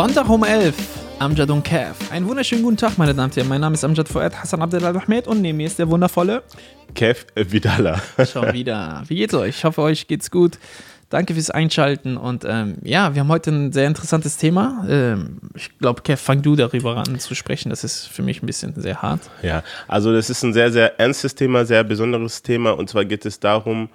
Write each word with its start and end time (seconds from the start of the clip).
Sonntag 0.00 0.30
um 0.30 0.44
11. 0.44 0.74
Amjad 1.18 1.50
und 1.50 1.62
Kev. 1.62 1.94
Einen 2.10 2.26
wunderschönen 2.26 2.62
guten 2.62 2.78
Tag, 2.78 2.96
meine 2.96 3.12
Damen 3.12 3.28
und 3.28 3.36
Herren. 3.36 3.48
Mein 3.50 3.60
Name 3.60 3.74
ist 3.74 3.84
Amjad 3.84 4.08
Fuad 4.08 4.34
Hassan 4.34 4.62
Abdelal 4.62 4.96
Ahmed 4.96 5.26
und 5.26 5.42
neben 5.42 5.58
mir 5.58 5.66
ist 5.66 5.78
der 5.78 5.90
wundervolle 5.90 6.42
Kev 6.94 7.26
Vidala. 7.34 8.00
Schon 8.32 8.50
wieder. 8.54 9.02
Wie 9.08 9.16
geht's 9.16 9.34
euch? 9.34 9.58
Ich 9.58 9.64
hoffe, 9.66 9.82
euch 9.82 10.08
geht's 10.08 10.30
gut. 10.30 10.58
Danke 11.10 11.34
fürs 11.34 11.50
Einschalten 11.50 12.16
und 12.16 12.46
ähm, 12.48 12.78
ja, 12.82 13.14
wir 13.14 13.20
haben 13.20 13.28
heute 13.28 13.50
ein 13.50 13.72
sehr 13.72 13.86
interessantes 13.88 14.38
Thema. 14.38 14.86
Ähm, 14.88 15.36
ich 15.54 15.76
glaube, 15.78 16.00
Kev, 16.00 16.18
fang 16.18 16.40
du 16.40 16.56
darüber 16.56 16.96
an 16.96 17.18
zu 17.18 17.34
sprechen. 17.34 17.68
Das 17.68 17.84
ist 17.84 18.06
für 18.06 18.22
mich 18.22 18.42
ein 18.42 18.46
bisschen 18.46 18.72
sehr 18.80 19.02
hart. 19.02 19.20
Ja, 19.42 19.62
also 19.86 20.14
das 20.14 20.30
ist 20.30 20.42
ein 20.42 20.54
sehr, 20.54 20.72
sehr 20.72 20.98
ernstes 20.98 21.34
Thema, 21.34 21.66
sehr 21.66 21.84
besonderes 21.84 22.42
Thema. 22.42 22.70
Und 22.70 22.88
zwar 22.88 23.04
geht 23.04 23.26
es 23.26 23.38
darum, 23.38 23.90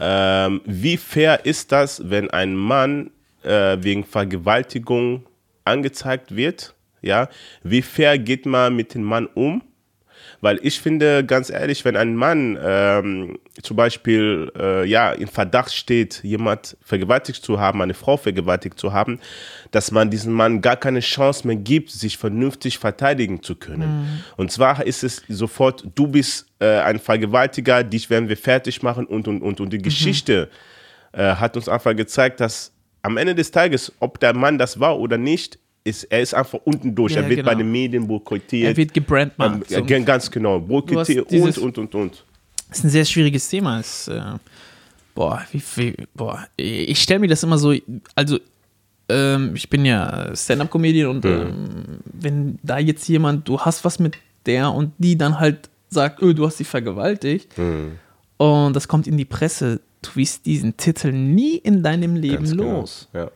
ähm, 0.00 0.62
wie 0.64 0.96
fair 0.96 1.44
ist 1.44 1.72
das, 1.72 2.08
wenn 2.08 2.30
ein 2.30 2.56
Mann 2.56 3.10
äh, 3.42 3.76
wegen 3.82 4.02
Vergewaltigung 4.04 5.26
angezeigt 5.64 6.36
wird? 6.36 6.74
Ja, 7.00 7.28
wie 7.62 7.82
fair 7.82 8.18
geht 8.18 8.46
man 8.46 8.76
mit 8.76 8.94
dem 8.94 9.02
Mann 9.02 9.26
um? 9.26 9.62
Weil 10.40 10.58
ich 10.62 10.80
finde, 10.80 11.24
ganz 11.24 11.50
ehrlich, 11.50 11.84
wenn 11.84 11.96
ein 11.96 12.16
Mann 12.16 12.58
ähm, 12.62 13.38
zum 13.62 13.76
Beispiel 13.76 14.50
äh, 14.58 14.84
ja, 14.84 15.12
in 15.12 15.28
Verdacht 15.28 15.72
steht, 15.72 16.22
jemand 16.24 16.76
vergewaltigt 16.80 17.44
zu 17.44 17.60
haben, 17.60 17.80
eine 17.80 17.94
Frau 17.94 18.16
vergewaltigt 18.16 18.78
zu 18.78 18.92
haben, 18.92 19.20
dass 19.70 19.90
man 19.92 20.10
diesem 20.10 20.32
Mann 20.32 20.60
gar 20.60 20.76
keine 20.76 21.00
Chance 21.00 21.46
mehr 21.46 21.56
gibt, 21.56 21.90
sich 21.90 22.18
vernünftig 22.18 22.78
verteidigen 22.78 23.42
zu 23.42 23.56
können. 23.56 24.02
Mhm. 24.02 24.24
Und 24.36 24.50
zwar 24.50 24.84
ist 24.84 25.04
es 25.04 25.22
sofort, 25.28 25.84
du 25.94 26.08
bist 26.08 26.46
äh, 26.58 26.78
ein 26.80 26.98
Vergewaltiger, 26.98 27.84
dich 27.84 28.10
werden 28.10 28.28
wir 28.28 28.36
fertig 28.36 28.82
machen 28.82 29.06
und, 29.06 29.28
und, 29.28 29.42
und. 29.42 29.60
Und 29.60 29.72
die 29.72 29.78
mhm. 29.78 29.82
Geschichte 29.82 30.48
äh, 31.12 31.36
hat 31.36 31.56
uns 31.56 31.68
einfach 31.68 31.94
gezeigt, 31.94 32.40
dass 32.40 32.72
am 33.02 33.16
Ende 33.16 33.34
des 33.34 33.50
Tages, 33.50 33.92
ob 34.00 34.18
der 34.20 34.34
Mann 34.34 34.58
das 34.58 34.78
war 34.78 34.98
oder 34.98 35.18
nicht, 35.18 35.58
ist, 35.84 36.04
er 36.04 36.20
ist 36.20 36.34
einfach 36.34 36.60
unten 36.64 36.94
durch. 36.94 37.14
Ja, 37.14 37.22
er 37.22 37.28
wird 37.28 37.38
genau. 37.38 37.50
bei 37.50 37.54
den 37.56 37.70
Medien 37.70 38.06
boykottiert. 38.06 38.70
Er 38.70 38.76
wird 38.76 38.94
gebrandmarkt. 38.94 39.72
Ähm, 39.72 40.04
ganz 40.04 40.30
genau. 40.30 40.60
Boykottiert 40.60 41.30
und, 41.32 41.58
und, 41.58 41.78
und, 41.78 41.94
und. 41.94 42.24
Das 42.68 42.78
ist 42.78 42.84
ein 42.84 42.90
sehr 42.90 43.04
schwieriges 43.04 43.48
Thema. 43.48 43.80
Es, 43.80 44.08
äh, 44.08 44.20
boah, 45.14 45.42
wie 45.50 45.60
viel, 45.60 45.94
boah, 46.14 46.46
ich 46.56 47.02
stelle 47.02 47.20
mir 47.20 47.28
das 47.28 47.42
immer 47.42 47.58
so, 47.58 47.74
also 48.14 48.38
ähm, 49.08 49.52
ich 49.54 49.68
bin 49.68 49.84
ja 49.84 50.34
Stand-Up-Comedian 50.34 51.10
und 51.10 51.24
mhm. 51.24 51.30
ähm, 51.30 51.84
wenn 52.04 52.58
da 52.62 52.78
jetzt 52.78 53.08
jemand, 53.08 53.48
du 53.48 53.60
hast 53.60 53.84
was 53.84 53.98
mit 53.98 54.16
der 54.46 54.72
und 54.72 54.92
die 54.98 55.18
dann 55.18 55.38
halt 55.38 55.68
sagt, 55.88 56.22
öh, 56.22 56.32
du 56.34 56.46
hast 56.46 56.58
sie 56.58 56.64
vergewaltigt 56.64 57.56
mhm. 57.58 57.98
und 58.38 58.74
das 58.74 58.88
kommt 58.88 59.06
in 59.06 59.16
die 59.16 59.24
Presse, 59.24 59.80
du 60.02 60.10
wirst 60.14 60.46
diesen 60.46 60.76
Titel 60.76 61.12
nie 61.12 61.56
in 61.56 61.82
deinem 61.82 62.16
Leben 62.16 62.44
Ganz 62.44 62.50
genau, 62.50 62.80
los. 62.80 63.08
Genau. 63.12 63.24
Ja. 63.24 63.30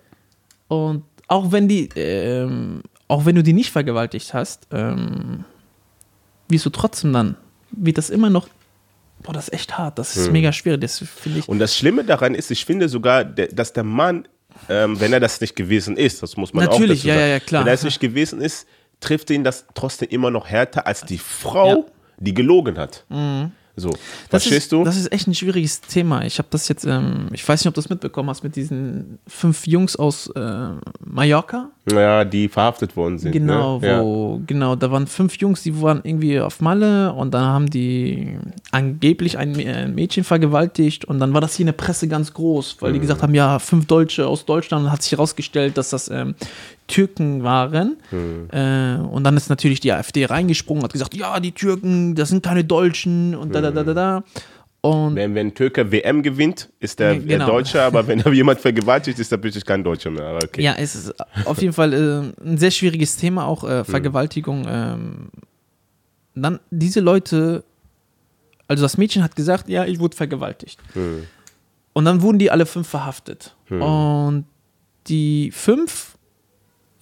Und 0.68 1.04
auch 1.28 1.52
wenn 1.52 1.68
die, 1.68 1.88
ähm, 1.96 2.82
auch 3.08 3.24
wenn 3.24 3.36
du 3.36 3.42
die 3.42 3.52
nicht 3.52 3.70
vergewaltigt 3.70 4.34
hast, 4.34 4.66
ähm, 4.70 5.44
wirst 6.48 6.66
du 6.66 6.70
trotzdem 6.70 7.12
dann, 7.12 7.36
wird 7.70 7.98
das 7.98 8.10
immer 8.10 8.30
noch, 8.30 8.48
boah, 9.22 9.32
das 9.32 9.48
ist 9.48 9.54
echt 9.54 9.78
hart, 9.78 9.98
das 9.98 10.16
ist 10.16 10.26
hm. 10.26 10.32
mega 10.32 10.52
schwierig, 10.52 10.80
das 10.80 10.98
finde 10.98 11.40
ich. 11.40 11.48
Und 11.48 11.58
das 11.58 11.76
Schlimme 11.76 12.04
daran 12.04 12.34
ist, 12.34 12.50
ich 12.50 12.64
finde 12.64 12.88
sogar, 12.88 13.24
dass 13.24 13.72
der 13.72 13.84
Mann, 13.84 14.28
ähm, 14.68 14.98
wenn 15.00 15.12
er 15.12 15.20
das 15.20 15.40
nicht 15.40 15.56
gewesen 15.56 15.96
ist, 15.96 16.22
das 16.22 16.36
muss 16.36 16.52
man 16.52 16.64
Natürlich, 16.64 17.00
auch 17.00 17.06
dazu 17.06 17.08
sagen, 17.08 17.20
ja, 17.20 17.26
ja, 17.26 17.40
klar. 17.40 17.62
wenn 17.62 17.68
er 17.68 17.74
es 17.74 17.84
nicht 17.84 18.00
gewesen 18.00 18.40
ist, 18.40 18.66
trifft 19.00 19.30
ihn 19.30 19.44
das 19.44 19.66
trotzdem 19.74 20.08
immer 20.08 20.30
noch 20.30 20.46
härter 20.46 20.86
als 20.86 21.02
die 21.02 21.18
Frau, 21.18 21.68
ja. 21.68 21.84
die 22.18 22.34
gelogen 22.34 22.78
hat. 22.78 23.04
Mhm. 23.08 23.52
So, 23.78 23.90
das 23.90 24.42
verstehst 24.42 24.56
ist, 24.56 24.72
du? 24.72 24.84
Das 24.84 24.96
ist 24.96 25.12
echt 25.12 25.26
ein 25.28 25.34
schwieriges 25.34 25.82
Thema. 25.82 26.24
Ich 26.24 26.38
habe 26.38 26.48
das 26.50 26.66
jetzt, 26.68 26.86
ähm, 26.86 27.28
ich 27.32 27.46
weiß 27.46 27.60
nicht, 27.60 27.68
ob 27.68 27.74
du 27.74 27.80
das 27.82 27.90
mitbekommen 27.90 28.30
hast, 28.30 28.42
mit 28.42 28.56
diesen 28.56 29.18
fünf 29.26 29.66
Jungs 29.66 29.96
aus 29.96 30.28
äh, 30.28 30.70
Mallorca. 31.04 31.68
Ja, 31.92 32.24
die 32.24 32.48
verhaftet 32.48 32.96
worden 32.96 33.18
sind. 33.18 33.32
Genau, 33.32 33.78
ne? 33.78 34.00
wo, 34.00 34.36
ja. 34.38 34.44
genau, 34.46 34.76
da 34.76 34.90
waren 34.90 35.06
fünf 35.06 35.36
Jungs, 35.36 35.62
die 35.62 35.80
waren 35.82 36.00
irgendwie 36.04 36.40
auf 36.40 36.62
Malle 36.62 37.12
und 37.12 37.34
dann 37.34 37.44
haben 37.44 37.68
die 37.68 38.38
angeblich 38.70 39.36
ein 39.36 39.94
Mädchen 39.94 40.24
vergewaltigt 40.24 41.04
und 41.04 41.20
dann 41.20 41.34
war 41.34 41.42
das 41.42 41.54
hier 41.56 41.64
in 41.64 41.68
der 41.68 41.74
Presse 41.74 42.08
ganz 42.08 42.32
groß, 42.32 42.78
weil 42.80 42.90
mhm. 42.90 42.94
die 42.94 43.00
gesagt 43.00 43.22
haben, 43.22 43.34
ja, 43.34 43.58
fünf 43.58 43.86
Deutsche 43.86 44.26
aus 44.26 44.46
Deutschland 44.46 44.86
und 44.86 44.92
hat 44.92 45.02
sich 45.02 45.12
herausgestellt, 45.12 45.76
dass 45.76 45.90
das 45.90 46.08
ähm, 46.08 46.34
Türken 46.86 47.42
waren. 47.42 47.96
Mhm. 48.10 48.48
Äh, 48.50 48.96
und 48.96 49.24
dann 49.24 49.36
ist 49.36 49.48
natürlich 49.48 49.80
die 49.80 49.92
AfD 49.92 50.24
reingesprungen, 50.24 50.84
hat 50.84 50.92
gesagt, 50.92 51.14
ja, 51.14 51.40
die 51.40 51.52
Türken, 51.52 52.14
das 52.14 52.28
sind 52.28 52.44
keine 52.44 52.64
Deutschen 52.64 53.34
und 53.34 53.54
da, 53.54 53.60
da, 53.60 53.70
da, 53.70 53.84
da, 53.84 53.94
da. 53.94 54.24
Und 54.82 55.16
wenn, 55.16 55.34
wenn 55.34 55.52
Türke 55.52 55.90
WM 55.90 56.22
gewinnt, 56.22 56.68
ist 56.78 57.00
der 57.00 57.18
genau. 57.18 57.46
Deutsche, 57.46 57.82
aber 57.82 58.06
wenn 58.06 58.20
jemand 58.32 58.60
vergewaltigt, 58.60 59.18
ist 59.18 59.32
er 59.32 59.38
plötzlich 59.38 59.64
kein 59.64 59.82
Deutscher 59.82 60.10
mehr. 60.10 60.26
Aber 60.26 60.44
okay. 60.44 60.62
Ja, 60.62 60.74
es 60.78 60.94
ist 60.94 61.14
auf 61.44 61.60
jeden 61.60 61.72
Fall 61.72 61.92
äh, 61.92 62.48
ein 62.48 62.56
sehr 62.58 62.70
schwieriges 62.70 63.16
Thema, 63.16 63.46
auch 63.46 63.64
äh, 63.64 63.82
Vergewaltigung. 63.82 64.60
Mhm. 64.60 64.68
Ähm, 64.68 65.28
dann 66.36 66.60
diese 66.70 67.00
Leute, 67.00 67.64
also 68.68 68.82
das 68.82 68.96
Mädchen 68.96 69.24
hat 69.24 69.34
gesagt, 69.34 69.68
ja, 69.68 69.84
ich 69.86 69.98
wurde 69.98 70.16
vergewaltigt. 70.16 70.78
Mhm. 70.94 71.24
Und 71.92 72.04
dann 72.04 72.22
wurden 72.22 72.38
die 72.38 72.50
alle 72.50 72.66
fünf 72.66 72.86
verhaftet. 72.86 73.56
Mhm. 73.68 73.82
Und 73.82 74.44
die 75.08 75.50
fünf 75.50 76.15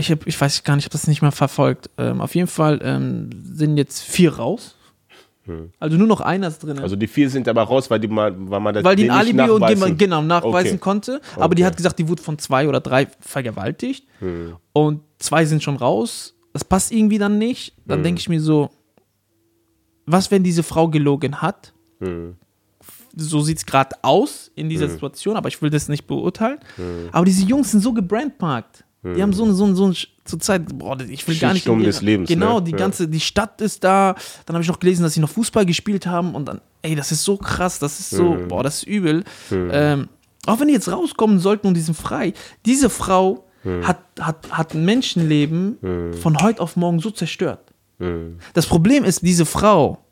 ich, 0.05 0.11
hab, 0.11 0.27
ich 0.27 0.41
weiß 0.41 0.65
gar 0.65 0.77
nicht, 0.77 0.85
ich 0.85 0.87
habe 0.87 0.93
das 0.93 1.07
nicht 1.07 1.23
mehr 1.23 1.33
verfolgt. 1.33 1.91
Ähm, 1.99 2.21
auf 2.21 2.35
jeden 2.35 2.49
Fall 2.49 2.81
ähm, 2.83 3.31
sind 3.43 3.77
jetzt 3.77 4.03
vier 4.03 4.35
raus. 4.37 4.77
Hm. 5.47 5.71
Also 5.79 5.97
nur 5.97 6.07
noch 6.07 6.21
einer 6.21 6.49
ist 6.49 6.63
drin. 6.63 6.79
Also 6.79 6.97
die 6.97 7.07
vier 7.07 7.29
sind 7.29 7.49
aber 7.49 7.63
raus, 7.63 7.91
weil, 7.91 8.01
die 8.01 8.09
mal, 8.09 8.35
weil 8.37 8.61
man 8.61 8.75
das 8.75 8.85
Weil 8.85 8.97
die 8.97 9.11
ein 9.11 9.19
Alibi 9.19 9.43
und 9.43 9.69
die 9.69 9.97
genau 9.97 10.23
nachweisen 10.23 10.73
okay. 10.73 10.79
konnte. 10.79 11.21
Aber 11.37 11.47
okay. 11.47 11.55
die 11.57 11.65
hat 11.67 11.77
gesagt, 11.77 11.99
die 11.99 12.09
wurde 12.09 12.23
von 12.23 12.39
zwei 12.39 12.69
oder 12.69 12.81
drei 12.81 13.09
vergewaltigt. 13.21 14.07
Hm. 14.21 14.57
Und 14.73 15.01
zwei 15.19 15.45
sind 15.45 15.63
schon 15.63 15.77
raus. 15.77 16.35
Das 16.53 16.65
passt 16.65 16.93
irgendwie 16.93 17.19
dann 17.19 17.39
nicht. 17.39 17.75
Dann 17.85 17.99
hm. 17.99 18.05
denke 18.05 18.21
ich 18.21 18.29
mir 18.29 18.41
so, 18.41 18.71
was, 20.07 20.31
wenn 20.31 20.43
diese 20.43 20.63
Frau 20.63 20.89
gelogen 20.89 21.43
hat? 21.43 21.73
Hm. 22.01 22.37
So 23.17 23.41
sieht 23.41 23.59
es 23.59 23.67
gerade 23.67 23.97
aus 24.03 24.51
in 24.55 24.69
dieser 24.69 24.87
hm. 24.87 24.93
Situation, 24.93 25.37
aber 25.37 25.49
ich 25.49 25.61
will 25.63 25.71
das 25.71 25.89
nicht 25.89 26.07
beurteilen. 26.07 26.59
Hm. 26.77 27.09
Aber 27.13 27.25
diese 27.25 27.45
Jungs 27.45 27.71
sind 27.71 27.81
so 27.81 27.93
gebrandmarkt. 27.93 28.84
Die 29.05 29.23
haben 29.23 29.35
so, 29.35 29.53
so, 29.53 29.75
so 29.75 29.93
zur 30.25 30.41
Zeit, 30.41 30.79
boah, 30.79 30.99
ich 31.01 31.29
will 31.29 31.37
gar 31.37 31.53
nicht. 31.53 31.69
Um 31.69 31.83
des 31.83 32.01
Lebens. 32.01 32.29
Genau, 32.29 32.59
ne? 32.59 32.65
die 32.65 32.73
ganze, 32.73 33.07
die 33.07 33.21
Stadt 33.21 33.61
ist 33.61 33.85
da. 33.85 34.15
Dann 34.47 34.55
habe 34.55 34.63
ich 34.63 34.69
noch 34.69 34.81
gelesen, 34.81 35.03
dass 35.03 35.13
sie 35.13 35.21
noch 35.21 35.29
Fußball 35.29 35.67
gespielt 35.67 36.07
haben 36.07 36.35
und 36.35 36.47
dann, 36.47 36.61
ey, 36.81 36.95
das 36.95 37.13
ist 37.13 37.23
so 37.23 37.37
krass, 37.37 37.79
das 37.79 38.01
ist 38.01 38.11
so, 38.11 38.35
mhm. 38.35 38.49
boah, 38.49 38.63
das 38.63 38.79
ist 38.79 38.85
übel. 38.85 39.25
Mhm. 39.51 39.71
Ähm, 39.73 40.09
auch 40.47 40.59
wenn 40.59 40.69
die 40.69 40.75
jetzt 40.75 40.91
rauskommen 40.91 41.39
sollten 41.39 41.67
und 41.67 41.75
die 41.75 41.81
sind 41.81 41.97
frei, 41.97 42.33
diese 42.65 42.89
Frau 42.89 43.45
mhm. 43.63 43.87
hat, 43.87 43.99
hat, 44.19 44.51
hat 44.51 44.75
ein 44.75 44.85
Menschenleben 44.85 46.13
von 46.21 46.43
heute 46.43 46.61
auf 46.61 46.77
morgen 46.77 47.01
so 47.01 47.11
zerstört. 47.11 47.61
Das 48.53 48.67
Problem 48.67 49.05
ist, 49.05 49.23
diese 49.23 49.47
Frau 49.47 50.05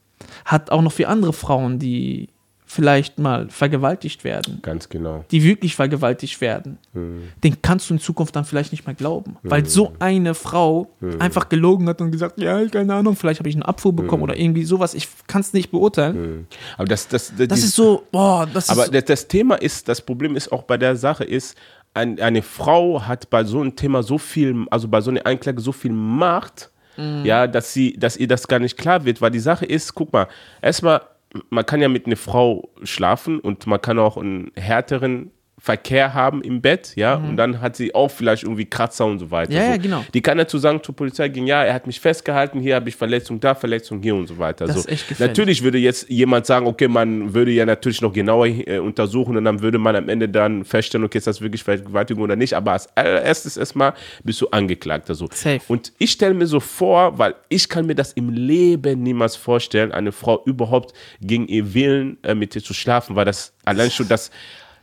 hat 0.45 0.71
auch 0.71 0.81
noch 0.81 0.93
für 0.93 1.09
andere 1.09 1.33
Frauen, 1.33 1.79
die 1.79 2.29
vielleicht 2.73 3.19
mal 3.19 3.51
vergewaltigt 3.51 4.25
werden. 4.25 4.61
Ganz 4.63 4.89
genau. 4.89 5.27
Die 5.31 5.45
wirklich 5.45 5.77
vergewaltigt 5.77 6.41
werden. 6.41 6.79
Hm. 6.95 7.29
Den 7.45 7.61
kannst 7.61 7.91
du 7.91 7.95
in 7.95 8.01
Zukunft 8.01 8.35
dann 8.35 8.47
vielleicht 8.47 8.73
nicht 8.73 8.87
mehr 8.87 8.95
glauben. 8.95 9.37
Hm. 9.43 9.51
Weil 9.51 9.67
so 9.67 9.93
eine 9.99 10.35
Frau 10.35 10.91
hm. 11.01 11.21
einfach 11.21 11.51
gelogen 11.51 11.87
hat 11.87 12.01
und 12.01 12.11
gesagt, 12.11 12.41
ja, 12.41 12.65
keine 12.69 12.95
Ahnung, 12.95 13.15
vielleicht 13.15 13.41
habe 13.41 13.49
ich 13.51 13.55
einen 13.55 13.63
Abfuhr 13.63 13.95
bekommen 13.95 14.23
hm. 14.23 14.31
oder 14.31 14.39
irgendwie 14.39 14.65
sowas. 14.65 14.95
Ich 14.95 15.07
kann 15.27 15.43
es 15.43 15.53
nicht 15.53 15.71
beurteilen. 15.71 16.15
Hm. 16.15 16.47
Aber 16.79 16.89
das, 16.89 17.09
das, 17.09 17.35
das, 17.37 17.49
das 17.49 17.59
ist 17.59 17.75
so, 17.77 18.05
boah, 18.11 18.49
das 18.51 18.71
aber 18.71 18.91
ist. 18.91 19.09
das 19.09 19.29
Thema 19.29 19.57
ist, 19.57 19.87
das 19.87 20.01
Problem 20.01 20.35
ist 20.35 20.51
auch 20.51 20.63
bei 20.63 20.79
der 20.79 20.97
Sache 20.97 21.25
ist, 21.25 21.59
ein, 21.93 22.19
eine 22.21 22.41
Frau 22.41 23.03
hat 23.03 23.29
bei 23.29 23.45
so 23.45 23.61
einem 23.61 23.77
Thema 23.77 24.03
so 24.03 24.17
viel, 24.17 24.65
also 24.71 24.89
bei 24.89 25.03
so 25.03 25.11
einer 25.11 25.27
Anklage 25.27 25.61
so 25.61 25.73
viel 25.73 25.93
Macht, 25.93 26.71
mhm. 26.97 27.23
ja, 27.27 27.47
dass 27.47 27.75
sie, 27.75 27.99
dass 27.99 28.17
ihr 28.17 28.29
das 28.29 28.49
gar 28.49 28.61
nicht 28.61 28.79
klar 28.79 29.05
wird, 29.05 29.21
weil 29.21 29.31
die 29.31 29.41
Sache 29.41 29.67
ist, 29.67 29.95
guck 29.95 30.11
mal, 30.11 30.27
erstmal 30.63 31.03
man 31.51 31.67
kann 31.67 31.81
ja 31.81 31.89
mit 31.89 32.07
einer 32.07 32.17
Frau 32.17 32.71
schlafen 32.83 33.39
und 33.41 33.67
man 33.67 33.81
kann 33.81 33.99
auch 33.99 34.17
einen 34.17 34.51
härteren 34.55 35.31
Verkehr 35.65 36.13
haben 36.13 36.43
im 36.43 36.61
Bett, 36.61 36.95
ja, 36.97 37.17
mhm. 37.17 37.29
und 37.29 37.37
dann 37.37 37.61
hat 37.61 37.77
sie 37.77 37.95
auch 37.95 38.11
vielleicht 38.11 38.43
irgendwie 38.43 38.65
Kratzer 38.65 39.07
und 39.07 39.21
so 39.21 39.31
weiter. 39.31 39.53
Ja, 39.53 39.67
so. 39.67 39.71
ja, 39.71 39.77
genau. 39.77 40.05
Die 40.13 40.21
kann 40.21 40.37
dazu 40.37 40.59
sagen 40.59 40.83
zur 40.83 40.97
Polizei 40.97 41.29
gehen, 41.29 41.47
ja, 41.47 41.63
er 41.63 41.73
hat 41.73 41.87
mich 41.87 42.01
festgehalten, 42.01 42.59
hier 42.59 42.75
habe 42.75 42.89
ich 42.89 42.97
Verletzung, 42.97 43.39
da 43.39 43.55
Verletzung, 43.55 44.03
hier 44.03 44.17
und 44.17 44.27
so 44.27 44.39
weiter. 44.39 44.67
Das 44.67 44.75
so. 44.75 44.81
ist 44.81 44.89
echt. 44.89 45.21
Natürlich 45.21 45.63
würde 45.63 45.79
jetzt 45.79 46.11
jemand 46.11 46.47
sagen, 46.47 46.67
okay, 46.67 46.89
man 46.89 47.33
würde 47.33 47.53
ja 47.53 47.65
natürlich 47.65 48.01
noch 48.01 48.13
genauer 48.13 48.49
äh, 48.49 48.81
untersuchen 48.81 49.37
und 49.37 49.45
dann 49.45 49.63
würde 49.63 49.79
man 49.79 49.95
am 49.95 50.09
Ende 50.09 50.29
dann 50.29 50.65
feststellen, 50.65 51.05
okay, 51.05 51.19
ist 51.19 51.29
das 51.29 51.41
wirklich 51.41 51.63
Vergewaltigung 51.63 52.25
oder 52.25 52.35
nicht, 52.35 52.55
aber 52.55 52.73
als 52.73 52.89
allererstes 52.97 53.57
erstmal 53.57 53.95
bist 54.25 54.41
du 54.41 54.49
angeklagt. 54.49 55.09
Also. 55.11 55.29
Safe. 55.33 55.61
Und 55.69 55.93
ich 55.99 56.11
stelle 56.11 56.35
mir 56.35 56.49
so 56.49 56.59
vor, 56.59 57.21
weil 57.21 57.37
ich 57.49 57.69
kann 57.69 57.87
mir 57.87 57.95
das 57.95 58.15
im 58.15 58.31
Leben 58.31 59.05
niemals 59.05 59.37
vorstellen, 59.37 59.93
eine 59.93 60.11
Frau 60.11 60.43
überhaupt 60.45 60.93
gegen 61.21 61.47
ihr 61.47 61.73
Willen 61.73 62.19
äh, 62.25 62.35
mit 62.35 62.53
dir 62.57 62.65
zu 62.65 62.75
schlafen, 62.75 63.15
weil 63.15 63.27
das 63.27 63.53
allein 63.65 63.93
schon 63.93 64.09
das 64.09 64.33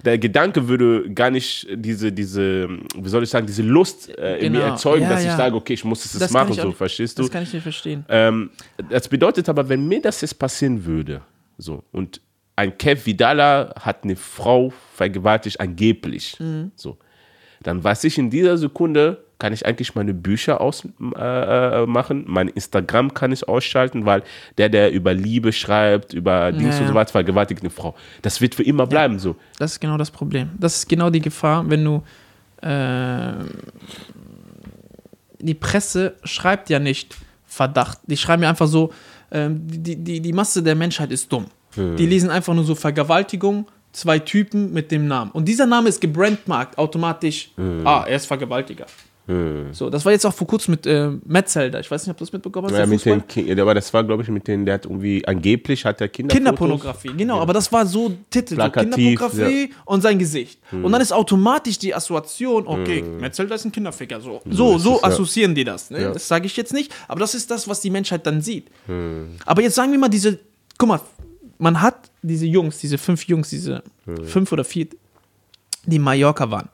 der 0.06 0.18
Gedanke 0.18 0.68
würde 0.68 1.12
gar 1.14 1.30
nicht 1.30 1.68
diese, 1.74 2.12
diese, 2.12 2.70
wie 2.96 3.10
soll 3.10 3.24
ich 3.24 3.30
sagen, 3.30 3.46
diese 3.46 3.64
Lust 3.64 4.10
äh, 4.18 4.38
in 4.38 4.54
genau. 4.54 4.66
mir 4.66 4.72
erzeugen, 4.72 5.04
ja, 5.04 5.10
dass 5.10 5.24
ja. 5.24 5.32
ich 5.32 5.38
sage, 5.38 5.56
okay, 5.56 5.74
ich 5.74 5.84
muss 5.84 6.06
es 6.06 6.18
das 6.18 6.32
machen, 6.32 6.54
so, 6.54 6.72
verstehst 6.72 7.18
du? 7.20 7.24
Das 7.24 7.32
kann 7.32 7.44
ich 7.44 7.54
nicht 7.54 7.64
verstehen. 7.64 8.06
Ähm, 8.08 8.50
das 8.90 9.08
bedeutet 9.08 9.50
aber, 9.50 9.68
wenn 9.68 9.88
mir 9.88 10.02
das 10.02 10.22
jetzt 10.22 10.40
passieren 10.40 10.86
würde, 10.86 11.22
so, 11.58 11.84
und 11.92 12.22
ein 12.56 12.78
Kev 12.78 13.06
Vidala 13.06 13.74
hat 13.80 14.04
eine 14.04 14.16
Frau 14.16 14.74
vergewaltigt, 14.96 15.60
angeblich, 15.60 16.38
mhm. 16.40 16.72
so, 16.76 16.98
dann 17.62 17.84
weiß 17.84 18.06
ich 18.06 18.18
in 18.18 18.30
dieser 18.30 18.58
Sekunde, 18.58 19.24
kann 19.40 19.54
ich 19.54 19.66
eigentlich 19.66 19.96
meine 19.96 20.14
Bücher 20.14 20.60
ausmachen, 20.60 21.14
äh, 21.18 21.86
machen. 21.86 22.26
mein 22.28 22.50
Instagram 22.50 23.14
kann 23.14 23.32
ich 23.32 23.48
ausschalten, 23.48 24.06
weil 24.06 24.22
der, 24.58 24.68
der 24.70 24.92
über 24.92 25.14
Liebe 25.14 25.54
schreibt, 25.54 26.14
über 26.14 26.52
Dings 26.52 26.76
Ja, 26.76 26.82
und 26.82 26.88
so 26.88 26.94
ja. 26.94 26.94
weiter, 26.94 27.12
vergewaltigt 27.14 27.62
eine 27.62 27.70
Frau. 27.70 27.96
Das 28.22 28.42
wird 28.42 28.54
für 28.54 28.64
immer 28.64 28.86
bleiben 28.86 29.18
so. 29.18 29.38
Das 29.58 29.72
ist 29.72 29.80
genau 29.80 29.98
das 29.98 30.12
Problem. 30.12 30.50
Das 30.60 30.76
ist 30.76 30.90
genau 30.90 31.10
die 31.10 31.22
Gefahr, 31.22 31.68
wenn 31.70 31.84
du. 31.84 32.04
Äh, 32.62 33.32
die 35.42 35.54
Presse 35.54 36.16
schreibt 36.26 36.70
ja 36.70 36.80
nicht 36.80 37.16
Verdacht. 37.46 38.00
Die 38.08 38.18
schreiben 38.18 38.44
ja 38.44 38.50
einfach 38.50 38.68
so: 38.68 38.92
ähm, 39.32 39.62
die, 39.66 39.96
die, 39.96 40.20
die 40.20 40.34
Masse 40.34 40.62
der 40.62 40.76
Menschheit 40.76 41.12
ist 41.12 41.32
dumm. 41.32 41.46
Die 41.76 42.08
lesen 42.08 42.30
einfach 42.32 42.54
nur 42.54 42.64
so 42.66 42.74
Vergewaltigung, 42.76 43.68
zwei 43.94 44.20
Typen 44.20 44.74
mit 44.74 44.92
dem 44.92 45.08
Namen. 45.08 45.32
Und 45.32 45.46
dieser 45.46 45.68
Name 45.68 45.88
ist 45.88 46.02
gebrandmarkt 46.02 46.78
automatisch. 46.78 47.52
Ah, 47.86 48.06
er 48.08 48.16
ist 48.18 48.26
Vergewaltiger. 48.26 48.88
So, 49.74 49.92
das 49.92 50.06
war 50.06 50.12
jetzt 50.12 50.26
auch 50.26 50.34
vor 50.34 50.48
kurzem 50.48 50.72
mit 50.72 50.88
äh, 50.88 51.12
Metzelder. 51.24 51.80
Ich 51.80 51.92
weiß 51.92 52.02
nicht, 52.02 52.12
ob 52.12 52.18
du 52.18 52.24
das 52.26 52.34
mitbekommen 52.34 52.68
hast. 52.68 52.78
Ja, 52.80 52.88
mit 52.88 53.06
den 53.06 53.28
Ki- 53.28 53.62
aber 53.62 53.76
das 53.76 53.94
war, 53.94 54.04
glaube 54.04 54.24
ich, 54.24 54.30
mit 54.30 54.48
denen, 54.48 54.66
der 54.66 54.74
hat 54.76 54.86
irgendwie, 54.86 55.24
angeblich 55.28 55.86
hat 55.86 56.00
der 56.00 56.10
Kinder 56.10 56.34
Kinderpornografie, 56.34 57.12
genau, 57.16 57.40
aber 57.40 57.54
das 57.54 57.72
war 57.72 57.86
so 57.86 58.12
Titel, 58.32 58.50
so 58.50 58.56
Plakativ, 58.56 58.96
Kinderpornografie 58.96 59.74
und 59.86 60.02
sein 60.02 60.18
Gesicht. 60.18 60.60
Und 60.72 60.92
dann 60.92 61.02
ist 61.02 61.12
automatisch 61.14 61.78
die 61.78 61.94
Assoziation, 61.94 62.66
okay, 62.66 63.04
Metzelder 63.04 63.54
ist 63.54 63.66
ein 63.66 63.72
Kinderficker, 63.72 64.20
so. 64.20 64.42
So, 64.50 64.80
so 64.80 64.96
ja. 64.98 65.04
assoziieren 65.04 65.54
die 65.54 65.64
das. 65.64 65.92
Ne? 65.92 66.02
Ja. 66.02 66.12
Das 66.12 66.28
sage 66.28 66.48
ich 66.48 66.58
jetzt 66.58 66.74
nicht, 66.74 66.92
aber 67.08 67.20
das 67.20 67.36
ist 67.36 67.52
das, 67.52 67.68
was 67.68 67.82
die 67.82 67.92
Menschheit 67.92 68.26
dann 68.26 68.42
sieht. 68.42 68.68
Aber 69.46 69.62
jetzt 69.62 69.76
sagen 69.76 69.92
wir 69.92 70.00
mal, 70.00 70.10
diese, 70.10 70.40
guck 70.78 70.90
mal, 70.90 71.02
man 71.60 71.80
hat 71.80 72.10
diese 72.24 72.48
Jungs, 72.48 72.80
diese 72.80 72.98
fünf 72.98 73.26
Jungs, 73.26 73.52
diese 73.52 73.84
fünf 74.26 74.52
oder 74.52 74.64
vier, 74.64 74.88
die 75.86 75.98
in 75.98 76.02
Mallorca 76.02 76.50
waren. 76.50 76.70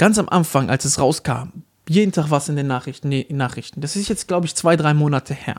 Ganz 0.00 0.18
am 0.18 0.30
Anfang, 0.30 0.70
als 0.70 0.86
es 0.86 0.98
rauskam, 0.98 1.62
jeden 1.86 2.10
Tag 2.10 2.30
was 2.30 2.48
in 2.48 2.56
den 2.56 2.66
Nachrichten, 2.66 3.10
nee, 3.10 3.20
in 3.20 3.36
Nachrichten. 3.36 3.82
Das 3.82 3.96
ist 3.96 4.08
jetzt, 4.08 4.28
glaube 4.28 4.46
ich, 4.46 4.54
zwei, 4.54 4.74
drei 4.74 4.94
Monate 4.94 5.34
her. 5.34 5.56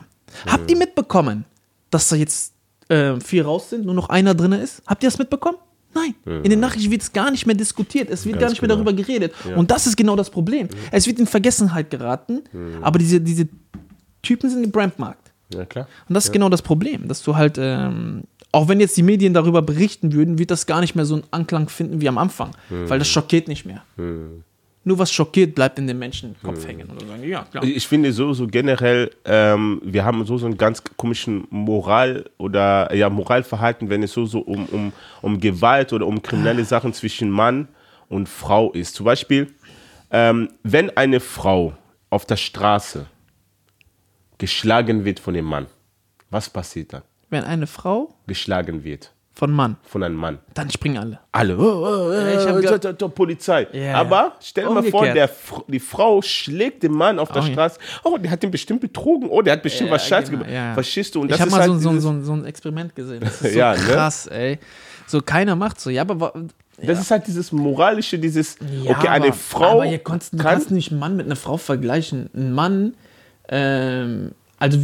Habt 0.47 0.71
ihr 0.71 0.77
mitbekommen, 0.77 1.45
dass 1.91 2.09
da 2.09 2.15
jetzt 2.15 2.55
äh, 2.89 3.19
vier 3.19 3.45
raus 3.45 3.69
sind, 3.69 3.85
nur 3.85 3.93
noch 3.93 4.09
einer 4.09 4.33
drin 4.33 4.53
ist? 4.53 4.81
Habt 4.87 5.03
ihr 5.03 5.11
das 5.11 5.19
mitbekommen? 5.19 5.59
Nein. 5.93 6.15
In 6.25 6.49
den 6.49 6.59
Nachrichten 6.59 6.89
wird 6.89 7.03
es 7.03 7.13
gar 7.13 7.29
nicht 7.29 7.45
mehr 7.45 7.55
diskutiert. 7.55 8.09
Es 8.09 8.25
wird 8.25 8.39
Ganz 8.39 8.41
gar 8.41 8.49
nicht 8.49 8.61
mehr 8.63 8.69
genau. 8.69 8.83
darüber 8.83 8.93
geredet. 8.93 9.31
Und 9.55 9.69
das 9.69 9.85
ist 9.85 9.95
genau 9.95 10.15
das 10.15 10.31
Problem. 10.31 10.69
Es 10.89 11.05
wird 11.05 11.19
in 11.19 11.27
Vergessenheit 11.27 11.91
geraten, 11.91 12.41
aber 12.81 12.97
diese, 12.97 13.21
diese 13.21 13.47
Typen 14.23 14.49
sind 14.49 14.63
im 14.63 14.71
Brandmarkt. 14.71 15.31
Ja, 15.53 15.65
klar. 15.65 15.87
Und 16.09 16.15
das 16.15 16.25
ist 16.25 16.31
genau 16.31 16.49
das 16.49 16.63
Problem, 16.63 17.07
dass 17.07 17.21
du 17.21 17.35
halt, 17.35 17.57
ähm, 17.59 18.23
auch 18.51 18.67
wenn 18.67 18.79
jetzt 18.79 18.97
die 18.97 19.03
Medien 19.03 19.33
darüber 19.33 19.61
berichten 19.61 20.13
würden, 20.13 20.37
wird 20.37 20.51
das 20.51 20.65
gar 20.65 20.81
nicht 20.81 20.95
mehr 20.95 21.05
so 21.05 21.15
einen 21.15 21.23
Anklang 21.31 21.69
finden 21.69 22.01
wie 22.01 22.09
am 22.09 22.17
Anfang, 22.17 22.51
weil 22.69 22.99
das 22.99 23.07
schockiert 23.07 23.47
nicht 23.47 23.65
mehr. 23.65 23.83
Nur 24.83 24.97
was 24.97 25.11
schockiert, 25.11 25.53
bleibt 25.53 25.77
in 25.77 25.85
den 25.85 25.99
Menschen 25.99 26.33
im 26.33 26.41
Kopf 26.41 26.65
hängen. 26.65 26.89
Und 26.89 26.99
dann 26.99 27.07
sagen, 27.07 27.23
ja, 27.23 27.43
klar. 27.43 27.63
Ich 27.63 27.87
finde 27.87 28.11
so, 28.11 28.33
so 28.33 28.47
generell, 28.47 29.11
ähm, 29.25 29.79
wir 29.85 30.03
haben 30.03 30.25
so, 30.25 30.39
so 30.39 30.47
einen 30.47 30.57
ganz 30.57 30.83
komischen 30.97 31.45
Moral- 31.51 32.29
oder 32.39 32.93
ja, 32.95 33.07
Moralverhalten, 33.11 33.89
wenn 33.89 34.01
es 34.01 34.13
so, 34.13 34.25
so 34.25 34.39
um, 34.39 34.65
um, 34.65 34.91
um 35.21 35.39
Gewalt 35.39 35.93
oder 35.93 36.07
um 36.07 36.23
kriminelle 36.23 36.65
Sachen 36.65 36.93
zwischen 36.93 37.29
Mann 37.29 37.67
und 38.09 38.27
Frau 38.27 38.71
ist. 38.71 38.95
Zum 38.95 39.05
Beispiel, 39.05 39.53
ähm, 40.09 40.49
wenn 40.63 40.89
eine 40.97 41.19
Frau 41.19 41.73
auf 42.09 42.25
der 42.25 42.37
Straße 42.37 43.05
geschlagen 44.39 45.05
wird 45.05 45.19
von 45.19 45.35
dem 45.35 45.45
Mann, 45.45 45.67
was 46.31 46.49
passiert 46.49 46.93
dann? 46.93 47.03
Wenn 47.31 47.43
eine 47.43 47.65
Frau 47.65 48.13
Geschlagen 48.27 48.83
wird 48.83 49.11
von 49.33 49.49
Mann, 49.51 49.77
von 49.83 50.03
einem 50.03 50.17
Mann. 50.17 50.39
dann 50.53 50.69
springen 50.69 50.97
alle. 50.97 51.19
Alle, 51.31 51.57
oh, 51.57 51.63
oh, 51.63 52.11
oh, 52.11 52.95
oh, 53.01 53.09
Polizei. 53.09 53.65
Ja, 53.71 53.95
Aber 53.95 54.33
stell 54.41 54.65
dir 54.65 54.71
mal 54.71 54.83
vor, 54.83 55.05
der, 55.07 55.29
die 55.67 55.79
Frau 55.79 56.21
schlägt 56.21 56.83
den 56.83 56.91
Mann 56.91 57.17
auf 57.17 57.31
der 57.31 57.41
Oh. 57.41 57.45
Straße. 57.45 57.79
Oh, 58.03 58.17
der 58.17 58.29
hat 58.29 58.43
den 58.43 58.51
bestimmt 58.51 58.81
betrogen. 58.81 59.29
Oh, 59.29 59.41
der 59.41 59.53
hat 59.53 59.63
bestimmt 59.63 59.89
Ja, 59.89 59.95
was 59.95 60.05
Scheiße 60.05 60.29
genau, 60.31 60.43
gemacht. 60.43 60.53
ja. 60.53 60.73
Verstehst 60.73 61.15
du? 61.15 61.21
Und 61.21 61.27
ich 61.27 61.31
das 61.31 61.39
habe 61.39 61.47
ist 61.49 61.55
mal 61.55 61.61
halt 61.61 61.81
so, 61.81 61.99
so, 61.99 62.21
so, 62.21 62.33
ein 62.33 62.45
Experiment 62.45 62.93
gesehen. 62.93 63.21
Das 63.21 63.41
ist 63.41 63.53
so 63.53 63.57
Ja, 63.57 63.71
ne? 63.73 63.79
krass, 63.79 64.27
ey. 64.27 64.59
So 65.07 65.21
keiner 65.21 65.55
macht 65.55 65.79
so. 65.79 65.89
Ja, 65.89 66.01
aber 66.01 66.33
Das 66.77 66.99
ist 66.99 67.09
halt 67.09 67.25
dieses 67.25 67.51
moralische, 67.53 68.19
dieses, 68.19 68.57
ja, 68.83 68.91
okay, 68.91 69.07
eine 69.07 69.27
aber, 69.27 69.33
Frau 69.33 69.71
Aber 69.81 69.85
ihr 69.85 69.99
konntest, 69.99 70.33
du 70.33 70.37
kann, 70.37 70.53
kannst 70.55 70.71
nicht 70.71 70.91
einen 70.91 70.99
Mann 70.99 71.15
mit 71.15 71.25
einer 71.25 71.35
Frau 71.37 71.57
vergleichen. 71.57 72.29
Ein 72.35 72.51
Mann, 72.51 72.93
ähm, 73.47 74.33
also 74.59 74.77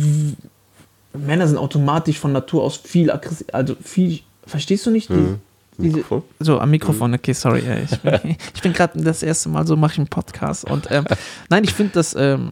Männer 1.14 1.48
sind 1.48 1.58
automatisch 1.58 2.20
von 2.20 2.32
Natur 2.32 2.64
aus 2.64 2.78
viel 2.78 3.12
aggressiv, 3.12 3.48
also 3.54 3.76
viel, 3.82 4.20
verstehst 4.46 4.86
du 4.86 4.92
nicht? 4.92 5.10
Die, 5.10 5.36
diese, 5.78 6.04
so, 6.40 6.60
am 6.60 6.72
Mikrofon, 6.72 7.14
okay, 7.14 7.34
sorry. 7.34 7.62
ey, 7.62 7.84
Ich 7.84 8.00
bin, 8.00 8.36
ich 8.56 8.62
bin 8.62 8.74
gerade 8.74 9.02
das 9.02 9.24
erste 9.24 9.50
Mal 9.50 9.68
so, 9.68 9.76
mache 9.76 9.94
ich 9.94 10.00
einen 10.00 10.08
Podcast. 10.08 10.66
Und 10.66 10.90
ähm, 10.90 11.06
nein, 11.50 11.64
ich 11.64 11.74
finde, 11.74 11.94
dass 11.94 12.16
ähm, 12.16 12.52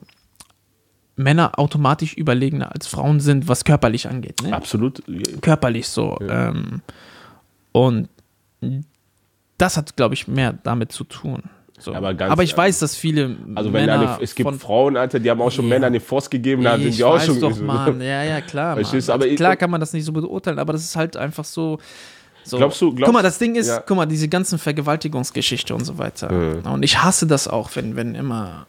Männer 1.16 1.58
automatisch 1.58 2.14
überlegener 2.14 2.72
als 2.74 2.88
Frauen 2.88 3.20
sind, 3.20 3.48
was 3.48 3.64
körperlich 3.64 4.08
angeht. 4.08 4.42
Ne? 4.44 4.54
absolut, 4.54 5.02
körperlich 5.42 5.88
so. 5.88 6.18
Ähm, 6.22 6.82
und 7.72 8.10
das 9.58 9.78
hat, 9.78 9.96
glaube 9.96 10.14
ich, 10.14 10.28
mehr 10.28 10.54
damit 10.64 10.92
zu 10.92 11.04
tun. 11.04 11.44
So. 11.78 11.92
Aber 11.94 12.08
Aber, 12.10 12.14
ganz- 12.14 12.42
ich 12.42 12.56
weiß, 12.56 12.80
dass 12.80 12.96
viele 12.96 13.36
also 13.54 13.72
wenn 13.74 13.86
Männer 13.86 14.16
eine, 14.16 14.24
es 14.24 14.34
gibt 14.34 14.50
von, 14.50 14.60
Frauen, 14.60 14.96
Alter, 14.98 15.20
die 15.20 15.30
haben 15.30 15.42
auch 15.42 15.52
schon 15.52 15.66
Ja. 15.66 15.70
Männer 15.76 15.88
eine 15.88 16.00
Forst 16.00 16.32
gegeben, 16.32 16.64
da 16.64 16.78
sind 16.78 16.88
ich 16.88 16.96
die 16.98 17.04
auch 17.04 17.16
weiß 17.16 17.26
schon 17.26 17.40
doch, 17.42 17.60
Mann. 17.60 18.00
Ja, 18.02 18.24
ja, 18.24 18.40
klar. 18.42 18.78
Mann. 18.78 18.86
Aber 19.10 19.28
klar 19.36 19.56
kann 19.58 19.70
man 19.70 19.80
das 19.82 19.92
nicht 19.94 20.06
so 20.06 20.12
beurteilen, 20.14 20.58
aber 20.60 20.72
das 20.74 20.84
ist 20.84 20.96
halt 20.96 21.18
einfach 21.18 21.44
so. 21.44 21.78
so. 22.46 22.58
Glaubst 22.58 22.82
du- 22.82 22.92
glaubst- 22.94 23.06
guck 23.06 23.14
mal, 23.14 23.22
das 23.24 23.38
Ding 23.40 23.56
ist, 23.56 23.68
Ja. 23.68 23.84
guck 23.86 23.98
mal, 23.98 24.06
diese 24.06 24.30
ganzen 24.30 24.58
Vergewaltigungsgeschichte 24.58 25.76
und 25.76 25.84
so 25.84 25.98
weiter. 25.98 26.30
Und 26.72 26.84
ich 26.84 27.04
hasse 27.04 27.28
das 27.28 27.48
auch, 27.50 27.70
wenn, 27.76 27.96
wenn 27.98 28.16
immer 28.16 28.68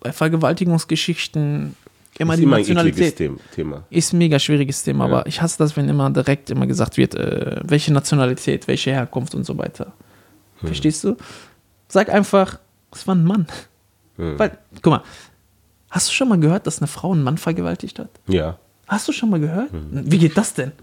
bei 0.00 0.12
Vergewaltigungsgeschichten 0.12 1.74
immer 2.18 2.34
ist 2.34 2.38
die 2.38 2.44
immer 2.44 2.56
ein 2.56 2.60
Nationalität. 2.60 3.16
Thema- 3.16 3.38
Thema. 3.54 3.82
Ist 3.90 4.12
ein 4.12 4.18
mega 4.18 4.38
schwieriges 4.38 4.82
Thema, 4.84 5.06
aber 5.06 5.26
ich 5.26 5.42
hasse 5.42 5.58
das, 5.58 5.76
wenn 5.76 5.88
immer 5.88 6.08
direkt 6.10 6.50
immer 6.50 6.66
gesagt 6.66 6.96
wird, 6.96 7.14
äh, 7.16 7.56
welche 7.64 7.92
Nationalität, 7.92 8.68
welche 8.68 8.92
Herkunft 8.92 9.34
und 9.34 9.44
so 9.44 9.58
weiter. 9.58 9.86
Hm. 10.60 10.68
Verstehst 10.68 11.02
du? 11.04 11.16
Sag 11.94 12.08
einfach, 12.08 12.58
es 12.90 13.06
war 13.06 13.14
ein 13.14 13.22
Mann. 13.24 13.46
Hm. 14.16 14.36
Weil, 14.36 14.58
guck 14.82 14.90
mal, 14.94 15.02
hast 15.92 16.08
du 16.08 16.12
schon 16.12 16.28
mal 16.28 16.40
gehört, 16.40 16.66
dass 16.66 16.78
eine 16.80 16.88
Frau 16.88 17.12
einen 17.12 17.22
Mann 17.22 17.38
vergewaltigt 17.38 18.00
hat? 18.00 18.10
Ja. 18.26 18.58
Hast 18.88 19.06
du 19.06 19.12
schon 19.12 19.30
mal 19.30 19.38
gehört? 19.38 19.70
Hm. 19.70 20.02
Wie 20.10 20.18
geht 20.18 20.36
das 20.36 20.54
denn? 20.54 20.72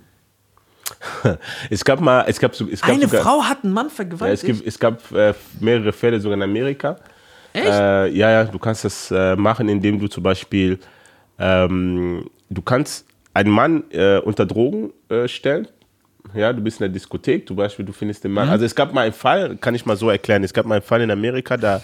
Es 1.70 1.84
gab 1.84 2.00
mal, 2.00 2.24
es 2.28 2.40
gab, 2.40 2.56
so- 2.56 2.66
es 2.70 2.80
gab 2.82 2.92
Eine 2.92 3.08
sogar, 3.10 3.24
Frau 3.24 3.44
hat 3.44 3.66
einen 3.66 3.74
Mann 3.74 3.88
Ja, 3.88 3.90
es, 3.90 3.96
vergewaltigt? 3.96 4.46
gibt, 4.46 4.66
es 4.66 4.80
gab 4.80 5.12
äh, 5.12 5.34
mehrere 5.60 5.92
Fälle 5.92 6.18
sogar 6.22 6.38
in 6.38 6.44
Amerika. 6.44 6.96
Echt? 7.52 7.66
Äh, 7.68 8.08
ja, 8.08 8.32
ja, 8.32 8.44
du 8.46 8.58
kannst 8.58 8.86
das 8.86 9.12
äh, 9.12 9.36
machen, 9.36 9.68
indem 9.68 10.00
du 10.00 10.08
zum 10.08 10.24
Beispiel, 10.24 10.80
ähm, 11.40 12.30
du 12.50 12.62
kannst 12.62 13.06
einen 13.34 13.50
Mann 13.52 13.84
äh, 13.92 14.20
unter 14.20 14.46
Drogen 14.46 14.94
äh, 15.10 15.28
stellen. 15.28 15.68
Ja, 16.34 16.54
du 16.54 16.62
bist 16.62 16.80
in 16.80 16.86
der 16.86 16.90
Diskothek, 16.90 17.48
zum 17.48 17.58
Beispiel, 17.58 17.86
du 17.86 17.94
findest 17.94 18.24
den 18.24 18.32
Mann. 18.32 18.50
Also 18.50 18.66
es 18.66 18.76
gab 18.76 18.94
mal 18.94 19.02
einen 19.02 19.14
Fall, 19.14 19.58
kann 19.58 19.76
ich 19.76 19.86
mal 19.86 19.98
so 19.98 20.10
erklären, 20.10 20.44
es 20.44 20.54
gab 20.54 20.66
mal 20.66 20.76
einen 20.76 20.84
Fall 20.84 21.02
in 21.02 21.12
Amerika, 21.12 21.58
da 21.58 21.82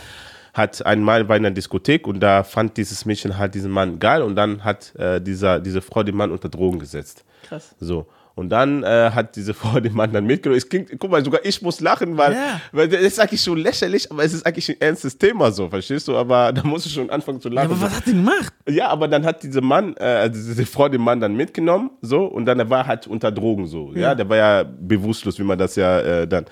hat 0.54 0.86
ein 0.86 1.04
Mann 1.04 1.28
war 1.28 1.38
in 1.38 1.44
der 1.44 1.52
Diskothek 1.52 2.08
und 2.08 2.20
da 2.20 2.44
fand 2.44 2.78
dieses 2.78 3.06
Mädchen 3.06 3.38
halt 3.38 3.54
diesen 3.54 3.72
Mann 3.72 4.00
geil 4.00 4.22
und 4.24 4.36
dann 4.36 4.64
hat 4.64 4.96
äh, 4.96 5.22
dieser, 5.22 5.60
diese 5.60 5.82
Frau 5.82 6.04
den 6.04 6.16
Mann 6.16 6.32
unter 6.32 6.50
Drogen 6.50 6.80
gesetzt. 6.80 7.24
Krass. 7.48 7.76
So. 7.80 8.08
Und 8.38 8.50
dann 8.50 8.84
äh, 8.84 9.10
hat 9.16 9.36
diese 9.36 9.54
Frau 9.60 9.80
den 9.80 9.94
Mann 9.96 10.14
dann 10.14 10.26
mitgenommen. 10.28 10.58
Es 10.60 10.70
klingt, 10.70 10.92
guck 11.00 11.10
mal, 11.10 11.26
sogar 11.26 11.42
ich 11.44 11.60
muss 11.64 11.80
lachen, 11.82 12.18
weil, 12.18 12.34
Ja. 12.34 12.62
weil 12.72 12.88
das 12.88 13.02
ist 13.02 13.20
eigentlich 13.20 13.42
schon 13.42 13.58
lächerlich, 13.58 14.12
aber 14.12 14.24
es 14.24 14.32
ist 14.32 14.46
eigentlich 14.46 14.70
ein 14.70 14.80
ernstes 14.80 15.18
Thema 15.18 15.52
so, 15.52 15.68
verstehst 15.70 16.08
du? 16.08 16.16
Aber 16.16 16.54
da 16.54 16.64
musst 16.64 16.86
du 16.86 16.90
schon 16.92 17.10
anfangen 17.10 17.42
zu 17.42 17.50
Ja, 17.50 17.56
lachen. 17.56 17.72
aber 17.72 17.82
was 17.82 17.96
hat 17.98 18.06
die 18.06 18.12
gemacht? 18.12 18.54
Ja, 18.70 18.90
aber 18.90 19.08
dann 19.08 19.26
hat 19.26 19.42
dieser 19.42 19.62
Mann, 19.62 19.96
äh, 19.98 20.04
also 20.04 20.36
diese 20.36 20.66
Frau 20.68 20.88
den 20.88 21.02
Mann 21.02 21.20
dann 21.20 21.36
mitgenommen, 21.36 21.90
so, 22.02 22.26
und 22.26 22.46
dann 22.46 22.60
er 22.60 22.70
war 22.70 22.86
halt 22.86 23.08
unter 23.08 23.32
Drogen 23.32 23.66
so. 23.66 23.92
Ja, 23.96 24.14
der 24.14 24.30
war 24.30 24.38
ja 24.38 24.64
bewusstlos, 24.64 25.40
wie 25.40 25.44
man 25.44 25.58
das 25.58 25.76
ja 25.76 26.00
äh, 26.00 26.28
dann 26.28 26.46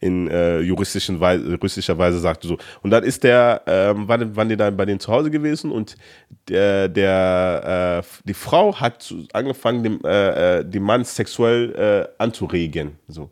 in 0.00 0.28
äh, 0.28 0.60
juristischen 0.60 1.20
Weise, 1.20 1.50
juristischer 1.50 1.98
Weise 1.98 2.18
sagt. 2.18 2.44
So. 2.44 2.58
Und 2.82 2.90
dann 2.90 3.04
ist 3.04 3.24
der, 3.24 3.62
ähm, 3.66 4.08
waren, 4.08 4.36
waren 4.36 4.48
die 4.48 4.56
dann 4.56 4.76
bei 4.76 4.84
denen 4.84 5.00
zu 5.00 5.12
Hause 5.12 5.30
gewesen 5.30 5.70
und 5.70 5.96
der, 6.48 6.88
der 6.88 8.02
äh, 8.04 8.08
die 8.24 8.34
Frau 8.34 8.74
hat 8.76 9.12
angefangen, 9.32 9.82
dem, 9.82 10.00
äh, 10.04 10.58
äh, 10.58 10.64
den 10.64 10.82
Mann 10.82 11.04
sexuell 11.04 11.74
äh, 11.74 12.22
anzuregen. 12.22 12.98
So. 13.08 13.30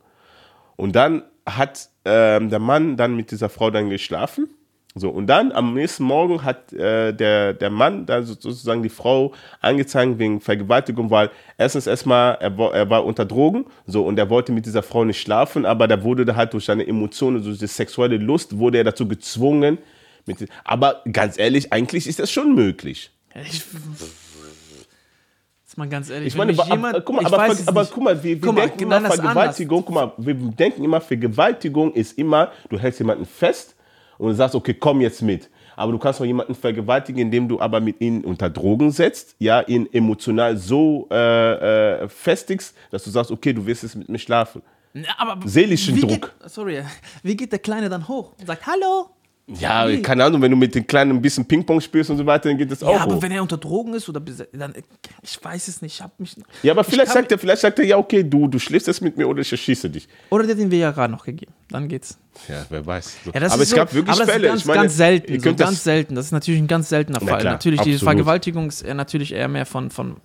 Und 0.76 0.96
dann 0.96 1.22
hat 1.46 1.88
ähm, 2.04 2.50
der 2.50 2.58
Mann 2.58 2.96
dann 2.96 3.16
mit 3.16 3.30
dieser 3.30 3.48
Frau 3.48 3.70
dann 3.70 3.90
geschlafen. 3.90 4.48
So, 4.98 5.10
und 5.10 5.26
dann 5.26 5.52
am 5.52 5.74
nächsten 5.74 6.04
Morgen 6.04 6.42
hat 6.42 6.72
äh, 6.72 7.12
der, 7.12 7.52
der 7.52 7.68
Mann 7.68 8.06
dann 8.06 8.24
so- 8.24 8.32
sozusagen 8.32 8.82
die 8.82 8.88
Frau 8.88 9.32
angezeigt 9.60 10.18
wegen 10.18 10.40
Vergewaltigung, 10.40 11.10
weil 11.10 11.28
erstens 11.58 11.86
erstmal, 11.86 12.38
er, 12.40 12.56
war- 12.56 12.72
er 12.74 12.88
war 12.88 13.04
unter 13.04 13.26
Drogen, 13.26 13.66
so, 13.86 14.06
und 14.06 14.18
er 14.18 14.30
wollte 14.30 14.52
mit 14.52 14.64
dieser 14.64 14.82
Frau 14.82 15.04
nicht 15.04 15.20
schlafen, 15.20 15.66
aber 15.66 15.86
da 15.86 16.02
wurde 16.02 16.24
da 16.24 16.34
halt 16.34 16.54
durch 16.54 16.64
seine 16.64 16.86
Emotionen, 16.86 17.44
durch 17.44 17.58
die 17.58 17.66
sexuelle 17.66 18.16
Lust, 18.16 18.56
wurde 18.56 18.78
er 18.78 18.84
dazu 18.84 19.06
gezwungen. 19.06 19.76
Mit, 20.24 20.48
aber 20.64 21.02
ganz 21.12 21.38
ehrlich, 21.38 21.72
eigentlich 21.74 22.06
ist 22.06 22.18
das 22.18 22.30
schon 22.30 22.54
möglich. 22.54 23.10
Ich, 23.44 23.62
jetzt 25.62 25.76
mal 25.76 25.88
ganz 25.88 26.08
ehrlich, 26.08 26.28
Ich 26.28 26.36
meine, 26.36 26.52
aber, 26.58 26.66
jemand, 26.70 27.04
guck 27.04 27.16
mal, 27.16 27.20
ich 27.20 27.26
aber, 27.26 27.42
aber 27.66 27.80
nicht. 27.82 27.92
guck 27.92 28.02
mal, 28.02 28.22
wir, 28.22 28.30
wir 28.30 28.40
Guck 28.40 28.54
mal, 28.54 28.60
denken 28.66 28.88
nein, 28.88 28.98
immer 29.04 29.08
ist 29.12 29.20
Vergewaltigung, 29.20 29.84
guck 29.84 29.94
mal, 29.94 30.12
wir 30.16 30.34
denken 30.34 30.84
immer, 30.84 31.00
Vergewaltigung 31.02 31.92
ist 31.92 32.16
immer, 32.18 32.50
du 32.70 32.78
hältst 32.78 32.98
jemanden 33.00 33.26
fest 33.26 33.75
und 34.18 34.34
sagst, 34.34 34.54
okay, 34.54 34.74
komm 34.74 35.00
jetzt 35.00 35.22
mit. 35.22 35.48
aber 35.76 35.92
du 35.92 35.98
kannst 35.98 36.20
auch 36.20 36.24
jemanden 36.24 36.54
vergewaltigen, 36.54 37.20
indem 37.20 37.48
du 37.48 37.60
aber 37.60 37.80
mit 37.80 38.00
ihm 38.00 38.22
unter 38.22 38.48
Drogen 38.50 38.90
setzt, 38.90 39.36
ja, 39.38 39.60
ihn 39.60 39.88
emotional 39.92 40.56
so 40.56 41.06
äh, 41.10 42.04
äh, 42.04 42.08
festigst, 42.08 42.74
dass 42.90 43.04
du 43.04 43.10
sagst, 43.10 43.30
okay, 43.30 43.52
du 43.52 43.64
wirst 43.66 43.82
jetzt 43.82 43.94
mit 43.94 44.08
mir 44.08 44.18
schlafen. 44.18 44.62
Aber 45.18 45.46
Seelischen 45.46 46.00
Druck. 46.00 46.34
Geht, 46.40 46.50
sorry, 46.50 46.82
wie 47.22 47.36
geht 47.36 47.52
der 47.52 47.58
Kleine 47.58 47.90
dann 47.90 48.08
hoch 48.08 48.32
und 48.38 48.46
sagt 48.46 48.66
Hallo? 48.66 49.10
Ja, 49.48 49.88
Wie? 49.88 50.02
keine 50.02 50.24
Ahnung, 50.24 50.42
wenn 50.42 50.50
du 50.50 50.56
mit 50.56 50.74
den 50.74 50.84
Kleinen 50.84 51.12
ein 51.12 51.22
bisschen 51.22 51.44
Ping-Pong 51.44 51.80
spielst 51.80 52.10
und 52.10 52.16
so 52.16 52.26
weiter, 52.26 52.48
dann 52.48 52.58
geht 52.58 52.68
das 52.68 52.82
auch 52.82 52.92
Ja, 52.92 53.02
aber 53.02 53.14
hoch. 53.14 53.22
wenn 53.22 53.30
er 53.30 53.42
unter 53.42 53.56
Drogen 53.56 53.94
ist 53.94 54.08
oder 54.08 54.20
dann 54.52 54.74
ich 55.22 55.38
weiß 55.40 55.68
es 55.68 55.82
nicht, 55.82 55.94
ich 55.94 56.02
hab 56.02 56.18
mich 56.18 56.34
Ja, 56.64 56.72
aber 56.72 56.80
ich 56.80 56.88
vielleicht 56.88 57.12
sagt 57.12 57.30
er, 57.30 57.38
vielleicht 57.38 57.60
sagt 57.62 57.78
er, 57.78 57.84
ja, 57.84 57.96
okay, 57.96 58.24
du, 58.24 58.48
du 58.48 58.58
schläfst 58.58 58.88
jetzt 58.88 59.02
mit 59.02 59.16
mir 59.16 59.28
oder 59.28 59.42
ich 59.42 59.52
erschieße 59.52 59.88
dich. 59.88 60.08
oder 60.30 60.42
der 60.44 60.56
hat 60.56 60.60
den 60.60 60.70
Viagra 60.72 61.06
noch 61.06 61.24
gegeben. 61.24 61.52
Dann 61.70 61.86
geht's. 61.86 62.18
Ja, 62.48 62.66
wer 62.70 62.84
weiß. 62.84 63.18
Ja, 63.32 63.38
das 63.38 63.52
aber 63.52 63.62
es 63.62 63.70
so, 63.70 63.76
gab 63.76 63.94
wirklich 63.94 64.16
aber 64.16 64.24
das 64.26 64.34
Fälle. 64.34 64.46
Ist 64.48 64.50
ganz, 64.50 64.60
ich 64.62 64.66
meine, 64.66 64.80
ganz 64.80 64.96
selten, 64.96 65.40
so 65.40 65.54
ganz 65.54 65.58
das, 65.58 65.84
selten. 65.84 66.14
Das 66.16 66.26
ist 66.26 66.32
natürlich 66.32 66.60
ein 66.60 66.66
ganz 66.66 66.88
seltener 66.88 67.18
Na 67.22 67.26
Fall. 67.30 67.40
klar, 67.40 67.52
natürlich, 67.52 67.80
diese 67.82 67.96
absolut. 67.98 68.14
Vergewaltigung 68.16 68.68
ist 68.68 68.84
natürlich 68.84 69.32
eher 69.32 69.46
mehr 69.46 69.64
von, 69.64 69.90
von 69.92 70.16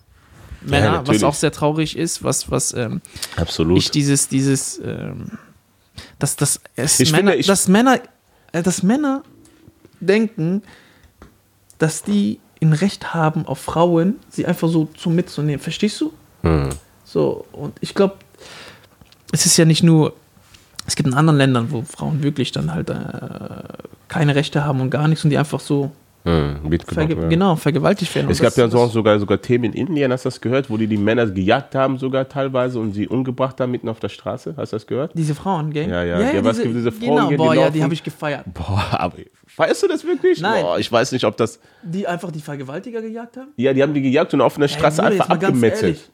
Männern, 0.62 0.94
was 0.94 0.98
natürlich. 1.00 1.24
auch 1.26 1.36
sehr 1.36 1.52
traurig 1.52 1.96
ist, 1.96 2.24
was, 2.24 2.50
was 2.50 2.74
ähm, 2.74 3.02
Absolut. 3.36 3.78
ich 3.78 3.92
dieses, 3.92 4.28
dieses, 4.30 4.80
ähm, 4.84 5.38
dass, 6.18 6.36
dass, 6.36 6.60
es 6.76 7.00
Ich 7.00 7.12
Männer, 7.12 7.34
finde, 7.34 7.48
dass 7.48 7.68
Männer, 7.68 8.00
dass 8.52 8.84
Männer 8.84 9.24
denken, 10.00 10.64
dass 11.78 12.04
die 12.04 12.40
ein 12.62 12.74
Recht 12.74 13.14
haben 13.14 13.46
auf 13.46 13.60
Frauen, 13.60 14.18
sie 14.30 14.46
einfach 14.46 14.68
so 14.68 14.86
zu 14.86 15.10
mitzunehmen. 15.10 15.60
Verstehst 15.60 16.00
du? 16.00 16.14
Hm. 16.44 16.70
So, 17.04 17.46
und 17.52 17.74
ich 17.82 17.96
glaube, 17.96 18.16
es 19.32 19.46
ist 19.46 19.58
ja 19.58 19.66
nicht 19.66 19.84
nur, 19.84 20.14
es 20.86 20.96
gibt 20.96 21.08
in 21.08 21.16
anderen 21.16 21.38
Ländern, 21.38 21.72
wo 21.72 21.82
Frauen 21.82 22.24
wirklich 22.24 22.52
dann 22.52 22.74
halt 22.74 22.90
äh, 22.90 22.96
keine 24.08 24.36
Rechte 24.36 24.64
haben 24.64 24.82
und 24.82 24.90
gar 24.90 25.08
nichts 25.08 25.24
und 25.24 25.30
die 25.30 25.38
einfach 25.38 25.60
so 25.60 25.92
verge 26.24 27.16
ja. 27.16 27.28
genau, 27.28 27.56
vergewaltigt 27.56 28.14
werden. 28.16 28.30
Es 28.30 28.40
gab 28.42 28.56
ja 28.56 28.66
das- 28.66 28.72
so, 28.74 28.88
sogar, 28.88 29.20
sogar 29.20 29.42
Themen 29.42 29.66
in 29.66 29.74
Indien, 29.74 30.12
hast 30.12 30.26
du 30.26 30.28
das 30.28 30.40
gehört, 30.40 30.70
wo 30.70 30.78
die 30.78 30.88
die 30.88 30.98
Männer 30.98 31.26
gejagt 31.26 31.74
haben, 31.76 31.98
sogar 31.98 32.28
teilweise 32.30 32.80
und 32.80 32.94
sie 32.94 33.08
umgebracht 33.08 33.60
haben 33.60 33.72
mitten 33.72 33.90
auf 33.90 34.00
der 34.00 34.10
Straße. 34.10 34.54
Hast 34.58 34.72
du 34.74 34.76
das 34.76 34.86
gehört? 34.88 35.12
Diese 35.16 35.34
Frauen, 35.36 35.72
gell? 35.72 35.90
Ja, 35.90 36.04
ja. 36.04 36.20
Ja, 36.32 36.44
was 36.44 36.62
gibt 36.62 36.76
diese 36.76 36.92
Frauen, 36.92 37.02
Genau, 37.18 37.30
die 37.30 37.36
boah, 37.38 37.54
ja, 37.56 37.62
laufen- 37.62 37.74
die 37.74 37.84
habe 37.84 37.94
ich 37.94 38.04
gefeiert. 38.04 38.46
Boah, 38.54 38.86
aber 38.92 39.18
feierst 39.48 39.84
du 39.84 39.88
das 39.88 40.04
wirklich? 40.04 40.40
Nein. 40.42 40.64
Boah, 40.64 40.78
ich 40.80 40.92
weiß 40.92 41.12
nicht, 41.12 41.26
ob 41.26 41.38
das. 41.38 41.60
Die 41.84 42.06
einfach 42.08 42.32
die 42.32 42.42
Vergewaltiger 42.42 43.02
gejagt 43.02 43.38
haben? 43.38 43.50
Ja, 43.56 43.74
die 43.74 43.82
haben 43.82 43.94
die 43.94 44.02
gejagt 44.02 44.34
und 44.34 44.42
auf 44.42 44.58
einer 44.58 44.68
Straße 44.68 45.02
Bruder, 45.02 45.14
einfach 45.14 45.30
abgemetzelt. 45.30 46.12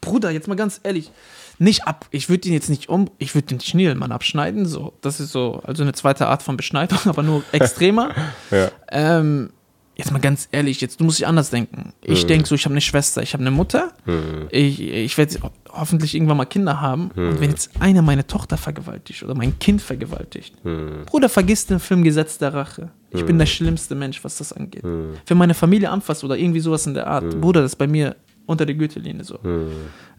Bruder, 0.00 0.30
jetzt 0.30 0.46
mal 0.48 0.54
ganz 0.54 0.80
ehrlich. 0.84 1.10
Nicht 1.58 1.86
ab. 1.86 2.06
Ich 2.10 2.28
würde 2.28 2.48
ihn 2.48 2.54
jetzt 2.54 2.68
nicht 2.70 2.88
um. 2.88 3.10
Ich 3.18 3.34
würde 3.34 3.46
den 3.48 3.60
Schnielmann 3.60 4.12
abschneiden. 4.12 4.66
So. 4.66 4.92
Das 5.00 5.20
ist 5.20 5.32
so, 5.32 5.60
also 5.64 5.82
eine 5.82 5.92
zweite 5.92 6.26
Art 6.26 6.42
von 6.42 6.56
Beschneidung, 6.56 6.98
aber 7.04 7.22
nur 7.22 7.42
extremer. 7.52 8.10
Ja. 8.50 8.70
Ähm, 8.90 9.50
jetzt 9.96 10.10
mal 10.10 10.18
ganz 10.18 10.48
ehrlich, 10.50 10.80
jetzt 10.80 10.98
du 10.98 11.04
musst 11.04 11.18
dich 11.20 11.26
anders 11.28 11.50
denken. 11.50 11.92
Ich 12.02 12.26
denke 12.26 12.48
so, 12.48 12.56
ich 12.56 12.64
habe 12.64 12.72
eine 12.72 12.80
Schwester, 12.80 13.22
ich 13.22 13.32
habe 13.32 13.42
eine 13.42 13.52
Mutter. 13.52 13.92
Ich, 14.50 14.80
ich 14.80 15.16
werde 15.16 15.40
ho- 15.42 15.50
hoffentlich 15.70 16.16
irgendwann 16.16 16.36
mal 16.36 16.44
Kinder 16.46 16.80
haben. 16.80 17.12
Und 17.14 17.40
wenn 17.40 17.50
jetzt 17.50 17.70
einer 17.80 18.02
meine 18.02 18.26
Tochter 18.26 18.56
vergewaltigt 18.56 19.22
oder 19.22 19.36
mein 19.36 19.56
Kind 19.60 19.80
vergewaltigt, 19.80 20.54
Bruder, 21.06 21.28
vergiss 21.28 21.66
den 21.66 21.78
Film 21.78 22.02
Gesetz 22.02 22.38
der 22.38 22.52
Rache. 22.54 22.90
Ich 23.10 23.24
bin 23.24 23.38
der 23.38 23.46
schlimmste 23.46 23.94
Mensch, 23.94 24.24
was 24.24 24.38
das 24.38 24.52
angeht. 24.52 24.82
Wenn 24.82 25.38
meine 25.38 25.54
Familie 25.54 25.90
anfasst 25.90 26.24
oder 26.24 26.36
irgendwie 26.36 26.58
sowas 26.60 26.84
in 26.88 26.94
der 26.94 27.06
Art, 27.06 27.40
Bruder, 27.40 27.62
das 27.62 27.72
ist 27.72 27.76
bei 27.76 27.86
mir 27.86 28.16
unter 28.46 28.66
der 28.66 28.74
Gürtellinie 28.74 29.22
so. 29.24 29.38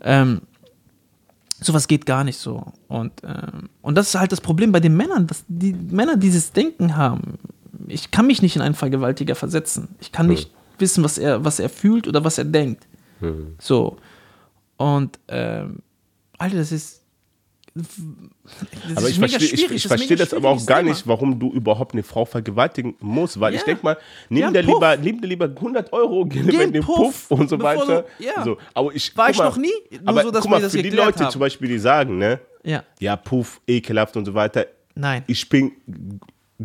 Ähm, 0.01 0.41
sowas 1.65 1.87
geht 1.87 2.05
gar 2.05 2.23
nicht 2.23 2.37
so. 2.37 2.73
Und, 2.87 3.11
ähm, 3.23 3.69
und 3.81 3.95
das 3.95 4.09
ist 4.09 4.15
halt 4.15 4.31
das 4.31 4.41
Problem 4.41 4.71
bei 4.71 4.79
den 4.79 4.95
Männern, 4.95 5.27
dass 5.27 5.43
die 5.47 5.73
Männer 5.73 6.17
dieses 6.17 6.51
Denken 6.51 6.95
haben. 6.95 7.39
Ich 7.87 8.11
kann 8.11 8.27
mich 8.27 8.41
nicht 8.41 8.55
in 8.55 8.61
einen 8.61 8.75
Vergewaltiger 8.75 9.35
versetzen. 9.35 9.89
Ich 9.99 10.11
kann 10.11 10.27
nicht 10.27 10.51
wissen, 10.79 11.03
was 11.03 11.17
er, 11.17 11.43
was 11.45 11.59
er 11.59 11.69
fühlt 11.69 12.07
oder 12.07 12.23
was 12.23 12.37
er 12.37 12.45
denkt. 12.45 12.87
So. 13.59 13.97
Und, 14.77 15.19
ähm, 15.27 15.79
Alter, 16.37 16.57
das 16.57 16.71
ist. 16.71 17.01
Das 17.75 18.97
Aber 18.97 19.09
ich 19.09 19.19
verstehe 19.19 19.49
ich, 19.49 19.69
ich 19.71 19.87
verstehe 19.87 20.15
das 20.15 20.33
aber 20.33 20.49
auch 20.49 20.65
gar 20.65 20.79
Thema. 20.79 20.91
nicht, 20.91 21.05
warum 21.07 21.37
du 21.37 21.51
überhaupt 21.51 21.91
eine 21.93 22.03
Frau 22.03 22.23
vergewaltigen 22.23 22.95
musst. 23.01 23.37
Weil 23.39 23.53
ich 23.53 23.59
Ja. 23.61 23.65
denke 23.65 23.83
mal, 23.83 23.97
nimm 24.29 24.41
Ja, 24.43 24.51
dir 24.51 24.61
lieber, 24.61 24.95
nimm 24.95 25.19
dir 25.19 25.27
lieber 25.27 25.49
100 25.49 25.91
Euro, 25.91 26.25
geh 26.25 26.41
mit 26.41 26.73
dem 26.73 26.83
Puff, 26.83 27.27
Puff 27.27 27.31
und 27.31 27.49
so 27.49 27.59
weiter. 27.61 28.05
du- 28.17 28.23
ja. 28.23 28.43
so, 28.45 28.57
aber 28.73 28.95
ich, 28.95 29.15
War 29.17 29.29
ich 29.29 29.37
mal, 29.37 29.45
noch 29.45 29.57
nie, 29.57 29.71
nur 29.91 30.07
aber 30.07 30.23
so, 30.23 30.31
dass 30.31 30.41
guck 30.43 30.51
mal, 30.51 30.61
das 30.61 30.71
für 30.71 30.81
die 30.83 30.89
Leute 30.89 31.25
haben. 31.25 31.31
zum 31.31 31.39
Beispiel, 31.41 31.67
die 31.67 31.79
sagen, 31.79 32.17
ne, 32.17 32.39
Ja, 32.63 32.83
ja, 32.99 33.15
Puff, 33.17 33.59
ekelhaft 33.67 34.15
und 34.15 34.23
so 34.25 34.33
weiter. 34.33 34.67
nein. 34.95 35.23
Ich 35.27 35.49
bin, 35.49 35.73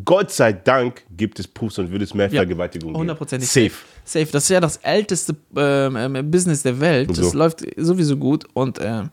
Gott 0.05 0.31
sei 0.31 0.53
Dank 0.53 1.03
gibt 1.17 1.41
es 1.41 1.49
Puffs 1.49 1.77
und 1.81 1.91
würde 1.91 2.05
es 2.05 2.15
mehr 2.15 2.27
Ja, 2.29 2.41
Vergewaltigungen 2.43 2.93
geben. 2.95 3.01
Hundertprozentig. 3.01 3.49
Safe. 3.51 3.73
Safe. 4.05 4.27
Das 4.31 4.45
ist 4.45 4.51
ja 4.51 4.61
das 4.61 4.77
älteste 4.77 5.35
ähm, 5.57 5.97
ähm, 5.97 6.31
Business 6.31 6.63
der 6.63 6.79
Welt. 6.79 7.09
Und 7.09 7.19
Das 7.19 7.33
so. 7.33 7.37
läuft 7.37 7.65
sowieso 7.77 8.17
gut. 8.17 8.45
Und 8.55 8.79
ähm, 8.81 9.11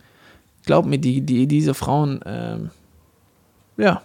glaub 0.68 0.86
mir, 0.86 1.00
die, 1.00 1.22
die, 1.22 1.48
diese 1.48 1.74
Frauen, 1.74 2.20
ähm, 2.26 2.70
ja, 3.78 4.04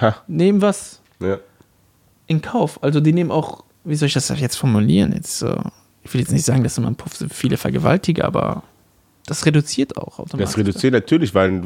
Ha, 0.00 0.16
nehmen 0.28 0.62
was 0.62 1.00
ja. 1.20 1.38
in 2.26 2.40
Kauf. 2.40 2.82
Also 2.82 3.00
die 3.00 3.12
nehmen 3.12 3.30
auch, 3.30 3.64
wie 3.84 3.96
soll 3.96 4.06
ich 4.06 4.14
das 4.14 4.28
jetzt 4.28 4.56
formulieren? 4.56 5.12
Jetzt, 5.12 5.38
so, 5.38 5.60
ich 6.02 6.12
will 6.12 6.20
jetzt 6.20 6.32
nicht 6.32 6.44
sagen, 6.44 6.62
dass 6.62 6.78
man 6.78 6.94
Puff 6.94 7.24
viele 7.30 7.56
Vergewaltiger, 7.56 8.24
aber 8.24 8.62
das 9.32 9.46
reduziert 9.46 9.96
auch 9.96 10.18
automatisch. 10.18 10.38
Das 10.38 10.58
reduziert 10.58 10.92
natürlich, 10.92 11.34
weil 11.34 11.62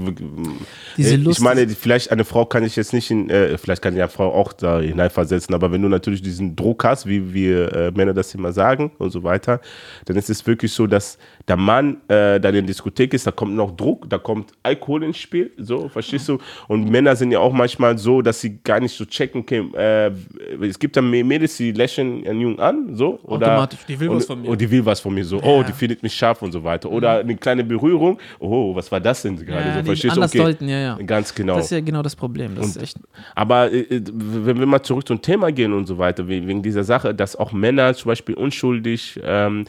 Diese 0.96 1.14
äh, 1.14 1.16
Lust 1.16 1.38
ich 1.38 1.44
meine, 1.44 1.68
vielleicht 1.68 2.12
eine 2.12 2.24
Frau 2.24 2.46
kann 2.46 2.62
ich 2.62 2.76
jetzt 2.76 2.92
nicht 2.92 3.10
in, 3.10 3.28
äh, 3.28 3.58
vielleicht 3.58 3.82
kann 3.82 3.96
ja 3.96 4.06
Frau 4.06 4.32
auch 4.32 4.52
da 4.52 4.78
hineinversetzen, 4.78 5.52
aber 5.52 5.72
wenn 5.72 5.82
du 5.82 5.88
natürlich 5.88 6.22
diesen 6.22 6.54
Druck 6.54 6.84
hast, 6.84 7.06
wie 7.06 7.34
wir 7.34 7.74
äh, 7.74 7.90
Männer 7.90 8.14
das 8.14 8.32
immer 8.34 8.52
sagen 8.52 8.92
und 8.98 9.10
so 9.10 9.24
weiter, 9.24 9.60
dann 10.04 10.16
ist 10.16 10.30
es 10.30 10.46
wirklich 10.46 10.72
so, 10.72 10.86
dass 10.86 11.18
der 11.48 11.56
Mann 11.56 11.96
äh, 12.08 12.38
dann 12.38 12.54
in 12.54 12.66
der 12.66 12.74
Diskothek 12.74 13.12
ist, 13.14 13.26
da 13.26 13.32
kommt 13.32 13.54
noch 13.56 13.76
Druck, 13.76 14.08
da 14.08 14.18
kommt 14.18 14.52
Alkohol 14.62 15.02
ins 15.02 15.18
Spiel, 15.18 15.50
so, 15.58 15.88
verstehst 15.88 16.28
du? 16.28 16.38
Und 16.68 16.88
Männer 16.88 17.16
sind 17.16 17.32
ja 17.32 17.40
auch 17.40 17.52
manchmal 17.52 17.98
so, 17.98 18.22
dass 18.22 18.40
sie 18.40 18.58
gar 18.62 18.78
nicht 18.78 18.96
so 18.96 19.04
checken, 19.04 19.40
okay, 19.40 19.64
äh, 19.74 20.12
es 20.64 20.78
gibt 20.78 20.96
dann 20.96 21.10
Mädels, 21.10 21.56
die 21.56 21.72
lächeln 21.72 22.24
einen 22.26 22.40
Jungen 22.40 22.60
an, 22.60 22.94
so, 22.94 23.18
oder 23.24 23.54
Automatisch, 23.54 23.80
die 23.88 23.98
will 23.98 24.08
und, 24.10 24.16
was 24.18 24.26
von 24.26 24.40
mir. 24.40 24.48
Und 24.50 24.60
die 24.60 24.70
will 24.70 24.86
was 24.86 25.00
von 25.00 25.12
mir, 25.12 25.24
so, 25.24 25.42
oh, 25.42 25.64
die 25.64 25.72
findet 25.72 26.04
mich 26.04 26.14
scharf 26.14 26.42
und 26.42 26.52
so 26.52 26.62
weiter. 26.62 26.90
Oder 26.90 27.18
eine 27.18 27.36
kleine 27.36 27.55
Berührung, 27.64 28.18
oh, 28.38 28.74
was 28.74 28.90
war 28.92 29.00
das 29.00 29.22
denn 29.22 29.36
gerade? 29.36 29.68
Ja, 29.68 29.74
so, 29.78 29.82
verstehst 29.84 30.16
du? 30.16 30.20
anders 30.20 30.32
deuten, 30.32 30.68
ja, 30.68 30.78
ja. 30.78 30.98
Ganz 31.06 31.34
genau. 31.34 31.56
Das 31.56 31.66
ist 31.66 31.70
ja 31.72 31.80
genau 31.80 32.02
das 32.02 32.16
Problem. 32.16 32.54
Das 32.54 32.66
ist 32.68 32.82
echt. 32.82 32.98
Aber 33.34 33.70
äh, 33.72 33.80
äh, 33.80 34.02
wenn 34.14 34.58
wir 34.58 34.66
mal 34.66 34.82
zurück 34.82 35.06
zum 35.06 35.20
Thema 35.22 35.52
gehen 35.52 35.72
und 35.72 35.86
so 35.86 35.98
weiter, 35.98 36.26
we- 36.28 36.46
wegen 36.46 36.62
dieser 36.62 36.84
Sache, 36.84 37.14
dass 37.14 37.36
auch 37.36 37.52
Männer 37.52 37.94
zum 37.94 38.08
Beispiel 38.10 38.34
unschuldig 38.34 39.20
ähm, 39.24 39.64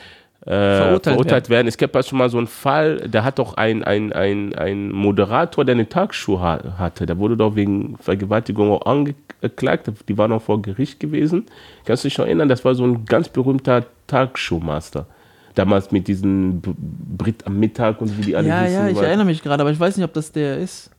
äh, 0.46 0.50
verurteilt, 0.78 1.04
Verurteilt 1.16 1.50
werden. 1.50 1.68
Es 1.68 1.78
gab 1.78 1.94
ja 1.96 2.04
schon 2.04 2.20
mal 2.20 2.30
so 2.30 2.38
einen 2.38 2.48
Fall, 2.48 2.98
da 3.10 3.24
hat 3.24 3.40
doch 3.40 3.56
ein, 3.56 3.84
ein, 3.84 4.14
ein, 4.14 4.54
ein 4.56 4.92
Moderator, 4.92 5.66
der 5.66 5.74
eine 5.76 5.90
Talkshow 5.90 6.40
ha 6.40 6.60
hatte, 6.78 7.06
der 7.06 7.18
wurde 7.18 7.36
doch 7.36 7.56
wegen 7.56 7.98
Vergewaltigung 7.98 8.72
auch 8.72 8.86
angeklagt, 8.86 9.92
die 10.08 10.18
war 10.18 10.28
noch 10.28 10.42
vor 10.42 10.62
Gericht 10.62 11.00
gewesen. 11.00 11.48
Kannst 11.86 12.04
du 12.04 12.08
dich 12.08 12.18
noch 12.18 12.26
erinnern? 12.26 12.48
Das 12.50 12.64
war 12.64 12.76
so 12.76 12.86
ein 12.86 13.04
ganz 13.06 13.28
berühmter 13.30 13.84
Talkshow-Master. 14.06 15.06
Damals 15.58 15.92
mit 15.92 16.08
diesen 16.08 16.62
B 16.62 16.72
Brit 17.18 17.46
am 17.48 17.60
Mittag 17.60 18.00
und 18.02 18.16
wie 18.18 18.22
die 18.22 18.36
alle 18.36 18.48
Ja, 18.48 18.62
hießen. 18.62 18.76
ja, 18.76 18.88
ich 18.90 18.96
weil- 18.96 19.06
erinnere 19.06 19.26
mich 19.26 19.42
gerade, 19.42 19.62
aber 19.62 19.72
ich 19.72 19.80
weiß 19.80 19.98
nicht, 19.98 20.06
ob 20.06 20.14
das 20.14 20.32
der 20.32 20.58
ist. 20.58 20.92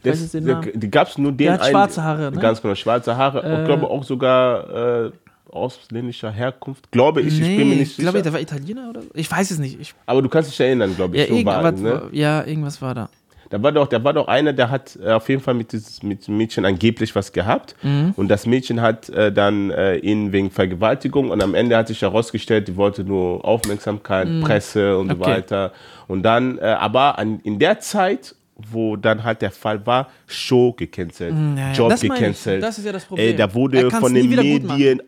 Ich 0.00 0.10
weiß 0.10 0.20
das, 0.20 0.32
den 0.32 0.44
der, 0.44 0.56
Namen. 0.56 0.90
gab 0.90 1.08
es 1.08 1.16
nur 1.16 1.32
den 1.32 1.38
Der 1.38 1.52
hat 1.54 1.62
einen- 1.62 1.70
schwarze 1.70 2.02
Haare, 2.02 2.30
ne? 2.30 2.38
Ganz 2.38 2.60
genau, 2.60 2.74
schwarze 2.74 3.16
Haare. 3.16 3.42
Äh, 3.42 3.60
ich 3.60 3.66
glaube 3.66 3.88
auch 3.88 4.04
sogar 4.04 5.06
äh, 5.06 5.10
ausländischer 5.50 6.30
Herkunft. 6.30 6.90
Glaube 6.92 7.22
ich, 7.22 7.40
ich 7.40 7.56
bin 7.56 7.68
mir 7.70 7.76
nicht 7.76 7.92
ich 7.92 7.96
glaube, 7.96 8.18
sicher. 8.18 8.22
der 8.24 8.32
war 8.34 8.40
Italiener 8.40 8.90
oder 8.90 9.00
so. 9.02 9.08
Ich 9.14 9.30
weiß 9.30 9.50
es 9.50 9.58
nicht. 9.58 9.80
Ich, 9.80 9.94
Aber 10.04 10.20
du 10.20 10.28
kannst 10.28 10.50
dich 10.50 10.60
erinnern, 10.60 10.94
glaube 10.94 11.16
ich. 11.16 11.22
ja, 11.22 11.28
so 11.28 11.34
irgendwas, 11.34 11.80
ne? 11.80 12.02
ja, 12.12 12.44
irgendwas 12.44 12.82
war 12.82 12.94
da. 12.94 13.08
Da 13.50 13.62
war 13.62 13.72
doch, 13.72 13.86
da 13.88 14.02
war 14.02 14.12
doch 14.12 14.26
einer, 14.28 14.52
der 14.52 14.70
hat 14.70 14.98
äh, 15.04 15.10
auf 15.12 15.28
jeden 15.28 15.40
Fall 15.42 15.54
mit, 15.54 15.72
dieses, 15.72 16.02
mit 16.02 16.26
dem 16.26 16.36
Mädchen 16.36 16.64
angeblich 16.64 17.14
was 17.14 17.32
gehabt. 17.32 17.76
Mhm. 17.82 18.12
Und 18.16 18.28
das 18.28 18.46
Mädchen 18.46 18.80
hat 18.80 19.08
äh, 19.10 19.30
dann 19.32 19.70
äh, 19.70 19.96
ihn 19.96 20.32
wegen 20.32 20.50
Vergewaltigung 20.50 21.30
und 21.30 21.42
am 21.42 21.54
Ende 21.54 21.76
hat 21.76 21.88
sich 21.88 22.02
herausgestellt, 22.02 22.68
die 22.68 22.76
wollte 22.76 23.04
nur 23.04 23.44
Aufmerksamkeit, 23.44 24.28
Presse 24.42 24.96
und 24.98 25.08
so 25.10 25.14
Mhm. 25.16 25.20
Okay. 25.22 25.30
weiter. 25.30 25.72
Und 26.08 26.22
dann, 26.22 26.58
äh, 26.58 26.62
aber 26.62 27.18
an, 27.18 27.40
in 27.44 27.58
der 27.58 27.80
Zeit, 27.80 28.34
wo 28.56 28.94
dann 28.96 29.24
halt 29.24 29.42
der 29.42 29.50
Fall 29.50 29.84
war, 29.84 30.08
Show 30.28 30.72
gecancelt, 30.72 31.34
Mm, 31.34 31.56
ja, 31.56 31.68
ja. 31.68 31.72
Job 31.72 31.88
Das 31.90 32.00
gecancelt. 32.00 32.62
Das 32.62 32.78
ist 32.78 32.84
ja 32.84 32.92
das 32.92 33.04
Problem. 33.04 33.26
Ey, 33.28 33.34
da 33.36 33.52
wurde 33.52 33.90
von 33.90 34.14
den. 34.14 34.28
Medien 34.30 35.02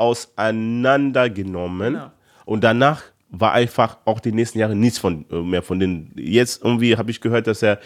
auseinandergenommen. 0.77 1.95
Genau. 1.95 2.11
Und 2.45 2.65
danach 2.65 3.03
war 3.31 3.53
einfach 3.53 3.99
auch 4.05 4.21
die 4.21 4.33
nächsten 4.33 4.59
Jahre 4.59 4.75
nichts 4.75 4.99
von, 4.99 5.25
äh, 5.31 5.37
mehr 5.37 5.63
von 5.63 5.79
den. 5.81 6.13
Jetzt 6.17 6.63
irgendwie 6.65 6.97
habe 6.97 7.11
ich 7.11 7.21
gehört, 7.21 7.47
dass 7.47 7.63
er 7.63 7.79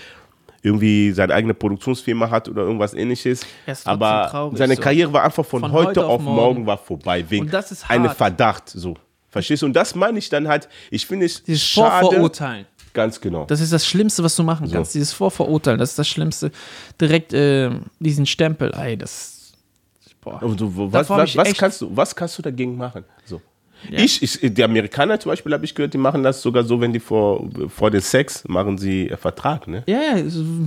irgendwie 0.63 1.13
seine 1.13 1.35
eigene 1.35 1.55
Produktionsfirma 1.55 2.31
hat 2.31 2.49
oder 2.49 2.63
irgendwas 2.63 2.95
ähnliches. 2.95 3.47
Aber 3.85 4.29
traurig, 4.31 4.59
seine 4.59 4.77
so. 4.77 4.83
Karriere 4.83 5.13
war 5.13 5.25
einfach 5.25 5.45
von, 5.45 5.61
Von 5.61 5.73
heute, 5.73 5.89
heute 5.89 6.07
auf 6.07 6.21
morgen. 6.21 6.37
morgen. 6.37 6.67
war 6.67 6.79
vorbei. 6.79 7.25
Wegen 7.29 7.47
Und 7.47 7.53
das 7.53 7.73
ist 7.73 7.89
einem 7.89 8.09
hart. 8.09 8.17
Verdacht. 8.17 8.69
So. 8.69 8.95
Verstehst 9.29 9.63
du? 9.63 9.67
Und 9.67 9.75
das 9.75 9.95
meine 9.95 10.19
ich 10.19 10.29
dann 10.29 10.49
halt, 10.49 10.69
ich 10.91 11.07
finde 11.07 11.27
es 11.27 11.43
Dieses 11.43 11.63
schade. 11.63 12.05
Vorverurteilen. 12.07 12.67
Ganz 12.93 13.21
genau. 13.21 13.45
Das 13.45 13.61
ist 13.61 13.73
das 13.73 13.87
Schlimmste, 13.87 14.25
was 14.25 14.35
du 14.35 14.43
machen 14.43 14.71
kannst. 14.71 14.95
Dieses 14.95 15.13
Vorverurteilen, 15.13 15.79
das 15.79 15.91
ist 15.91 15.99
das 15.99 16.09
Schlimmste. 16.09 16.51
Direkt 17.01 17.33
äh, 17.33 17.71
diesen 18.01 18.27
Stempel, 18.27 18.73
ey, 18.75 18.97
das. 18.97 19.53
Boah. 20.21 20.43
Und 20.43 20.61
du, 20.61 20.93
was, 20.93 21.09
was, 21.09 21.37
was, 21.37 21.55
kannst 21.55 21.81
du, 21.81 21.97
was 21.97 22.15
kannst 22.15 22.37
du 22.37 22.43
dagegen 22.43 22.77
machen? 22.77 23.05
So. 23.25 23.41
Ja. 23.89 23.99
Ich, 24.01 24.23
ich, 24.23 24.39
die 24.55 24.63
Amerikaner 24.65 25.19
zum 25.19 25.31
Beispiel, 25.31 25.53
habe 25.53 25.65
ich 25.65 25.75
gehört, 25.75 25.95
die 25.95 25.99
machen 25.99 26.23
das 26.23 26.43
sogar 26.43 26.65
so, 26.65 26.81
wenn 26.81 26.93
die 26.93 27.01
vor, 27.01 27.49
vor 27.69 27.91
dem 27.91 28.01
Sex 28.01 28.45
machen 28.47 28.77
sie 28.79 29.09
äh, 29.09 29.17
Vertrag, 29.17 29.67
ne? 29.69 29.83
Ja, 29.87 30.01
ja, 30.17 30.17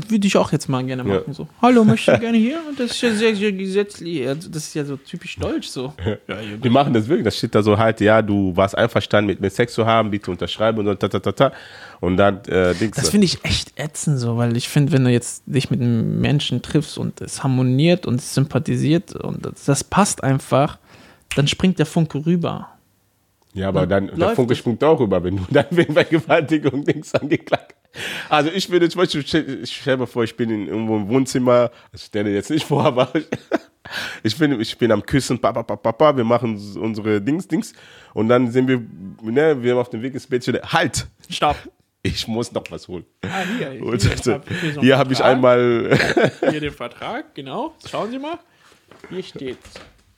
würde 0.10 0.28
ich 0.28 0.36
auch 0.38 0.52
jetzt 0.52 0.68
mal 0.68 0.84
gerne 0.84 1.08
Ja. 1.08 1.20
machen. 1.20 1.34
So, 1.34 1.48
hallo, 1.62 1.84
möchte 1.84 2.14
ich 2.14 2.20
gerne 2.20 2.38
hier? 2.38 2.60
Und 2.68 2.80
das 2.80 2.92
ist 2.92 3.02
ja 3.02 3.12
sehr, 3.14 3.36
sehr 3.36 3.52
gesetzlich. 3.52 4.26
Das 4.26 4.56
ist 4.64 4.74
ja 4.74 4.84
so 4.86 4.98
typisch 4.98 5.36
deutsch 5.38 5.68
so. 5.68 5.94
Ja, 6.28 6.40
ja, 6.42 6.58
Die 6.58 6.70
machen 6.70 6.94
das 6.94 7.08
wirklich, 7.08 7.26
das 7.26 7.38
steht 7.38 7.54
da 7.56 7.62
so 7.62 7.78
halt, 7.78 8.00
ja, 8.02 8.22
du 8.22 8.56
warst 8.56 8.78
einverstanden 8.78 9.28
mit 9.28 9.42
mir 9.42 9.50
Sex 9.50 9.74
zu 9.74 9.86
haben, 9.86 10.10
bitte 10.12 10.32
unterschreiben 10.32 10.80
und 10.80 10.86
so, 10.86 10.96
ta, 10.96 11.08
ta, 11.08 11.20
ta, 11.20 11.32
ta. 11.32 11.52
Und 12.00 12.18
dann, 12.18 12.44
äh, 12.46 12.74
Dings. 12.76 12.98
Das 12.98 13.10
finde 13.10 13.26
ich 13.26 13.44
echt 13.46 13.74
ätzend 13.80 14.20
so, 14.20 14.38
weil 14.38 14.58
ich 14.58 14.68
finde, 14.70 14.92
wenn 14.92 15.04
du 15.06 15.12
jetzt 15.12 15.44
dich 15.46 15.70
mit 15.70 15.82
einem 15.82 16.20
Menschen 16.20 16.62
triffst 16.62 16.98
und 16.98 17.22
es 17.22 17.44
harmoniert 17.44 18.06
und 18.06 18.16
es 18.20 18.34
sympathisiert 18.34 19.16
und 19.16 19.46
das, 19.46 19.66
das 19.66 19.84
passt 19.84 20.24
einfach, 20.24 20.78
dann 21.36 21.48
springt 21.48 21.80
der 21.80 21.86
Funke 21.86 22.26
rüber. 22.26 22.70
Ja, 23.54 23.70
aber 23.70 23.86
dann, 23.86 24.08
der 24.08 24.18
läuft 24.18 24.36
Funke 24.36 24.56
springt 24.56 24.84
auch 24.84 25.00
rüber, 25.00 25.24
wenn 25.24 25.38
du 25.38 25.44
dann 25.50 25.66
wegen 25.70 25.94
Vergewaltigung 25.94 26.84
Dings 26.84 27.14
angeklagt 27.14 27.76
Also 28.30 28.50
ich 28.50 28.70
würde 28.70 28.90
zum 28.90 29.02
Beispiel, 29.02 29.62
ich 29.64 29.76
stell 29.76 29.98
mir 29.98 30.08
vor, 30.08 30.24
ich 30.24 30.36
bin 30.36 30.50
in 30.50 30.68
irgendwo 30.68 30.98
im 30.98 31.08
Wohnzimmer, 31.08 31.70
ich 31.92 32.02
stelle 32.02 32.34
jetzt 32.34 32.50
nicht 32.50 32.66
vor, 32.66 32.84
aber 32.86 33.12
ich, 33.14 33.28
ich, 34.24 34.38
bin, 34.38 34.60
ich 34.60 34.78
bin 34.78 34.92
am 34.92 35.06
Küssen, 35.06 35.40
papa, 35.40 35.62
papa, 35.62 35.92
papa, 35.92 36.18
wir 36.18 36.24
machen 36.24 36.56
unsere 36.80 37.22
Dings, 37.22 37.48
Dings 37.48 37.74
und 38.14 38.28
dann 38.28 38.52
sind 38.52 38.68
wir, 38.68 38.82
ne, 39.22 39.62
wir 39.62 39.74
haben 39.74 39.80
auf 39.80 39.90
dem 39.90 40.02
Weg 40.02 40.16
ins 40.16 40.26
Bett, 40.26 40.48
halt, 40.74 41.08
Stopp. 41.30 41.58
ich 42.02 42.28
muss 42.28 42.52
noch 42.52 42.64
was 42.70 42.88
holen. 42.88 43.06
Ah, 43.22 43.44
hier. 43.58 43.84
Und, 43.86 44.02
hier 44.02 44.18
so 44.18 44.34
einen 44.34 44.82
hier 44.82 44.98
habe 44.98 45.14
ich 45.14 45.24
einmal, 45.24 45.98
Hier 46.50 46.60
den 46.60 46.74
Vertrag, 46.74 47.36
genau. 47.36 47.76
Schauen 47.88 48.10
Sie 48.10 48.18
mal. 48.18 48.40
Hier 49.10 49.24
steht. 49.24 49.58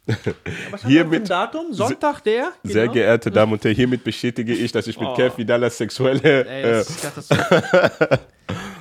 Was 0.07 0.83
haben 0.83 0.89
Hier 0.89 0.99
wir 1.03 1.09
für 1.09 1.15
ein 1.15 1.21
mit- 1.21 1.29
Datum? 1.29 1.73
Sonntag 1.73 2.21
der? 2.23 2.51
sehr 2.63 2.83
Genau. 2.83 2.93
geehrte 2.93 3.31
Damen 3.31 3.53
und 3.53 3.63
Herren, 3.63 3.75
hiermit 3.75 4.03
bestätige 4.03 4.53
ich, 4.53 4.71
dass 4.71 4.85
ich 4.87 4.99
mit 4.99 5.09
Oh. 5.09 5.13
Kev 5.15 5.37
Vidal 5.37 5.69
sexuelle, 5.71 6.45
Ey, 6.47 6.61
äh, 6.63 6.71
das 6.73 6.89
ist 6.89 7.01
katastrophal. 7.01 8.19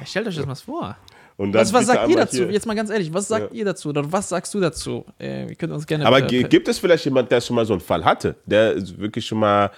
Ja, 0.00 0.06
Stellt 0.06 0.28
euch 0.28 0.36
das 0.36 0.44
mal 0.46 0.54
vor. 0.54 0.96
Was, 1.38 1.72
was 1.72 1.86
sagt 1.86 2.08
ihr 2.10 2.16
dazu? 2.16 2.36
hier- 2.44 2.50
Jetzt 2.52 2.66
mal 2.66 2.74
ganz 2.76 2.90
ehrlich, 2.90 3.12
was 3.12 3.26
sagt 3.26 3.52
Ja. 3.52 3.58
ihr 3.58 3.64
dazu? 3.64 3.88
Oder 3.88 4.12
was 4.12 4.28
sagst 4.28 4.52
du 4.54 4.60
dazu? 4.60 5.04
Äh, 5.18 5.48
wir 5.48 5.54
können 5.56 5.72
uns 5.72 5.86
gerne. 5.86 6.06
Aber 6.06 6.18
äh, 6.18 6.26
gi- 6.26 6.42
gibt 6.44 6.68
es 6.68 6.78
vielleicht 6.78 7.04
jemand, 7.06 7.30
der 7.32 7.40
schon 7.40 7.56
mal 7.56 7.64
so 7.64 7.72
einen 7.72 7.80
Fall 7.80 8.04
hatte, 8.04 8.36
der 8.46 8.76
wirklich 8.98 9.26
schon 9.26 9.38
mal 9.38 9.70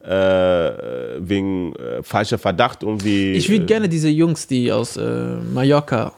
äh, 0.00 0.08
wegen 1.20 1.74
äh, 1.76 2.02
falscher 2.02 2.38
Verdacht 2.38 2.82
irgendwie. 2.82 3.32
Ich 3.32 3.48
würde 3.48 3.62
äh, 3.62 3.66
gerne 3.66 3.88
diese 3.88 4.08
Jungs, 4.08 4.46
die 4.48 4.70
aus 4.72 4.96
äh, 4.96 5.36
Mallorca, 5.36 6.12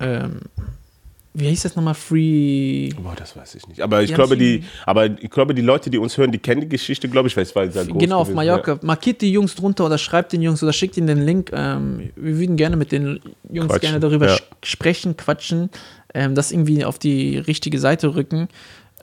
ähm, 0.00 0.40
wie 1.32 1.48
hieß 1.48 1.62
das 1.62 1.76
nochmal? 1.76 1.94
Free. 1.94 2.90
Boah, 3.00 3.14
das 3.16 3.36
weiß 3.36 3.54
ich 3.54 3.66
nicht. 3.68 3.80
Aber 3.82 4.02
ich 4.02 4.08
Die 4.08 4.14
glaube, 4.14 4.36
die, 4.36 4.64
aber 4.84 5.06
ich 5.06 5.30
glaube, 5.30 5.54
die 5.54 5.62
Leute, 5.62 5.88
die 5.90 5.98
uns 5.98 6.16
hören, 6.18 6.32
die 6.32 6.38
kennen 6.38 6.60
die 6.62 6.68
Geschichte, 6.68 7.08
glaube 7.08 7.28
ich, 7.28 7.36
weil 7.36 7.44
es 7.44 7.54
war 7.54 7.68
sehr 7.70 7.84
groß 7.86 7.98
Genau, 8.02 8.20
auf. 8.20 8.30
Mallorca. 8.32 8.78
Markiert 8.82 9.20
die 9.20 9.30
Jungs 9.30 9.54
drunter 9.54 9.86
oder 9.86 9.96
schreibt 9.98 10.32
den 10.32 10.42
Jungs 10.42 10.62
oder 10.62 10.72
schickt 10.72 10.96
ihnen 10.96 11.06
den 11.06 11.22
Link. 11.24 11.50
Ähm, 11.52 12.10
wir 12.16 12.38
würden 12.38 12.56
gerne 12.56 12.76
mit 12.76 12.90
den 12.92 13.20
Jungs 13.48 13.68
Quatschen, 13.68 13.80
gerne 13.80 14.00
darüber 14.00 14.28
ja. 14.28 14.38
sprechen, 14.64 15.16
quatschen, 15.16 15.70
ähm, 16.14 16.34
das 16.34 16.50
irgendwie 16.52 16.84
auf 16.84 16.98
die 16.98 17.38
richtige 17.38 17.78
Seite 17.78 18.14
rücken. 18.16 18.48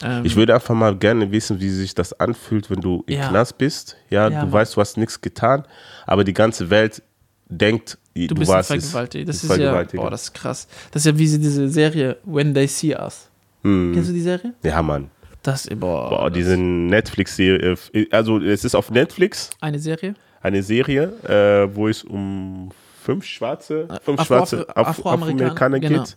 Ähm, 0.04 0.26
Ich 0.26 0.36
würde 0.36 0.54
einfach 0.54 0.76
mal 0.76 0.96
gerne 0.96 1.32
wissen, 1.32 1.60
wie 1.62 1.70
sich 1.70 1.96
das 1.96 2.12
anfühlt, 2.20 2.70
wenn 2.70 2.82
du 2.82 3.04
im 3.08 3.16
Ja. 3.20 3.30
Knast 3.30 3.58
bist. 3.58 3.96
Ja, 4.10 4.30
Ja, 4.30 4.44
du 4.46 4.52
weißt, 4.52 4.76
du 4.76 4.82
hast 4.82 4.98
nichts 4.98 5.22
getan, 5.22 5.64
aber 6.06 6.24
die 6.24 6.34
ganze 6.34 6.70
Welt 6.70 7.02
denkt, 7.50 7.98
du, 8.16 8.28
du 8.28 8.36
bist 8.36 8.52
ein 8.52 8.56
warst 8.58 8.72
es. 8.72 8.90
Vergewaltiger. 8.92 9.26
Das 9.26 9.44
ein 9.44 9.52
ist 9.52 9.58
ja, 9.58 9.84
boah, 10.02 10.10
das 10.12 10.24
ist 10.24 10.34
krass. 10.34 10.68
Das 10.92 11.02
ist 11.02 11.06
ja 11.12 11.18
wie 11.18 11.26
diese 11.26 11.70
Serie 11.70 12.18
When 12.26 12.54
They 12.54 12.68
See 12.68 12.96
Us. 12.96 13.30
Hm. 13.64 13.92
Kennst 13.94 14.10
du 14.10 14.14
die 14.14 14.22
Serie? 14.22 14.54
Ja, 14.64 14.82
Mann. 14.82 15.10
Das, 15.44 15.68
boah, 15.70 16.10
Boah, 16.10 16.30
diese 16.32 16.58
Netflix-Serie, 16.58 17.78
äh, 17.94 18.06
also 18.12 18.40
es 18.40 18.66
ist 18.66 18.76
auf 18.76 18.92
Netflix. 18.92 19.50
eine 19.62 19.80
Serie. 19.80 20.14
eine 20.42 20.62
Serie, 20.62 21.14
äh, 21.24 21.74
wo 21.76 21.88
es 21.88 22.04
um 22.04 22.70
fünf 23.04 23.24
schwarze, 23.26 23.88
fünf 24.04 24.20
Afro- 24.20 24.26
schwarze 24.26 24.68
Afro- 24.70 24.74
Af- 24.82 24.88
Afroamerikaner, 24.90 25.52
Afroamerikaner 25.52 25.80
genau. 25.80 26.04
geht. 26.04 26.16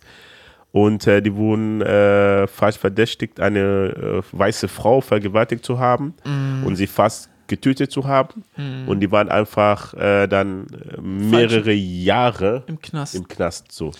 Und 0.73 1.05
äh, 1.07 1.21
die 1.21 1.35
wurden 1.35 1.81
äh, 1.81 2.47
falsch 2.47 2.77
verdächtigt, 2.77 3.39
eine 3.41 3.59
äh, 3.59 4.21
weiße 4.31 4.67
Frau 4.67 5.01
vergewaltigt 5.01 5.65
zu 5.65 5.79
haben 5.79 6.13
Mm. 6.25 6.65
und 6.65 6.75
sie 6.77 6.87
fast 6.87 7.29
getötet 7.51 7.91
zu 7.91 8.07
haben. 8.07 8.43
Und 8.87 8.99
die 9.01 9.11
waren 9.11 9.29
einfach 9.29 9.93
äh, 9.93 10.25
dann 10.27 10.65
äh, 10.97 10.99
mehrere 11.01 11.73
Jahre 11.73 12.63
Im 12.65 12.81
Knast. 12.81 13.13
im 13.13 13.27
Knast 13.27 13.71
so. 13.71 13.91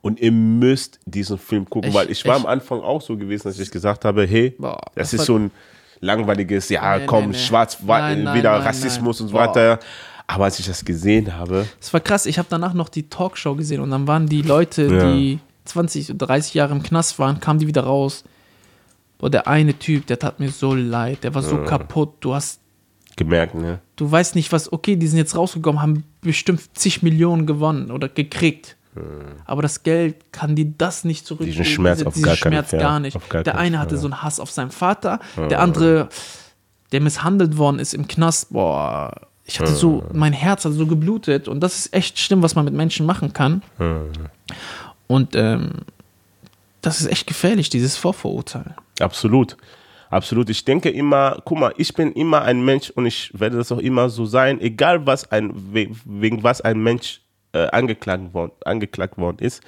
Und 0.00 0.20
ihr 0.20 0.30
müsst 0.32 1.00
diesen 1.06 1.38
Film 1.38 1.68
gucken, 1.68 1.90
Ich- 1.90 1.94
weil 1.96 2.10
ich 2.10 2.24
war 2.24 2.36
ich- 2.36 2.44
am 2.44 2.46
Anfang 2.46 2.80
auch 2.80 3.02
so 3.02 3.16
gewesen, 3.16 3.48
dass 3.48 3.58
ich 3.58 3.70
gesagt 3.70 4.04
habe, 4.04 4.24
hey, 4.26 4.54
Boah, 4.58 4.80
das 4.94 5.12
ist 5.12 5.24
so 5.26 5.36
ein 5.38 5.50
langweiliges, 6.00 6.68
ja, 6.68 6.98
Nee, 6.98 7.06
komm, 7.06 7.26
nee, 7.26 7.32
nee. 7.32 7.38
schwarz, 7.38 7.78
wa- 7.86 7.98
Nein, 8.00 8.22
nein, 8.24 8.36
wieder 8.38 8.52
nein, 8.52 8.62
Rassismus 8.62 9.20
und 9.20 9.28
so 9.28 9.34
weiter. 9.34 9.78
Aber 10.26 10.44
als 10.44 10.58
ich 10.58 10.66
das 10.66 10.84
gesehen 10.84 11.36
habe, 11.36 11.66
Das 11.80 11.92
war 11.92 12.00
krass. 12.00 12.26
Ich 12.26 12.38
habe 12.38 12.48
danach 12.50 12.74
noch 12.74 12.88
die 12.88 13.08
Talkshow 13.08 13.54
gesehen 13.54 13.80
und 13.80 13.90
dann 13.90 14.06
waren 14.06 14.26
die 14.26 14.42
Leute, 14.42 14.82
Ja. 14.86 15.12
die 15.12 15.38
20, 15.64 16.12
30 16.18 16.54
Jahre 16.54 16.72
im 16.72 16.82
Knast 16.82 17.18
waren, 17.18 17.38
kamen 17.40 17.58
die 17.60 17.66
wieder 17.66 17.82
raus. 17.84 18.24
Boah, 19.18 19.30
der 19.30 19.46
eine 19.46 19.78
Typ, 19.78 20.06
der 20.08 20.18
tat 20.18 20.40
mir 20.40 20.50
so 20.50 20.74
leid. 20.74 21.22
Der 21.22 21.32
war 21.34 21.42
so 21.42 21.58
kaputt. 21.58 22.14
Du 22.20 22.34
hast, 22.34 22.58
gemerkt, 23.16 23.54
ne? 23.54 23.80
du 23.96 24.10
weißt 24.10 24.34
nicht 24.34 24.52
was. 24.52 24.72
Okay, 24.72 24.96
die 24.96 25.06
sind 25.06 25.18
jetzt 25.18 25.36
rausgekommen, 25.36 25.80
haben 25.80 26.04
bestimmt 26.20 26.60
zig 26.74 27.02
Millionen 27.02 27.46
gewonnen 27.46 27.90
oder 27.90 28.08
gekriegt. 28.08 28.76
Aber 29.46 29.62
das 29.62 29.84
Geld 29.84 30.32
kann 30.32 30.54
die 30.54 30.76
das 30.76 31.04
nicht 31.04 31.26
zurück. 31.26 31.46
Diesen 31.46 31.64
Schmerz 31.64 31.98
diese, 31.98 32.08
auf 32.08 32.14
diesen 32.14 32.26
gar 32.26 32.36
keinen 32.36 32.52
Schmerz 32.52 32.70
Fall. 32.70 32.78
gar 32.80 33.00
nicht. 33.00 33.28
Gar 33.30 33.42
der 33.42 33.54
keinen 33.54 33.62
eine 33.62 33.78
hatte 33.78 33.94
ja. 33.94 34.00
so 34.00 34.06
einen 34.06 34.22
Hass 34.22 34.38
auf 34.38 34.50
seinen 34.50 34.70
Vater. 34.70 35.18
Der 35.48 35.60
andere, 35.60 36.10
der 36.92 37.00
misshandelt 37.00 37.56
worden 37.56 37.78
ist 37.78 37.94
im 37.94 38.06
Knast. 38.06 38.52
Boah, 38.52 39.28
ich 39.46 39.60
hatte 39.60 39.72
so, 39.72 40.04
mein 40.12 40.34
Herz 40.34 40.66
hat 40.66 40.72
so 40.72 40.86
geblutet. 40.86 41.48
Und 41.48 41.60
das 41.60 41.78
ist 41.78 41.94
echt 41.94 42.18
schlimm, 42.18 42.42
was 42.42 42.54
man 42.54 42.66
mit 42.66 42.74
Menschen 42.74 43.06
machen 43.06 43.32
kann. 43.32 43.62
Und 45.06 45.34
ähm, 45.36 45.70
das 46.82 47.00
ist 47.00 47.06
echt 47.06 47.26
gefährlich, 47.26 47.70
dieses 47.70 47.96
Vorverurteilen. 47.96 48.74
Absolut. 49.00 49.56
Absolut. 50.12 50.50
Ich 50.50 50.64
denke 50.64 50.90
immer, 50.90 51.40
guck 51.44 51.58
mal, 51.58 51.72
ich 51.78 51.92
bin 51.94 52.12
immer 52.12 52.42
ein 52.42 52.62
Mensch 52.64 52.90
und 52.90 53.06
ich 53.06 53.30
werde 53.38 53.56
das 53.56 53.72
auch 53.72 53.78
immer 53.78 54.10
so 54.10 54.26
sein, 54.26 54.60
egal 54.60 55.06
was 55.06 55.30
ein, 55.32 55.50
we- 55.72 55.88
wegen 56.04 56.42
was 56.42 56.60
ein 56.60 56.78
Mensch 56.82 57.22
äh, 57.54 57.66
angeklagt, 57.68 58.32
worden, 58.34 58.52
angeklagt 58.64 59.16
worden 59.16 59.38
ist. 59.40 59.62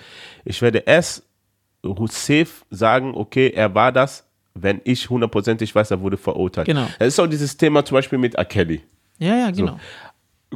Ich 0.45 0.61
werde 0.63 0.79
erst 0.87 1.23
safe 2.11 2.47
sagen, 2.71 3.13
okay, 3.15 3.53
er 3.55 3.75
war 3.75 3.91
das, 3.93 4.25
wenn 4.55 4.81
ich 4.85 5.09
hundertprozentig 5.11 5.75
weiß, 5.75 5.91
er 5.91 6.01
wurde 6.01 6.17
verurteilt. 6.17 6.67
Genau. 6.67 6.87
Das 6.99 7.09
ist 7.09 7.19
auch 7.19 7.27
dieses 7.27 7.57
Thema 7.57 7.85
zum 7.85 7.97
Beispiel 7.97 8.19
mit 8.19 8.35
R. 8.35 8.45
Kelly. 8.45 8.83
Ja, 9.19 9.37
ja, 9.37 9.51
genau. 9.51 9.79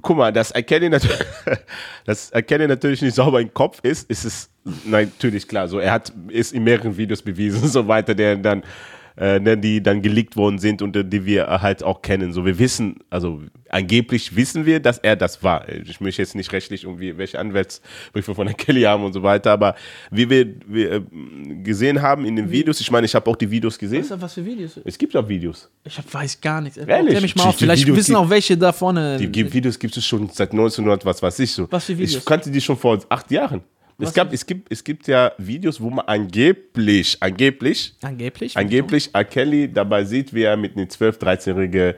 guck 0.02 0.16
mal, 0.16 0.32
dass 0.32 0.50
Erkennen 0.50 0.90
natürlich, 0.92 1.18
dass 2.04 2.30
Erkennen 2.30 2.68
natürlich 2.68 3.02
nicht 3.02 3.14
sauber 3.14 3.40
im 3.40 3.52
Kopf 3.52 3.80
ist, 3.82 4.08
ist 4.10 4.24
es 4.24 4.50
natürlich 4.84 5.48
klar. 5.48 5.66
So, 5.68 5.78
er 5.78 5.92
hat 5.92 6.12
ist 6.28 6.52
in 6.52 6.64
mehreren 6.64 6.96
Videos 6.96 7.22
bewiesen 7.22 7.62
und 7.62 7.68
so 7.68 7.86
weiter, 7.88 8.14
der 8.14 8.36
dann 8.36 8.62
äh, 9.18 9.40
ne, 9.40 9.58
die 9.58 9.82
dann 9.82 10.00
geleakt 10.00 10.36
worden 10.36 10.58
sind 10.58 10.80
und 10.80 10.94
äh, 10.96 11.04
die 11.04 11.24
wir 11.24 11.46
halt 11.46 11.82
auch 11.82 12.02
kennen. 12.02 12.32
So, 12.32 12.46
wir 12.46 12.58
wissen, 12.58 12.96
also 13.10 13.42
angeblich 13.68 14.36
wissen 14.36 14.64
wir, 14.64 14.80
dass 14.80 14.98
er 14.98 15.16
das 15.16 15.42
war. 15.42 15.68
Ich 15.68 16.00
möchte 16.00 16.22
jetzt 16.22 16.34
nicht 16.34 16.52
rechtlich 16.52 16.84
irgendwie 16.84 17.18
welche 17.18 17.38
Anwaltsbriefe 17.38 18.34
von 18.34 18.46
der 18.46 18.54
Kelly 18.56 18.82
haben 18.82 19.04
und 19.04 19.12
so 19.12 19.22
weiter, 19.22 19.52
aber 19.52 19.74
wie 20.10 20.30
wir, 20.30 20.46
wir 20.66 20.92
äh, 20.92 21.00
gesehen 21.62 22.00
haben 22.00 22.24
in 22.24 22.36
den 22.36 22.50
Videos, 22.50 22.80
ich 22.80 22.90
meine, 22.90 23.06
ich 23.06 23.14
habe 23.14 23.28
auch 23.28 23.36
die 23.36 23.50
Videos 23.50 23.78
gesehen. 23.78 24.04
Was, 24.08 24.20
was 24.20 24.34
für 24.34 24.44
Videos? 24.44 24.80
Es 24.84 24.96
gibt 24.96 25.16
auch 25.16 25.28
Videos. 25.28 25.68
Ich 25.84 25.98
hab, 25.98 26.12
weiß 26.12 26.40
gar 26.40 26.60
nichts. 26.60 26.78
Ehrlich? 26.78 27.20
Mich 27.20 27.34
mal 27.34 27.44
auf. 27.44 27.56
Vielleicht 27.56 27.82
Videos 27.82 27.98
wissen 27.98 28.16
auch 28.16 28.30
welche 28.30 28.56
da 28.56 28.72
vorne. 28.72 29.18
Die 29.18 29.52
Videos 29.52 29.78
gibt 29.78 29.96
es 29.96 30.04
schon 30.04 30.28
seit 30.28 30.52
1900, 30.52 31.04
was 31.04 31.22
weiß 31.22 31.38
ich 31.40 31.52
so. 31.52 31.66
Was 31.70 31.86
für 31.86 31.98
Videos? 31.98 32.16
Ich 32.16 32.24
kannte 32.24 32.50
die 32.50 32.60
schon 32.60 32.76
vor 32.76 32.98
acht 33.08 33.30
Jahren. 33.30 33.62
Es, 34.00 34.14
gab, 34.14 34.32
es, 34.32 34.46
gibt, 34.46 34.70
es 34.70 34.84
gibt 34.84 35.08
ja 35.08 35.32
Videos, 35.38 35.80
wo 35.80 35.90
man 35.90 36.06
angeblich, 36.06 37.16
angeblich, 37.20 37.94
angeblich. 38.00 38.56
angeblich 38.56 39.10
R. 39.12 39.24
Kelly 39.24 39.72
dabei 39.72 40.04
sieht, 40.04 40.32
wie 40.32 40.42
er 40.42 40.56
mit 40.56 40.76
einem 40.76 40.86
12-, 40.86 41.18
13-Jährigen 41.18 41.94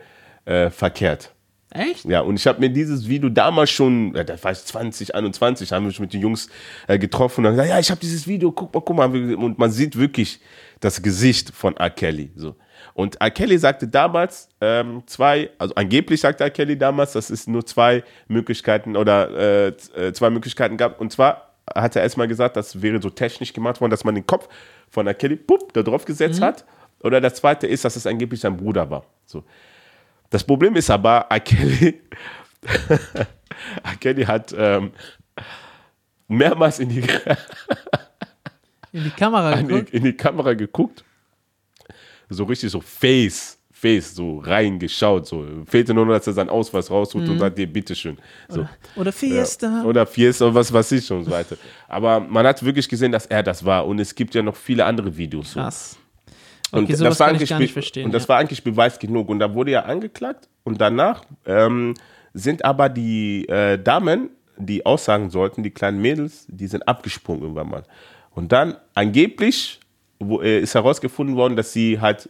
äh, 0.47 0.71
verkehrt. 0.71 1.35
Echt? 1.73 2.05
Ja, 2.05 2.21
und 2.21 2.35
ich 2.35 2.47
habe 2.47 2.59
mir 2.59 2.71
dieses 2.71 3.07
Video 3.07 3.29
damals 3.29 3.71
schon, 3.71 4.15
äh, 4.15 4.25
das 4.25 4.43
war 4.43 4.53
20, 4.53 5.15
21, 5.15 5.71
haben 5.73 5.85
wir 5.85 5.89
uns 5.89 6.01
mit 6.01 6.13
den 6.13 6.23
Jungs 6.23 6.49
äh, 6.89 6.99
getroffen 6.99 7.41
und 7.41 7.45
dann 7.45 7.53
gesagt, 7.53 7.69
ja, 7.69 7.79
ich 7.79 7.91
habe 7.91 8.01
dieses 8.01 8.27
Video, 8.27 8.51
guck 8.51 8.75
mal, 8.75 8.81
guck 8.81 8.97
mal. 8.97 9.35
Und 9.35 9.59
man 9.59 9.71
sieht 9.71 9.97
wirklich 9.97 10.41
das 10.81 11.01
Gesicht 11.01 11.51
von 11.55 11.77
R. 11.77 11.91
Kelly. 11.91 12.33
So. 12.35 12.57
Und 12.95 13.21
R. 13.21 13.31
Kelly 13.31 13.57
sagte 13.59 13.87
damals 13.87 14.49
ähm, 14.61 15.03
zwei, 15.07 15.51
also 15.59 15.75
angeblich 15.75 16.21
sagte 16.21 16.43
R. 16.43 16.51
Kelly 16.51 16.77
damals, 16.77 17.13
dass 17.13 17.31
es 17.31 17.47
nur 17.47 17.65
zwei 17.65 18.03
Möglichkeiten 18.27 18.97
oder 18.97 19.31
äh, 19.31 19.69
äh, 19.97 20.13
zwei 20.13 20.31
Möglichkeiten 20.31 20.77
gab. 20.77 21.01
Und 21.01 21.13
zwar 21.13 21.50
hat 21.75 21.97
er 21.97 22.03
erstmal 22.03 22.29
gesagt, 22.29 22.57
das 22.57 22.81
wäre 22.83 23.01
so 23.01 23.11
technisch 23.11 23.53
gemacht 23.53 23.81
worden, 23.81 23.91
dass 23.91 24.05
man 24.05 24.15
den 24.15 24.27
Kopf 24.27 24.49
von 24.89 25.07
R. 25.07 25.15
Kelly 25.15 25.37
pup, 25.37 25.73
da 25.73 25.83
drauf 25.83 26.05
gesetzt 26.05 26.41
hat. 26.41 26.65
Oder 27.03 27.21
das 27.21 27.35
zweite 27.35 27.67
ist, 27.67 27.85
dass 27.85 27.97
es 27.97 28.07
angeblich 28.07 28.41
sein 28.41 28.57
Bruder 28.57 28.91
war. 28.91 29.05
So. 29.25 29.45
Das 30.29 30.45
Problem 30.45 30.77
ist 30.77 30.91
aber, 30.91 31.27
R. 31.31 31.41
Kelly 34.01 34.25
hat 34.25 34.55
ähm, 34.57 34.93
mehrmals 36.29 36.79
in 36.79 36.89
die, 36.91 37.05
In 38.93 39.05
die 39.05 39.11
Kamera 39.11 39.55
geguckt. 39.63 39.91
in 39.91 40.05
die 40.05 40.17
Kamera 40.17 40.55
geguckt 40.55 41.05
so 42.31 42.45
richtig 42.45 42.71
so 42.71 42.81
Face, 42.81 43.59
Face, 43.81 44.15
so 44.15 44.39
reingeschaut. 44.41 45.27
So. 45.27 45.47
Fehlte 45.67 45.95
nur 45.95 46.05
noch, 46.05 46.13
dass 46.13 46.27
er 46.27 46.35
seinen 46.35 46.51
Ausweis 46.51 46.91
rausholt 46.91 47.27
und 47.27 47.39
sagt 47.39 47.57
dir, 47.57 47.67
bitteschön. 47.67 48.19
So. 48.49 48.67
Oder 48.95 49.11
Fiesta. 49.11 49.81
Ja. 49.81 49.85
Oder 49.85 50.07
Fiesta 50.07 50.45
oder 50.45 50.55
was 50.57 50.71
weiß 50.71 50.93
ich 50.93 51.11
und 51.11 51.25
so 51.25 51.31
weiter. 51.31 51.57
Aber 51.89 52.21
man 52.21 52.47
hat 52.47 52.63
wirklich 52.63 52.87
gesehen, 52.87 53.11
dass 53.11 53.25
er 53.25 53.43
das 53.43 53.65
war. 53.65 53.87
Und 53.87 53.99
es 53.99 54.15
gibt 54.15 54.35
ja 54.35 54.43
noch 54.43 54.55
viele 54.57 54.85
andere 54.85 55.17
Videos. 55.17 55.53
So. 55.53 55.61
Krass. 55.61 55.97
Und 56.73 56.85
Okay, 56.85 56.93
das 56.93 56.99
sowas 56.99 57.21
war 57.21 57.29
eigentlich 57.29 58.05
Und 58.05 58.13
das 58.13 58.25
ja. 58.25 58.29
war 58.29 58.39
eigentlich 58.39 58.63
Beweis 58.63 58.99
genug. 58.99 59.31
Und 59.31 59.39
da 59.39 59.55
wurde 59.55 59.71
er 59.71 59.87
angeklagt. 59.87 60.49
Und 60.63 60.79
danach 60.79 61.23
ähm, 61.47 61.95
sind 62.35 62.63
aber 62.65 62.91
die 62.91 63.49
äh, 63.49 63.79
Damen, 63.83 64.29
die 64.59 64.85
aussagen 64.85 65.31
sollten, 65.31 65.63
die 65.63 65.71
kleinen 65.71 66.03
Mädels, 66.03 66.45
die 66.49 66.67
sind 66.67 66.87
abgesprungen 66.87 67.41
irgendwann 67.43 67.71
mal. 67.71 67.83
Und 68.33 68.53
dann 68.53 68.77
angeblich 68.95 69.81
wo, 70.19 70.43
äh, 70.43 70.61
ist 70.61 70.75
herausgefunden 70.75 71.35
worden, 71.35 71.57
dass 71.57 71.73
sie 71.73 71.99
halt 71.99 72.29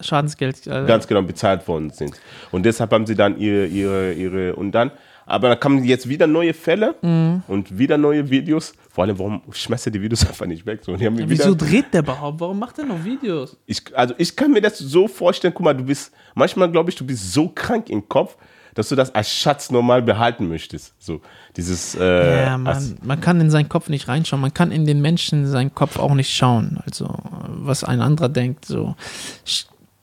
Schadensgeld. 0.00 0.66
Äh, 0.66 0.84
ganz 0.86 1.06
genau 1.06 1.22
bezahlt 1.22 1.66
worden 1.68 1.90
sind. 1.90 2.12
Und 2.50 2.64
deshalb 2.64 2.90
haben 2.92 3.06
sie 3.06 3.14
dann 3.14 3.38
ihre, 3.38 3.66
ihre, 3.66 4.12
ihre 4.12 4.56
und 4.56 4.72
dann, 4.72 4.90
aber 5.26 5.48
da 5.50 5.56
kamen 5.56 5.84
jetzt 5.84 6.08
wieder 6.08 6.26
neue 6.26 6.54
Fälle 6.54 6.94
Mhm. 7.02 7.42
und 7.46 7.78
wieder 7.78 7.96
neue 7.98 8.28
Videos. 8.30 8.72
Vor 8.90 9.04
allem, 9.04 9.18
warum 9.18 9.42
schmeißt 9.52 9.86
er 9.86 9.92
die 9.92 10.02
Videos 10.02 10.26
einfach 10.28 10.46
nicht 10.46 10.66
weg? 10.66 10.80
So, 10.82 10.98
wieder, 10.98 11.12
Wieso 11.14 11.54
dreht 11.54 11.92
der 11.94 12.00
überhaupt? 12.02 12.40
Warum 12.40 12.58
macht 12.58 12.78
er 12.78 12.84
noch 12.86 13.04
Videos? 13.04 13.56
ich, 13.66 13.82
also 13.96 14.14
ich 14.18 14.34
kann 14.34 14.50
mir 14.52 14.60
das 14.60 14.78
so 14.78 15.06
vorstellen, 15.06 15.54
guck 15.54 15.64
mal, 15.64 15.74
du 15.74 15.84
bist, 15.84 16.12
manchmal 16.34 16.70
glaube 16.70 16.90
ich, 16.90 16.96
du 16.96 17.06
bist 17.06 17.32
so 17.32 17.48
krank 17.48 17.88
im 17.90 18.08
Kopf, 18.08 18.36
dass 18.74 18.88
du 18.88 18.96
das 18.96 19.14
als 19.14 19.30
Schatz 19.30 19.70
normal 19.70 20.02
behalten 20.02 20.48
möchtest. 20.48 20.94
So, 20.98 21.20
dieses, 21.56 21.94
äh, 21.94 22.44
Ja, 22.44 22.58
man, 22.58 22.98
man 23.02 23.20
kann 23.20 23.40
in 23.40 23.50
seinen 23.50 23.68
Kopf 23.68 23.88
nicht 23.88 24.08
reinschauen. 24.08 24.40
Man 24.40 24.54
kann 24.54 24.72
in 24.72 24.86
den 24.86 25.00
Menschen 25.00 25.46
seinen 25.46 25.74
Kopf 25.74 25.98
auch 25.98 26.14
nicht 26.14 26.32
schauen. 26.34 26.78
Also, 26.84 27.08
was 27.48 27.84
ein 27.84 28.00
anderer 28.00 28.28
denkt. 28.28 28.64
So. 28.64 28.94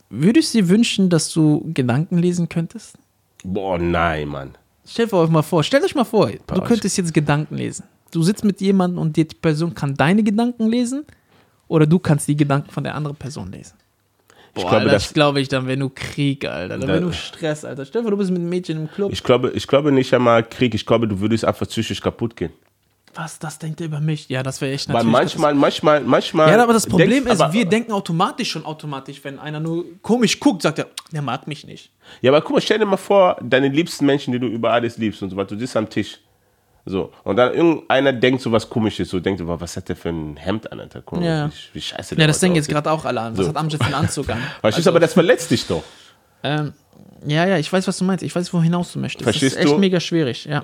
Würdest 0.09 0.53
du 0.53 0.59
dir 0.59 0.69
wünschen, 0.69 1.09
dass 1.09 1.31
du 1.31 1.69
Gedanken 1.73 2.17
lesen 2.17 2.49
könntest? 2.49 2.97
boah, 3.43 3.77
nein, 3.77 4.27
Mann. 4.27 4.51
Stellt 4.85 5.11
euch 5.11 5.29
mal 5.29 5.41
vor, 5.41 5.63
stellt 5.63 5.83
euch 5.83 5.95
mal 5.95 6.05
vor, 6.05 6.29
du 6.29 6.61
könntest 6.61 6.97
jetzt 6.97 7.13
Gedanken 7.13 7.55
lesen. 7.55 7.85
Du 8.11 8.23
sitzt 8.23 8.45
mit 8.45 8.61
jemandem 8.61 8.99
und 8.99 9.17
die 9.17 9.25
Person 9.25 9.75
kann 9.75 9.95
deine 9.95 10.23
Gedanken 10.23 10.67
lesen 10.67 11.05
oder 11.67 11.85
du 11.85 11.99
kannst 11.99 12.27
die 12.27 12.37
Gedanken 12.37 12.71
von 12.71 12.83
der 12.83 12.95
anderen 12.95 13.17
Person 13.17 13.51
lesen. 13.51 13.75
Boah, 14.57 14.63
Ich 14.63 14.69
glaube, 14.69 14.83
Alter, 14.83 14.91
das- 14.91 15.13
glaube, 15.13 15.39
ich, 15.41 15.47
dann 15.47 15.67
wäre 15.67 15.77
nur 15.77 15.93
Krieg, 15.95 16.45
Alter. 16.45 16.69
Dann 16.69 16.81
Da- 16.81 16.87
wäre 16.87 17.01
nur 17.01 17.13
Stress, 17.13 17.63
Alter. 17.65 17.85
Stell 17.85 18.01
dir 18.01 18.05
vor, 18.05 18.11
du 18.11 18.17
bist 18.17 18.31
mit 18.31 18.39
einem 18.39 18.49
Mädchen 18.49 18.77
im 18.77 18.91
Club. 18.91 19.11
Ich 19.13 19.23
glaube, 19.23 19.51
ich 19.53 19.67
glaube 19.67 19.91
nicht 19.91 20.13
einmal 20.13 20.43
Krieg, 20.43 20.73
ich 20.75 20.85
glaube, 20.85 21.07
du 21.07 21.19
würdest 21.19 21.45
einfach 21.45 21.67
psychisch 21.67 22.01
kaputt 22.01 22.35
gehen. 22.35 22.51
Was, 23.15 23.39
das 23.39 23.57
denkt 23.57 23.81
er 23.81 23.87
über 23.87 23.99
mich? 23.99 24.29
Ja, 24.29 24.43
das 24.43 24.61
wäre 24.61 24.73
echt 24.73 24.87
Weil 24.89 24.95
natürlich. 25.03 25.11
manchmal, 25.13 25.55
manchmal, 25.55 26.01
manchmal. 26.01 26.51
Ja, 26.51 26.61
aber 26.61 26.73
das 26.73 26.85
Problem 26.85 27.09
denkst- 27.09 27.31
ist, 27.33 27.41
aber- 27.41 27.51
wir 27.53 27.65
denken 27.65 27.91
automatisch 27.91 28.51
schon 28.51 28.63
automatisch, 28.63 29.23
wenn 29.23 29.39
einer 29.39 29.59
nur 29.59 29.85
komisch 30.03 30.39
guckt, 30.39 30.61
sagt 30.61 30.77
er, 30.77 30.87
der 31.11 31.23
mag 31.23 31.47
mich 31.47 31.65
nicht. 31.65 31.89
Ja, 32.21 32.29
aber 32.31 32.41
guck 32.41 32.51
mal, 32.57 32.61
stell 32.61 32.77
dir 32.77 32.85
mal 32.85 32.95
vor, 32.97 33.37
deine 33.41 33.69
liebsten 33.69 34.05
Menschen, 34.05 34.33
die 34.33 34.39
du 34.39 34.45
über 34.45 34.71
alles 34.71 34.99
liebst 34.99 35.23
und 35.23 35.31
so 35.31 35.35
weiter, 35.35 35.55
du 35.55 35.59
sitzt 35.59 35.75
am 35.75 35.89
Tisch. 35.89 36.19
So, 36.89 37.11
und 37.25 37.35
dann 37.35 37.53
irgendeiner 37.53 38.13
denkt 38.13 38.41
so 38.41 38.49
was 38.51 38.69
komisches, 38.69 39.09
so 39.09 39.19
denkt 39.19 39.39
so, 39.39 39.47
was 39.59 39.75
hat 39.75 39.89
der 39.89 39.97
für 39.97 40.07
ein 40.07 40.37
Hemd 40.37 40.71
an, 40.71 40.79
Alter? 40.79 41.01
Guck 41.01 41.21
Ja. 41.21 41.49
wie, 41.49 41.75
wie 41.75 41.81
scheiße 41.81 42.15
Ja, 42.15 42.27
das 42.27 42.39
denken 42.39 42.55
jetzt 42.55 42.69
gerade 42.69 42.89
auch 42.89 43.03
alle 43.03 43.19
an. 43.19 43.37
Was 43.37 43.45
So. 43.45 43.49
hat 43.49 43.57
Amjad 43.57 43.79
für 43.81 43.85
einen 43.87 43.93
Anzug 43.95 44.29
an? 44.29 44.37
Verstehst 44.61 44.85
du, 44.87 44.91
aber 44.91 45.01
das 45.01 45.11
verletzt 45.13 45.51
dich 45.51 45.67
doch. 45.67 45.83
Ähm, 46.43 46.71
ja, 47.25 47.45
ja, 47.45 47.57
ich 47.57 47.71
weiß, 47.73 47.85
was 47.89 47.97
du 47.97 48.05
meinst. 48.05 48.23
Ich 48.23 48.33
weiß, 48.33 48.53
wohin 48.53 48.63
hinaus 48.65 48.93
du 48.93 48.99
möchtest. 48.99 49.23
Verstehst 49.23 49.55
das 49.55 49.59
ist 49.59 49.65
echt 49.65 49.75
du? 49.75 49.79
mega 49.79 49.99
schwierig, 49.99 50.45
ja. 50.45 50.63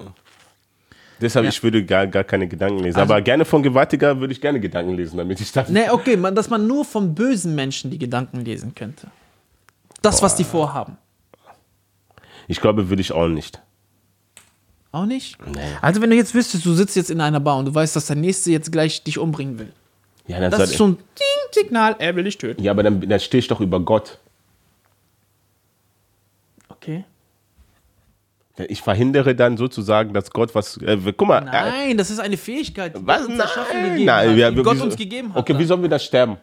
Deshalb, 1.19 1.43
Ja. 1.43 1.49
ich 1.49 1.62
würde 1.62 1.83
gar, 1.83 2.07
gar 2.07 2.23
keine 2.23 2.47
Gedanken 2.47 2.79
lesen. 2.83 2.99
Also- 2.99 3.13
aber 3.13 3.21
gerne 3.21 3.43
von 3.43 3.62
Gewaltiger 3.62 4.17
würde 4.19 4.31
ich 4.31 4.39
gerne 4.39 4.62
Gedanken 4.62 4.95
lesen, 4.95 5.17
damit 5.17 5.41
ich 5.41 5.51
dann. 5.51 5.71
Ne, 5.73 5.91
okay, 5.91 6.15
man, 6.15 6.33
dass 6.36 6.49
man 6.49 6.65
nur 6.67 6.86
von 6.86 7.13
bösen 7.13 7.53
Menschen 7.53 7.91
die 7.91 7.99
Gedanken 7.99 8.45
lesen 8.45 8.73
könnte. 8.75 9.07
Das, 10.01 10.21
was 10.21 10.36
die 10.38 10.45
vorhaben. 10.45 10.97
Ich 12.47 12.62
glaube, 12.62 12.89
würde 12.89 13.01
ich 13.01 13.12
auch 13.12 13.27
nicht. 13.27 13.62
Auch 14.93 15.06
nicht? 15.08 15.38
Also, 15.82 16.01
wenn 16.01 16.12
du 16.12 16.15
jetzt 16.15 16.34
wüsstest, 16.36 16.65
du 16.65 16.73
sitzt 16.73 16.95
jetzt 16.95 17.10
in 17.10 17.19
einer 17.19 17.39
Bar 17.41 17.58
und 17.58 17.65
du 17.65 17.73
weißt, 17.75 17.95
dass 17.95 18.06
der 18.06 18.15
Nächste 18.15 18.51
jetzt 18.51 18.71
gleich 18.71 19.03
dich 19.03 19.17
umbringen 19.17 19.58
will. 19.60 19.73
Ja, 20.27 20.39
dann 20.39 20.51
Das 20.51 20.69
ist 20.69 20.75
schon 20.77 20.91
ein 20.91 20.97
Signal, 21.51 21.95
er 21.99 22.15
will 22.15 22.23
dich 22.23 22.38
töten. 22.38 22.63
ja 22.63 22.71
aber 22.71 22.84
dann, 22.84 23.01
dann 23.01 23.19
stehe 23.19 23.39
ich 23.39 23.47
doch 23.47 23.60
über 23.60 23.79
Gott. 23.79 24.19
Okay. 26.69 27.03
Ich 28.67 28.82
verhindere 28.84 29.34
dann 29.36 29.58
sozusagen, 29.58 30.13
dass 30.13 30.29
Gott 30.29 30.53
was. 30.53 30.77
Äh, 30.77 30.97
guck 31.17 31.27
mal. 31.27 31.39
Äh, 31.39 31.45
Nein, 31.51 31.97
das 31.97 32.12
ist 32.12 32.19
eine 32.19 32.38
Fähigkeit, 32.38 32.95
die 32.95 33.06
was? 33.06 33.21
Gott 33.21 33.29
uns 33.29 33.38
Nein, 33.39 34.06
nein. 34.06 34.29
hat. 34.29 34.36
wir- 34.56 34.63
Gott 34.63 34.77
wie 34.77 34.82
uns 34.82 34.93
so- 34.93 34.97
gegeben 34.97 35.29
hat. 35.34 35.38
Okay, 35.39 35.53
wie 35.53 35.58
dann. 35.60 35.67
sollen 35.67 35.82
wir 35.82 35.89
das 35.89 36.03
sterben? 36.06 36.38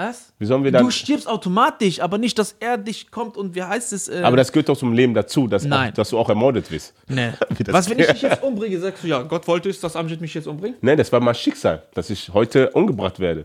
Was? 0.00 0.32
Wie 0.38 0.46
sollen 0.46 0.64
wir 0.64 0.72
dann. 0.72 0.82
Du 0.82 0.90
stirbst 0.90 1.28
automatisch, 1.28 2.00
aber 2.00 2.16
nicht, 2.16 2.38
dass 2.38 2.56
er 2.58 2.78
dich 2.78 3.10
kommt 3.10 3.36
und 3.36 3.54
wie 3.54 3.62
heißt 3.62 3.92
es? 3.92 4.08
Äh, 4.08 4.22
Aber 4.24 4.38
das 4.38 4.50
gehört 4.50 4.70
doch 4.70 4.76
zum 4.78 4.94
Leben 4.94 5.12
dazu, 5.12 5.46
dass, 5.46 5.64
Nein. 5.64 5.90
Auch, 5.90 5.94
dass 5.94 6.08
du 6.08 6.18
auch 6.18 6.30
ermordet 6.30 6.70
wirst. 6.70 6.94
nee. 7.06 7.32
Was, 7.66 7.90
wenn 7.90 7.98
ich 7.98 8.06
dich 8.06 8.22
jetzt 8.22 8.42
umbringe, 8.42 8.80
sagst 8.80 9.04
du, 9.04 9.08
ja, 9.08 9.20
Gott 9.20 9.46
wollte 9.46 9.68
es, 9.68 9.78
dass 9.78 9.96
Amjad 9.96 10.22
mich 10.22 10.32
jetzt 10.32 10.46
umbringt? 10.46 10.82
Nein, 10.82 10.96
das 10.96 11.12
war 11.12 11.20
mein 11.20 11.34
Schicksal, 11.34 11.82
dass 11.92 12.08
ich 12.08 12.30
heute 12.32 12.70
umgebracht 12.70 13.20
werde. 13.20 13.44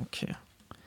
Okay. 0.00 0.28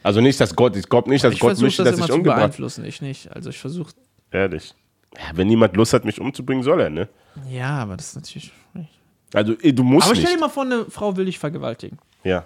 Also 0.02 0.22
nicht, 0.22 0.40
dass 0.40 0.56
Gott, 0.56 0.78
ich 0.78 0.88
glaube 0.88 1.10
nicht, 1.10 1.26
dass 1.26 1.34
Ich 1.34 1.42
Gott 1.42 1.60
möchte, 1.60 1.84
das 1.84 1.98
dass 1.98 2.06
ich 2.08 2.14
umgebracht 2.14 2.40
beeinflussen, 2.40 2.86
ich 2.86 3.02
nicht. 3.02 3.36
Also 3.36 3.50
ich 3.50 3.58
versuche, 3.58 3.92
Ehrlich. 4.32 4.74
Ja, 5.18 5.24
wenn 5.36 5.48
niemand 5.48 5.76
Lust 5.76 5.92
hat, 5.92 6.06
mich 6.06 6.22
umzubringen, 6.22 6.64
soll 6.64 6.80
er, 6.80 6.90
ne? 6.90 7.10
ja, 7.50 7.80
aber 7.80 7.98
das 7.98 8.08
ist 8.08 8.16
natürlich 8.16 8.54
nicht. 8.74 8.98
Also 9.34 9.56
eh, 9.62 9.74
du 9.74 9.84
musst 9.84 10.08
Aber 10.08 10.16
stell 10.16 10.26
nicht. 10.26 10.38
dir 10.38 10.40
mal 10.40 10.50
vor, 10.50 10.64
eine 10.64 10.86
Frau 10.86 11.18
will 11.18 11.26
dich 11.26 11.38
vergewaltigen. 11.38 12.00
Ja. 12.24 12.46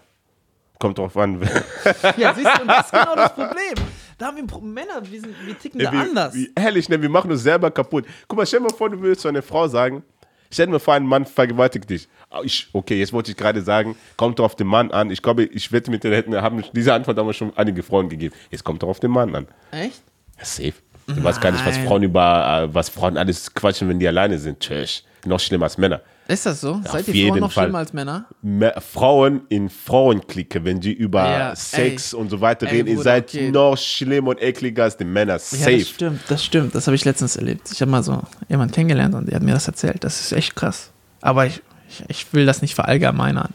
Kommt 0.80 0.98
drauf 0.98 1.16
an. 1.18 1.42
Ja, 2.18 2.34
siehst 2.34 2.48
du, 2.58 2.62
und 2.62 2.68
das 2.68 2.86
ist 2.86 2.92
genau 2.92 3.16
das 3.16 3.34
Problem. 3.34 3.74
Da 4.18 4.28
haben 4.28 4.38
wir 4.38 4.62
Männer, 4.62 5.02
wir, 5.04 5.22
sind, 5.22 5.36
wir 5.46 5.58
ticken 5.58 5.80
da 5.80 5.92
wie, 5.92 5.98
anders. 5.98 6.34
Wie, 6.34 6.52
ehrlich, 6.56 6.90
ne? 6.90 7.02
Wir 7.02 7.10
machen 7.10 7.32
uns 7.32 7.44
selber 7.44 7.70
kaputt. 7.70 8.06
Guck 8.28 8.38
mal, 8.38 8.46
stell 8.46 8.60
dir 8.60 8.66
mal 8.66 8.74
vor, 8.76 8.90
du 8.90 9.00
würdest 9.00 9.22
zu 9.22 9.28
einer 9.28 9.44
Frau 9.44 9.68
sagen, 9.68 10.04
stell 10.52 10.66
dir 10.66 10.72
mal 10.74 10.80
vor, 10.80 10.96
ein 10.96 11.06
Mann 11.06 11.26
vergewaltigt 11.26 11.90
dich. 11.90 12.08
Ah, 12.30 12.42
Ich, 12.44 12.68
okay, 12.74 12.98
jetzt 13.00 13.13
wollte 13.13 13.32
ich 13.32 13.38
gerade 13.38 13.62
sagen, 13.62 13.96
kommt 14.16 14.40
doch 14.40 14.46
auf 14.46 14.56
den 14.56 14.68
Mann 14.68 14.92
an. 14.92 15.12
Ich 15.12 15.22
glaube, 15.22 15.44
ich 15.44 15.72
wette 15.72 15.92
mit 15.92 16.04
hätten, 16.04 16.36
haben 16.42 16.63
diese 16.74 16.94
Antwort 16.94 17.18
haben 17.18 17.28
wir 17.28 17.34
schon 17.34 17.56
einige 17.56 17.84
Frauen 17.84 18.10
gegeben. 18.10 18.34
Jetzt 18.50 18.63
kommt 18.63 18.82
doch 18.82 18.88
auf 18.90 19.00
den 19.00 19.12
Mann 19.12 19.36
an. 19.36 19.48
Echt? 19.72 20.02
Ja, 20.40 20.46
safe. 20.46 20.74
Du 21.08 21.24
weißt 21.24 21.40
gar 21.40 21.52
nicht, 21.52 21.66
was 21.66 21.78
Nein. 21.78 21.88
Frauen 21.88 22.04
über, 22.04 22.63
äh, 22.70 22.74
was 22.74 22.90
Frauen 22.90 23.18
alles 23.18 23.54
quatschen, 23.54 23.88
wenn 23.88 23.98
die 24.00 24.08
alleine 24.08 24.38
sind. 24.38 24.60
Tschüss. 24.60 25.04
Noch 25.26 25.40
schlimmer 25.40 25.66
als 25.66 25.78
Männer. 25.78 26.02
Ist 26.28 26.46
das 26.46 26.60
so? 26.62 26.82
Seid 26.84 27.08
auf 27.08 27.08
ihr 27.16 27.28
Frauen 27.30 27.40
noch 27.40 27.52
Fall. 27.52 27.63
schlimmer 27.66 27.78
als 27.80 27.94
Männer? 27.94 28.26
Mä- 28.44 28.80
Frauen 28.82 29.42
in 29.50 29.70
Frauenklicke, 29.70 30.63
wenn 30.66 30.80
die 30.82 30.92
über 30.94 31.24
Ja, 31.30 31.56
Sex 31.56 32.12
ey. 32.13 32.20
und 32.20 32.30
so 32.30 32.42
weiter 32.42 32.68
Ey, 32.68 32.78
reden, 32.78 32.90
ihr 32.90 33.02
seid 33.02 33.30
okay. 33.30 33.50
noch 33.50 33.78
schlimmer 33.78 34.30
und 34.32 34.42
ekliger 34.42 34.84
als 34.84 34.98
die 34.98 35.06
Männer. 35.06 35.34
Ja, 35.34 35.40
Safe. 35.40 35.78
das 35.78 35.90
stimmt, 35.90 36.20
das 36.28 36.44
stimmt. 36.44 36.76
Das 36.76 36.86
habe 36.88 36.96
ich 36.96 37.06
letztens 37.06 37.38
erlebt. 37.38 37.70
Ich 37.72 37.80
habe 37.82 37.90
mal 37.92 38.04
so 38.04 38.22
jemanden 38.50 38.74
kennengelernt 38.74 39.16
und 39.16 39.28
der 39.28 39.36
hat 39.36 39.44
mir 39.44 39.54
das 39.54 39.68
erzählt. 39.68 40.04
Das 40.04 40.20
ist 40.20 40.32
echt 40.34 40.56
krass. 40.56 40.92
Aber 41.22 41.46
ich, 41.46 41.62
ich, 41.90 42.04
ich 42.10 42.34
will 42.34 42.46
das 42.46 42.62
nicht 42.62 42.76
verallgemeinern. 42.76 43.54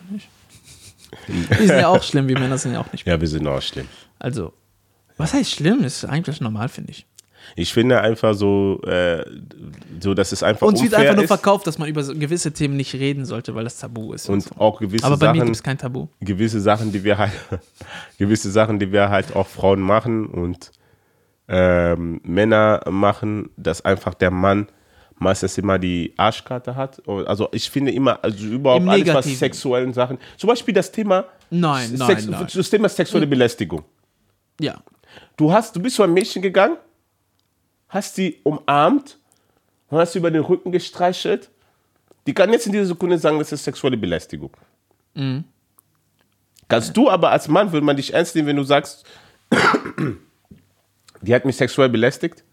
Die 1.28 1.66
sind 1.66 1.78
ja 1.78 1.88
auch 1.88 2.02
schlimm, 2.02 2.26
wie 2.28 2.34
Männer 2.34 2.56
sind 2.58 2.72
ja 2.72 2.80
auch 2.80 2.90
nicht. 2.92 3.06
ja, 3.06 3.20
wir 3.20 3.28
sind 3.28 3.46
auch 3.46 3.60
schlimm. 3.60 3.86
Also, 4.18 4.52
was 5.18 5.34
heißt 5.34 5.50
schlimm? 5.50 5.82
Das 5.82 5.96
ist 5.98 6.04
eigentlich 6.06 6.40
normal, 6.40 6.68
finde 6.68 6.92
ich. 6.92 7.06
Ich 7.56 7.72
finde 7.72 8.00
einfach 8.00 8.34
so, 8.34 8.80
äh, 8.82 9.24
so 10.00 10.14
dass 10.14 10.32
es 10.32 10.42
einfach 10.42 10.66
Uns 10.66 10.80
wird 10.80 10.92
unfair 10.92 11.00
einfach 11.00 11.14
nur 11.14 11.24
ist 11.24 11.28
verkauft, 11.28 11.66
dass 11.66 11.78
man 11.78 11.88
über 11.88 12.02
gewisse 12.02 12.52
Themen 12.52 12.76
nicht 12.76 12.94
reden 12.94 13.24
sollte, 13.24 13.54
weil 13.54 13.64
das 13.64 13.78
Tabu 13.78 14.12
ist. 14.12 14.28
und 14.28 14.42
so. 14.42 14.50
auch 14.56 14.80
gewisse 14.80 15.04
Aber 15.04 15.16
bei 15.16 15.32
mir 15.32 15.38
Sachen, 15.38 15.46
gibt 15.46 15.56
es 15.56 15.62
kein 15.62 15.78
Tabu. 15.78 16.06
gewisse 16.20 16.60
Sachen, 16.60 16.92
die 16.92 17.04
wir 17.04 17.18
halt, 17.18 17.32
gewisse 18.18 18.50
Sachen, 18.50 18.78
die 18.78 18.92
wir 18.92 19.10
halt 19.10 19.34
auch 19.36 19.46
Frauen 19.46 19.80
machen 19.80 20.26
und 20.26 20.70
ähm, 21.48 22.20
Männer 22.24 22.82
machen, 22.90 23.50
dass 23.56 23.84
einfach 23.84 24.14
der 24.14 24.30
Mann 24.30 24.68
meistens 25.18 25.56
immer 25.58 25.78
die 25.78 26.12
Arschkarte 26.16 26.74
hat. 26.76 27.00
Also 27.08 27.48
ich 27.52 27.70
finde 27.70 27.92
immer, 27.92 28.18
also 28.22 28.44
überhaupt 28.46 28.82
Im 28.82 28.88
alles, 28.88 29.14
was 29.14 29.38
sexuellen 29.38 29.92
Sachen, 29.92 30.18
zum 30.36 30.48
Beispiel 30.48 30.74
das 30.74 30.90
Thema, 30.90 31.26
Nein, 31.50 31.96
Sex, 31.96 32.26
nein, 32.26 32.30
nein. 32.30 32.46
das 32.52 32.70
Thema 32.70 32.88
sexuelle 32.88 33.26
Belästigung. 33.26 33.84
Ja. 34.60 34.82
Du 35.36 35.52
hast, 35.52 35.76
du 35.76 35.80
bist 35.80 35.96
zu 35.96 36.02
einem 36.02 36.14
Mädchen 36.14 36.40
gegangen, 36.40 36.76
hast 37.92 38.14
sie 38.16 38.40
umarmt 38.42 39.18
und 39.88 39.98
hast 39.98 40.12
sie 40.14 40.18
über 40.18 40.30
den 40.30 40.42
Rücken 40.42 40.72
gestreichelt. 40.72 41.50
Die 42.26 42.34
kann 42.34 42.50
jetzt 42.52 42.66
in 42.66 42.72
dieser 42.72 42.86
Sekunde 42.86 43.18
sagen, 43.18 43.38
das 43.38 43.52
ist 43.52 43.64
sexuelle 43.64 43.96
Belästigung. 43.96 44.50
Mhm. 45.14 45.44
Kannst 46.68 46.96
du 46.96 47.10
aber 47.10 47.30
als 47.30 47.48
Mann, 47.48 47.70
würde 47.72 47.84
man 47.84 47.96
dich 47.96 48.14
ernst 48.14 48.34
nehmen, 48.34 48.48
wenn 48.48 48.56
du 48.56 48.62
sagst, 48.64 49.04
die 51.20 51.34
hat 51.34 51.44
mich 51.44 51.56
sexuell 51.56 51.88
belästigt? 51.88 52.44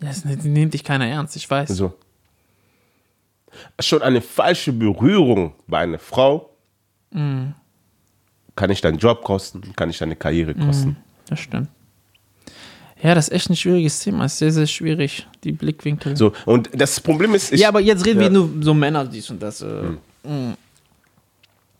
Das 0.00 0.24
nimmt 0.24 0.74
dich 0.74 0.82
keiner 0.82 1.06
ernst, 1.06 1.36
ich 1.36 1.48
weiß. 1.48 1.68
So. 1.68 1.94
Schon 3.78 4.02
eine 4.02 4.20
falsche 4.22 4.72
Berührung 4.72 5.54
bei 5.66 5.78
einer 5.78 5.98
Frau 5.98 6.46
Mhm. 7.12 7.54
kann 8.54 8.70
ich 8.70 8.80
deinen 8.80 8.98
Job 8.98 9.24
kosten, 9.24 9.72
kann 9.74 9.90
ich 9.90 9.98
deine 9.98 10.14
Karriere 10.14 10.54
kosten. 10.54 10.96
Das 11.28 11.40
stimmt. 11.40 11.68
Ja, 13.02 13.14
das 13.14 13.28
ist 13.28 13.34
echt 13.34 13.50
ein 13.50 13.56
schwieriges 13.56 14.00
Thema. 14.00 14.26
Ist 14.26 14.38
sehr, 14.38 14.52
sehr 14.52 14.66
schwierig, 14.66 15.26
die 15.44 15.52
Blickwinkel. 15.52 16.16
So, 16.16 16.32
und 16.44 16.68
das 16.72 17.00
Problem 17.00 17.34
ist, 17.34 17.52
ich, 17.52 17.60
ja, 17.60 17.68
aber 17.68 17.80
jetzt 17.80 18.04
reden 18.04 18.20
Ja. 18.20 18.26
wir 18.26 18.30
nur 18.30 18.50
so 18.60 18.74
Männer, 18.74 19.04
dies 19.04 19.30
und 19.30 19.42
das. 19.42 19.62
Äh, 19.62 19.84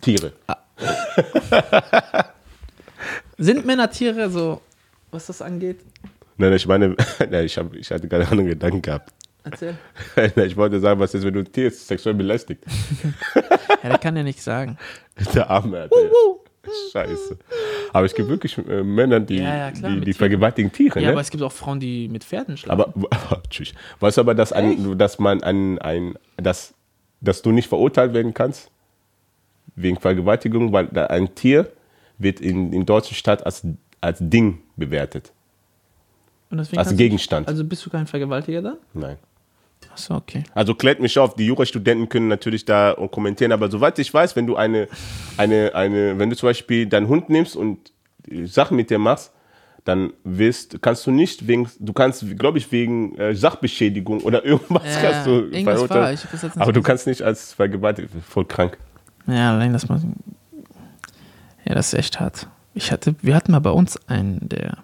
Tiere. 0.00 0.33
Sind 3.38 3.66
Männer 3.66 3.90
Tiere 3.90 4.30
so? 4.30 4.62
was 5.11 5.26
das 5.26 5.42
angeht? 5.42 5.80
Nein, 6.37 6.52
ich 6.52 6.66
meine, 6.66 6.96
nein, 7.30 7.44
ich, 7.44 7.59
hab, 7.59 7.74
ich 7.74 7.90
hatte 7.90 8.09
gerade 8.09 8.22
einen 8.22 8.30
anderen 8.30 8.50
Gedanken 8.50 8.83
gehabt. 8.83 9.12
Erzähl. 9.42 9.76
ich 10.37 10.56
wollte 10.56 10.80
sagen, 10.80 11.00
was 11.00 11.14
ist, 11.14 11.24
wenn 11.24 11.35
du 11.35 11.40
ein 11.40 11.50
Tier 11.52 11.70
sexuell 11.70 12.14
belästigt? 12.14 12.62
Ja, 13.83 13.88
der 13.88 13.98
kann 13.98 14.16
ja 14.16 14.22
nicht 14.22 14.42
sagen. 14.42 14.78
Der 15.35 15.48
Arme, 15.50 15.80
Alter. 15.80 15.96
Scheiße. 16.92 17.38
Aber 17.92 18.07
es 18.07 18.14
gibt 18.14 18.29
wirklich 18.29 18.57
äh, 18.59 18.83
Männer, 18.83 19.20
die, 19.20 19.37
Ja, 19.37 19.57
ja, 19.57 19.70
klar, 19.72 19.92
die, 19.92 20.00
die 20.03 20.12
vergewaltigen 20.12 20.70
Tiere, 20.72 21.00
Ja, 21.00 21.07
ne? 21.07 21.12
aber 21.12 21.20
es 21.20 21.31
gibt 21.31 21.42
auch 21.42 21.53
Frauen, 21.53 21.81
die 21.81 22.09
mit 22.09 22.24
Pferden 22.24 22.57
schlafen. 22.57 22.81
Aber, 22.81 23.42
tschüss. 23.50 23.72
Weißt 23.98 24.16
du 24.16 24.20
aber, 24.22 24.35
dass, 24.35 24.53
ein, 24.53 24.96
dass 24.98 25.18
man 25.18 25.42
ein, 25.42 25.79
ein, 25.81 26.14
dass, 26.37 26.74
dass 27.20 27.42
du 27.42 27.50
nicht 27.53 27.68
verurteilt 27.68 28.14
werden 28.14 28.33
kannst 28.35 28.70
wegen 29.76 29.98
Vergewaltigung, 29.98 30.72
weil 30.72 30.87
da 30.88 31.07
ein 31.07 31.35
Tier 31.35 31.70
wird 32.18 32.40
in, 32.40 32.72
in 32.72 32.85
deutschen 32.87 33.14
Stadt 33.14 33.44
als, 33.46 33.62
als 34.00 34.18
Ding 34.20 34.59
bewertet. 34.76 35.33
Als 36.50 36.70
kannst 36.70 36.92
du- 36.92 36.96
Gegenstand. 36.96 37.48
Also 37.48 37.64
bist 37.64 37.85
du 37.87 37.90
kein 37.90 38.07
Vergewaltiger 38.07 38.61
dann? 38.62 38.76
Nein. 38.92 39.16
Achso, 39.92 40.14
okay. 40.14 40.44
Also 40.55 40.74
klärt 40.74 41.00
mich 41.00 41.18
auf, 41.18 41.35
die 41.35 41.46
Jurastudenten 41.46 42.09
können 42.09 42.29
natürlich 42.29 42.64
da 42.64 42.96
kommentieren, 43.11 43.53
aber 43.53 43.70
soweit 43.70 43.98
ich 43.98 44.12
weiß, 44.12 44.37
wenn 44.37 44.46
du 44.46 44.57
eine, 44.57 44.88
eine, 45.37 45.74
eine, 45.74 46.18
wenn 46.18 46.31
du 46.31 46.37
zum 46.37 46.48
Beispiel 46.48 46.87
deinen 46.87 47.09
Hund 47.09 47.29
nimmst 47.29 47.57
und 47.57 47.92
Sachen 48.44 48.76
mit 48.76 48.90
dir 48.90 48.98
machst, 48.98 49.33
dann 49.85 50.12
wirst, 50.24 50.81
kannst 50.83 51.07
du 51.07 51.11
nicht 51.11 51.46
wegen, 51.46 51.68
du 51.79 51.92
kannst, 51.92 52.24
glaube 52.38 52.59
ich, 52.59 52.70
wegen 52.70 53.16
äh, 53.18 53.35
Sachbeschädigung 53.35 54.20
oder 54.20 54.44
irgendwas 54.44 54.83
Ja, 54.85 55.00
kannst 55.00 55.26
du 55.26 55.31
irgendwas 55.31 55.90
war, 55.90 56.12
ich 56.12 56.20
Aber 56.57 56.72
du 56.72 56.83
kannst 56.83 57.07
nicht 57.07 57.22
als 57.22 57.55
Vergewaltiger, 57.55 58.09
voll 58.29 58.44
krank. 58.44 58.79
Ja, 59.26 59.53
allein 59.53 59.72
das 59.72 59.88
mal. 59.88 60.00
Ja, 61.64 61.74
das 61.74 61.92
ist 61.92 61.98
echt 61.98 62.20
hart. 62.20 62.48
Ich 62.74 62.92
hatte, 62.92 63.14
wir 63.22 63.35
hatten 63.35 63.53
mal 63.53 63.61
bei 63.61 63.70
uns 63.70 63.96
einen, 64.09 64.48
der. 64.48 64.79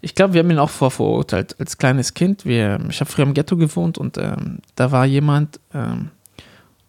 Ich 0.00 0.14
glaube, 0.14 0.34
wir 0.34 0.40
haben 0.40 0.50
ihn 0.50 0.58
auch 0.58 0.70
vorverurteilt 0.70 1.56
als 1.58 1.78
kleines 1.78 2.14
Kind. 2.14 2.44
Wir, 2.44 2.80
ich 2.88 3.00
habe 3.00 3.10
früher 3.10 3.26
im 3.26 3.34
Ghetto 3.34 3.56
gewohnt 3.56 3.98
und 3.98 4.16
ähm, 4.18 4.58
da 4.74 4.92
war 4.92 5.04
jemand 5.04 5.60
ähm, 5.74 6.10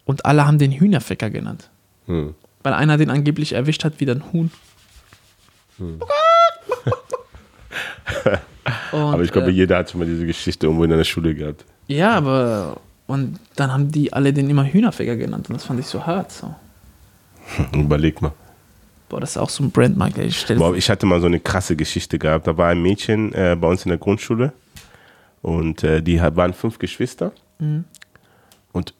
und 0.04 0.24
alle 0.24 0.46
haben 0.46 0.58
den 0.58 0.72
Hühnerficker 0.72 1.30
genannt. 1.30 1.70
Hm. 2.06 2.34
Weil 2.62 2.74
einer 2.74 2.96
den 2.96 3.10
angeblich 3.10 3.52
erwischt 3.52 3.84
hat 3.84 3.94
wie 3.98 4.10
ein 4.10 4.22
Huhn. 4.32 4.50
Und, 8.92 9.00
Aber 9.00 9.22
ich 9.22 9.32
glaube, 9.32 9.48
äh, 9.48 9.52
jeder 9.52 9.78
hat 9.78 9.90
schon 9.90 10.00
mal 10.00 10.06
diese 10.06 10.26
Geschichte 10.26 10.66
irgendwo 10.66 10.84
in 10.84 10.90
der 10.90 11.02
Schule 11.04 11.34
gehabt. 11.34 11.64
ja, 11.88 12.12
aber 12.12 12.76
und 13.06 13.38
dann 13.56 13.72
haben 13.72 13.90
die 13.90 14.12
alle 14.12 14.32
den 14.32 14.48
immer 14.48 14.64
Hühnerficker 14.64 15.16
genannt 15.16 15.48
und 15.48 15.54
das 15.56 15.64
fand 15.64 15.80
ich 15.80 15.86
so 15.86 16.06
hart. 16.06 16.30
So. 16.30 16.54
Überleg 17.72 18.22
mal. 18.22 18.32
Boah, 19.12 19.20
das 19.20 19.32
ist 19.32 19.36
auch 19.36 19.50
so 19.50 19.62
ein 19.62 19.70
Brandmark. 19.70 20.16
ey. 20.16 20.28
Ich 20.28 20.46
Boah, 20.56 20.74
ich 20.74 20.88
hatte 20.88 21.04
mal 21.04 21.20
so 21.20 21.26
eine 21.26 21.38
krasse 21.38 21.76
Geschichte 21.76 22.18
gehabt. 22.18 22.46
Da 22.46 22.56
war 22.56 22.68
ein 22.68 22.80
Mädchen 22.80 23.30
äh, 23.34 23.54
bei 23.60 23.68
uns 23.68 23.84
in 23.84 23.90
der 23.90 23.98
Grundschule 23.98 24.54
und 25.42 25.84
äh, 25.84 26.00
die 26.00 26.18
waren 26.18 26.54
fünf 26.54 26.78
Geschwister. 26.78 27.32
Und 28.72 28.94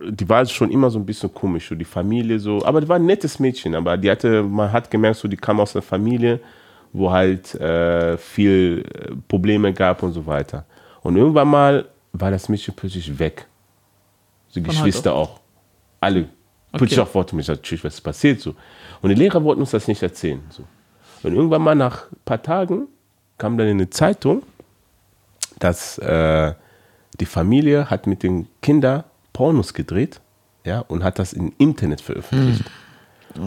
die 0.00 0.28
war 0.28 0.46
schon 0.46 0.70
immer 0.70 0.88
so 0.88 1.00
ein 1.00 1.04
bisschen 1.04 1.34
komisch, 1.34 1.68
so 1.68 1.74
die 1.74 1.84
Familie 1.84 2.38
so. 2.38 2.64
Aber 2.64 2.80
die 2.80 2.88
war 2.88 2.94
ein 2.94 3.06
nettes 3.06 3.40
Mädchen, 3.40 3.74
aber 3.74 3.96
die 3.96 4.08
hatte, 4.08 4.44
man 4.44 4.70
hat 4.70 4.88
gemerkt, 4.88 5.16
so 5.16 5.26
die 5.26 5.36
kam 5.36 5.58
aus 5.58 5.74
einer 5.74 5.82
Familie, 5.82 6.38
wo 6.92 7.10
halt 7.10 7.56
äh, 7.56 8.16
viel 8.16 8.84
äh, 8.94 9.16
Probleme 9.26 9.72
gab 9.72 10.04
und 10.04 10.12
so 10.12 10.24
weiter. 10.24 10.64
Und 11.02 11.16
irgendwann 11.16 11.48
mal 11.48 11.88
war 12.12 12.30
das 12.30 12.48
Mädchen 12.48 12.72
plötzlich 12.76 13.18
weg. 13.18 13.48
Die 14.54 14.62
Geschwister 14.62 15.12
auch. 15.12 15.40
Alle. 15.98 16.28
Auch 17.08 17.14
wollte 17.14 17.36
mich 17.36 17.48
natürlich, 17.48 17.84
was 17.84 18.00
passiert 18.00 18.40
so. 18.40 18.54
Und 19.02 19.10
die 19.10 19.14
Lehrer 19.14 19.42
wollten 19.44 19.60
uns 19.60 19.70
das 19.70 19.88
nicht 19.88 20.02
erzählen. 20.02 20.42
So. 20.50 20.64
Und 21.22 21.34
irgendwann 21.34 21.62
mal 21.62 21.74
nach 21.74 22.10
ein 22.10 22.18
paar 22.24 22.42
Tagen 22.42 22.88
kam 23.38 23.58
dann 23.58 23.66
in 23.66 23.78
eine 23.78 23.90
Zeitung, 23.90 24.42
dass 25.58 25.98
äh, 25.98 26.54
die 27.20 27.26
Familie 27.26 27.90
hat 27.90 28.06
mit 28.06 28.22
den 28.22 28.48
Kindern 28.62 29.04
Pornos 29.32 29.74
gedreht 29.74 30.20
ja, 30.64 30.80
und 30.80 31.04
hat 31.04 31.18
das 31.18 31.32
im 31.32 31.52
Internet 31.58 32.00
veröffentlicht. 32.00 32.64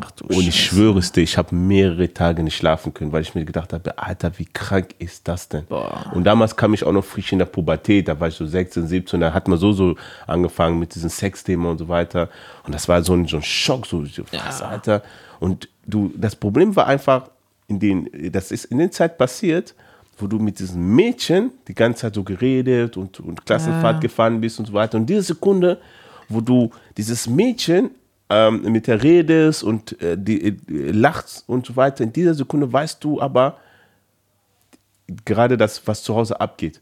Ach 0.01 0.11
Und 0.21 0.31
ich 0.31 0.45
Scheiße. 0.47 0.57
schwöre 0.57 0.99
es 0.99 1.11
dir, 1.11 1.21
ich 1.21 1.37
habe 1.37 1.55
mehrere 1.55 2.13
Tage 2.13 2.43
nicht 2.43 2.55
schlafen 2.57 2.93
können, 2.93 3.11
weil 3.11 3.21
ich 3.21 3.35
mir 3.35 3.45
gedacht 3.45 3.73
habe, 3.73 3.97
Alter, 3.97 4.31
wie 4.37 4.45
krank 4.45 4.95
ist 4.99 5.27
das 5.27 5.47
denn? 5.49 5.65
Boah. 5.65 6.11
Und 6.13 6.23
damals 6.25 6.55
kam 6.55 6.73
ich 6.73 6.83
auch 6.83 6.91
noch 6.91 7.05
frisch 7.05 7.31
in 7.31 7.39
der 7.39 7.45
Pubertät, 7.45 8.07
da 8.07 8.19
war 8.19 8.27
ich 8.27 8.35
so 8.35 8.45
16, 8.45 8.87
17, 8.87 9.19
da 9.19 9.33
hat 9.33 9.47
man 9.47 9.57
so 9.57 9.71
so 9.73 9.95
angefangen 10.25 10.79
mit 10.79 10.93
diesem 10.95 11.09
Sexthema 11.09 11.71
und 11.71 11.77
so 11.77 11.87
weiter. 11.87 12.29
Und 12.65 12.75
das 12.75 12.87
war 12.89 13.01
so 13.03 13.13
ein, 13.13 13.25
so 13.27 13.37
ein 13.37 13.43
Schock, 13.43 13.85
so, 13.85 14.03
was, 14.31 14.61
Alter. 14.61 15.03
Und 15.39 15.69
du, 15.85 16.11
das 16.17 16.35
Problem 16.35 16.75
war 16.75 16.87
einfach, 16.87 17.29
in 17.67 17.79
den, 17.79 18.09
das 18.31 18.51
ist 18.51 18.65
in 18.65 18.77
der 18.79 18.91
Zeit 18.91 19.17
passiert, 19.17 19.75
wo 20.19 20.25
du 20.27 20.39
mit 20.39 20.57
diesem 20.59 20.95
Mädchen 20.95 21.51
die 21.67 21.75
ganze 21.75 22.01
Zeit 22.01 22.15
so 22.15 22.23
geredet 22.23 22.97
und, 22.97 23.19
und 23.19 23.45
Klassenfahrt 23.45 23.95
Ja. 23.97 23.99
gefahren 23.99 24.41
bist 24.41 24.57
und 24.59 24.65
so 24.65 24.73
weiter. 24.73 24.97
Und 24.97 25.05
diese 25.05 25.21
Sekunde, 25.21 25.79
wo 26.27 26.41
du 26.41 26.71
dieses 26.97 27.27
Mädchen 27.27 27.91
ähm, 28.29 28.61
mit 28.71 28.87
der 28.87 29.03
redest 29.03 29.63
und 29.63 30.01
äh, 30.01 30.17
die, 30.17 30.47
äh, 30.47 30.91
lachst 30.91 31.43
und 31.47 31.65
so 31.65 31.75
weiter, 31.75 32.03
in 32.03 32.11
dieser 32.13 32.33
Sekunde 32.33 32.71
weißt 32.71 33.03
du 33.03 33.21
aber 33.21 33.57
gerade 35.25 35.57
das, 35.57 35.85
was 35.87 36.03
zu 36.03 36.15
Hause 36.15 36.39
abgeht. 36.39 36.81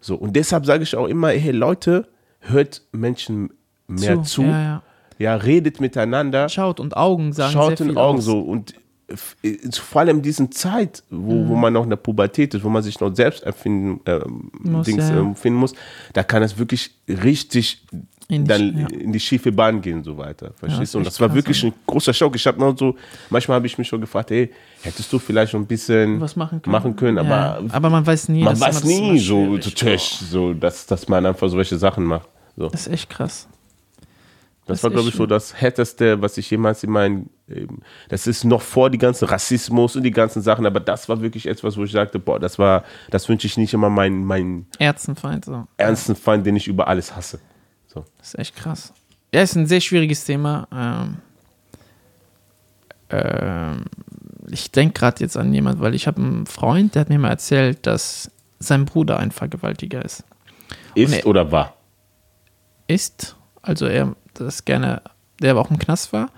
So, 0.00 0.14
und 0.16 0.34
deshalb 0.36 0.66
sage 0.66 0.82
ich 0.82 0.94
auch 0.96 1.06
immer, 1.08 1.28
hey 1.30 1.52
Leute, 1.52 2.06
hört 2.40 2.82
Menschen 2.92 3.50
mehr 3.86 4.22
zu. 4.22 4.42
Ja, 4.42 4.62
ja. 4.62 4.82
Ja, 5.16 5.36
redet 5.36 5.80
miteinander 5.80 6.48
Schaut 6.48 6.80
und 6.80 6.96
Augen 6.96 7.32
sagen 7.32 7.52
schaut 7.52 7.78
die 7.78 7.96
Augen 7.96 8.18
aus. 8.18 8.24
so 8.24 8.40
und 8.40 8.74
äh, 9.44 9.58
vor 9.72 10.00
allem 10.00 10.16
in 10.16 10.22
diesen 10.22 10.50
Zeit, 10.50 11.04
wo, 11.08 11.34
Mhm. 11.34 11.48
wo 11.50 11.54
man 11.54 11.72
noch 11.72 11.84
in 11.84 11.90
der 11.90 11.96
Pubertät 11.96 12.52
ist, 12.52 12.64
wo 12.64 12.68
man 12.68 12.82
sich 12.82 12.98
noch 12.98 13.14
selbst 13.14 13.44
erfinden 13.44 14.00
ähm, 14.06 14.50
Muss, 14.60 14.86
Dings, 14.86 15.08
ja, 15.08 15.14
ja. 15.14 15.20
ähm, 15.20 15.36
finden 15.36 15.58
muss, 15.60 15.72
da 16.14 16.24
kann 16.24 16.42
es 16.42 16.58
wirklich 16.58 16.90
richtig 17.08 17.86
In 18.28 18.44
die 18.44 18.48
dann 18.48 18.60
Sch- 18.62 18.80
ja. 18.80 18.98
in 19.00 19.12
die 19.12 19.20
schiefe 19.20 19.52
Bahn 19.52 19.80
gehen 19.82 19.98
und 19.98 20.04
so 20.04 20.16
weiter. 20.16 20.52
Verstehst 20.56 20.94
du? 20.94 20.98
Und 20.98 21.06
das 21.06 21.20
war 21.20 21.32
wirklich 21.34 21.62
ein 21.62 21.74
großer 21.86 22.14
Schock. 22.14 22.34
Ich 22.36 22.46
habe 22.46 22.58
noch 22.58 22.76
so, 22.76 22.96
manchmal 23.28 23.56
habe 23.56 23.66
ich 23.66 23.76
mich 23.76 23.86
schon 23.86 24.00
gefragt, 24.00 24.30
hey, 24.30 24.50
hättest 24.82 25.12
du 25.12 25.18
vielleicht 25.18 25.52
noch 25.52 25.60
ein 25.60 25.66
bisschen 25.66 26.20
Was 26.20 26.34
machen 26.34 26.62
können. 26.62 26.72
machen 26.72 26.96
können, 26.96 27.18
aber 27.18 27.28
ja. 27.28 27.60
aber 27.70 27.90
man 27.90 28.06
weiß 28.06 28.30
nie. 28.30 28.42
man 28.42 28.58
weiß 28.58 28.82
nie 28.84 29.18
so, 29.18 29.58
so, 29.60 29.70
Tisch, 29.70 30.16
so 30.30 30.54
dass, 30.54 30.86
dass 30.86 31.06
man 31.08 31.26
einfach 31.26 31.48
solche 31.50 31.76
Sachen 31.76 32.04
macht. 32.04 32.28
So. 32.56 32.68
Das 32.70 32.86
ist 32.86 32.92
echt 32.94 33.10
krass. 33.10 33.46
Das, 34.66 34.78
Das 34.80 34.84
war, 34.84 34.90
glaube 34.92 35.10
ich, 35.10 35.14
so 35.14 35.26
das 35.26 35.52
Härteste, 35.60 36.22
was 36.22 36.38
ich 36.38 36.50
jemals 36.50 36.82
in 36.82 36.90
meinem. 36.90 37.28
ähm, 37.50 37.80
Das 38.08 38.26
ist 38.26 38.44
noch 38.44 38.62
vor 38.62 38.88
die 38.88 38.96
ganzen 38.96 39.26
Rassismus 39.28 39.94
und 39.96 40.02
die 40.04 40.10
ganzen 40.10 40.40
Sachen, 40.40 40.64
aber 40.64 40.80
das 40.80 41.06
war 41.10 41.20
wirklich 41.20 41.46
etwas, 41.46 41.76
wo 41.76 41.84
ich 41.84 41.92
sagte, 41.92 42.18
boah, 42.18 42.40
das 42.40 42.58
war, 42.58 42.84
das 43.10 43.28
wünsche 43.28 43.46
ich 43.46 43.58
nicht 43.58 43.74
immer 43.74 43.90
meinen, 43.90 44.24
meinen 44.24 44.66
Ärztenfeind. 44.78 45.44
So. 45.44 45.66
ernsten 45.76 46.16
Feind, 46.16 46.46
den 46.46 46.56
ich 46.56 46.66
über 46.66 46.88
alles 46.88 47.14
hasse. 47.14 47.38
So. 47.94 48.04
Das 48.18 48.28
ist 48.28 48.38
echt 48.38 48.56
krass. 48.56 48.92
Ja, 49.32 49.42
ist 49.42 49.54
ein 49.56 49.66
sehr 49.66 49.80
schwieriges 49.80 50.24
Thema. 50.24 50.66
Ähm, 50.72 51.16
ähm, 53.10 53.84
ich 54.50 54.70
denke 54.70 54.94
gerade 55.00 55.20
jetzt 55.20 55.36
an 55.36 55.52
jemand, 55.52 55.80
weil 55.80 55.94
ich 55.94 56.06
habe 56.06 56.20
einen 56.20 56.46
Freund, 56.46 56.94
der 56.94 57.00
hat 57.00 57.08
mir 57.08 57.18
mal 57.18 57.30
erzählt, 57.30 57.86
dass 57.86 58.30
sein 58.58 58.84
Bruder 58.84 59.18
ein 59.18 59.30
Vergewaltiger 59.30 60.04
ist. 60.04 60.24
Ist 60.94 61.10
Nee. 61.10 61.22
oder 61.24 61.50
war? 61.50 61.74
Ist, 62.86 63.36
also 63.62 63.86
er 63.86 64.14
das 64.34 64.64
gerne, 64.64 65.02
der 65.40 65.52
aber 65.52 65.60
auch 65.60 65.70
im 65.70 65.78
Knast 65.78 66.12
war 66.12 66.30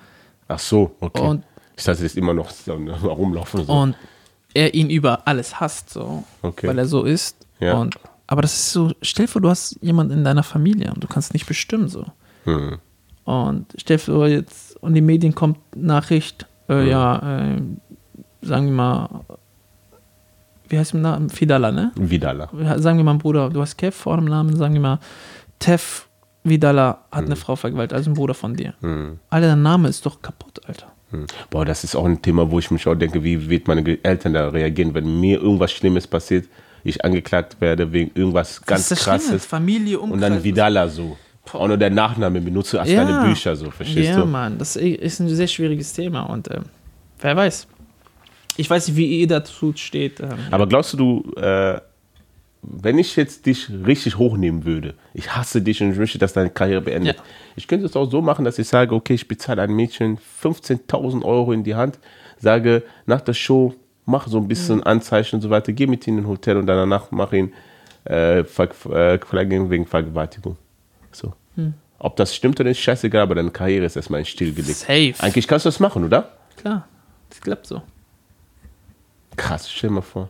Ach 0.49 0.59
so, 0.59 0.95
okay. 1.01 1.21
Und- 1.23 1.45
ich 1.77 1.85
dachte, 1.85 2.03
das 2.03 2.13
ist 2.13 2.17
immer 2.17 2.33
noch 2.33 2.51
so 2.51 2.73
rumlaufen. 2.73 3.65
So. 3.67 3.73
und 3.73 3.97
er 4.55 4.73
ihn 4.73 4.89
über 4.89 5.27
alles 5.27 5.61
hasst, 5.61 5.91
so, 5.91 6.25
Okay. 6.41 6.69
weil 6.69 6.79
er 6.79 6.87
so 6.87 7.03
ist. 7.05 7.37
Ja. 7.61 7.75
Und, 7.75 7.97
aber 8.27 8.43
das 8.43 8.55
ist 8.55 8.73
so, 8.73 8.93
stell 9.03 9.27
dir 9.27 9.33
vor, 9.33 9.43
du 9.43 9.49
hast 9.49 9.79
jemanden 9.81 10.13
in 10.13 10.25
deiner 10.25 10.43
Familie 10.43 10.93
und 10.93 11.03
du 11.03 11.07
kannst 11.07 11.33
nicht 11.33 11.47
bestimmen, 11.47 11.89
so. 11.89 12.07
Hm. 12.45 12.79
Und 13.25 13.67
stell 13.77 13.97
dir 13.97 14.03
vor, 14.03 14.29
jetzt, 14.29 14.77
und 14.83 14.95
die 14.95 15.01
Medien 15.01 15.35
kommt 15.35 15.59
Nachricht, 15.77 16.47
äh, 16.69 16.89
ja, 16.89 17.55
äh, 17.55 17.61
sagen 18.43 18.67
wir 18.67 18.73
mal, 18.73 19.25
wie 20.69 20.79
heißt 20.79 20.95
der 20.95 21.01
Name? 21.01 21.29
Fidala, 21.29 21.71
ne? 21.71 21.93
Vidala. 21.95 22.51
Sagen 22.79 22.99
wir 22.99 23.05
mal, 23.05 23.15
Bruder, 23.15 23.51
du 23.51 23.61
hast 23.61 23.77
Kev 23.77 23.97
vor 23.97 24.17
dem 24.17 24.25
Namen, 24.25 24.57
sagen 24.57 24.75
wir 24.75 24.81
mal, 24.81 24.99
Tev 25.59 26.07
Vidala 26.43 27.05
hat 27.11 27.27
eine 27.27 27.37
Frau 27.37 27.57
vergewaltigt, 27.57 27.95
also 27.95 28.11
ein 28.11 28.15
Bruder 28.15 28.35
von 28.35 28.55
dir. 28.55 28.75
Hm. 28.81 29.19
Alter, 29.31 29.47
der 29.49 29.57
Name 29.57 29.89
ist 29.89 30.07
doch 30.07 30.23
kaputt, 30.23 30.61
Alter. 30.67 30.93
Hm. 31.11 31.27
Boah, 31.51 31.65
das 31.65 31.85
ist 31.85 31.95
auch 31.95 32.05
ein 32.05 32.23
Thema, 32.23 32.51
wo 32.51 32.59
ich 32.59 32.71
mich 32.71 32.87
auch 32.87 32.95
denke, 32.95 33.23
wie 33.23 33.49
wird 33.49 33.69
meine 33.69 34.05
Eltern 34.05 34.35
da 34.35 34.49
reagieren, 34.49 34.95
wenn 34.95 35.21
mir 35.21 35.41
irgendwas 35.41 35.73
Schlimmes 35.73 36.07
passiert, 36.07 36.49
ich 36.87 37.05
angeklagt 37.05 37.61
werde 37.61 37.93
wegen 37.93 38.11
irgendwas 38.15 38.63
ganz 38.63 38.89
das 38.89 39.03
Schlimme, 39.03 39.19
krasses. 39.19 39.47
Familie, 39.47 39.99
Und 39.99 40.21
dann 40.21 40.43
Vidala 40.43 40.89
so. 40.89 41.17
Auch 41.53 41.69
nur 41.69 41.77
der 41.77 41.91
Nachname 41.91 42.41
benutze 42.41 42.81
als 42.81 42.91
deine 42.91 43.25
Bücher 43.25 43.55
so, 43.55 43.71
verstehst 43.71 44.11
ja, 44.11 44.21
du? 44.21 44.27
Mann, 44.27 44.59
das 44.59 44.75
ist 44.75 45.21
ein 45.21 45.29
sehr 45.29 45.47
schwieriges 45.47 45.93
Thema 45.93 46.23
und 46.23 46.51
ähm, 46.51 46.65
wer 47.21 47.37
weiß. 47.37 47.69
Ich 48.57 48.69
weiß 48.69 48.89
nicht, 48.89 48.97
wie 48.97 49.21
ihr 49.21 49.29
dazu 49.29 49.73
steht. 49.77 50.19
Ähm, 50.19 50.31
Aber 50.51 50.67
glaubst 50.67 50.93
du, 50.95 50.97
du 50.97 51.41
äh, 51.41 51.81
wenn 52.69 52.99
ich 52.99 53.17
jetzt 53.17 53.47
dich 53.47 53.69
richtig 53.87 54.19
hochnehmen 54.19 54.65
würde, 54.65 54.95
ich 55.15 55.37
hasse 55.37 55.63
dich 55.63 55.83
und 55.83 55.93
ich 55.93 55.99
möchte, 55.99 56.19
dass 56.19 56.33
deine 56.33 56.51
Karriere 56.51 56.81
beendet. 56.81 57.17
Ja. 57.17 57.23
Ich 57.55 57.69
könnte 57.69 57.87
es 57.87 57.95
auch 57.97 58.11
so 58.11 58.21
machen, 58.21 58.45
dass 58.45 58.59
ich 58.59 58.67
sage, 58.67 58.95
okay, 58.95 59.15
ich 59.15 59.29
bezahle 59.29 59.63
ein 59.63 59.73
Mädchen 59.73 60.19
15.000 60.43 61.25
Euro 61.25 61.53
in 61.53 61.65
die 61.65 61.75
Hand, 61.75 61.99
sage 62.39 62.83
nach 63.07 63.21
der 63.21 63.35
Show, 63.35 63.75
mach 64.07 64.29
so 64.29 64.39
ein 64.39 64.49
bisschen 64.49 64.83
Anzeichen 64.83 65.37
und 65.37 65.43
so 65.43 65.51
weiter, 65.51 65.73
geh 65.73 65.87
mit 65.87 66.07
ihm 66.07 66.19
in 66.19 66.25
ein 66.25 66.29
Hotel 66.29 66.57
und 66.57 66.67
danach 66.67 67.11
mach 67.11 67.33
ihn 67.33 67.53
äh, 68.09 68.41
äh, 68.41 68.45
verklagen 68.45 69.69
wegen 69.69 69.85
Vergewaltigung. 69.85 70.57
So. 71.13 71.35
Ob 71.99 72.17
das 72.17 72.35
stimmt 72.35 72.61
oder 72.61 72.69
nicht, 72.69 72.83
scheißegal, 72.83 73.23
aber 73.23 73.35
deine 73.35 73.51
Karriere 73.51 73.85
ist 73.87 73.97
erstmal 73.97 74.21
in 74.21 74.27
stillgelegt. 74.27 74.77
Safe. 74.77 75.15
Eigentlich 75.19 75.49
kannst 75.49 75.65
du 75.65 75.69
das 75.69 75.81
machen, 75.81 76.05
oder? 76.05 76.31
Klar, 76.57 76.87
das 77.31 77.41
klappt 77.41 77.67
so. 77.67 77.83
Krass, 79.37 79.71
stell 79.71 79.91
dir 79.91 79.97
mal 79.97 80.03
vor. 80.03 80.29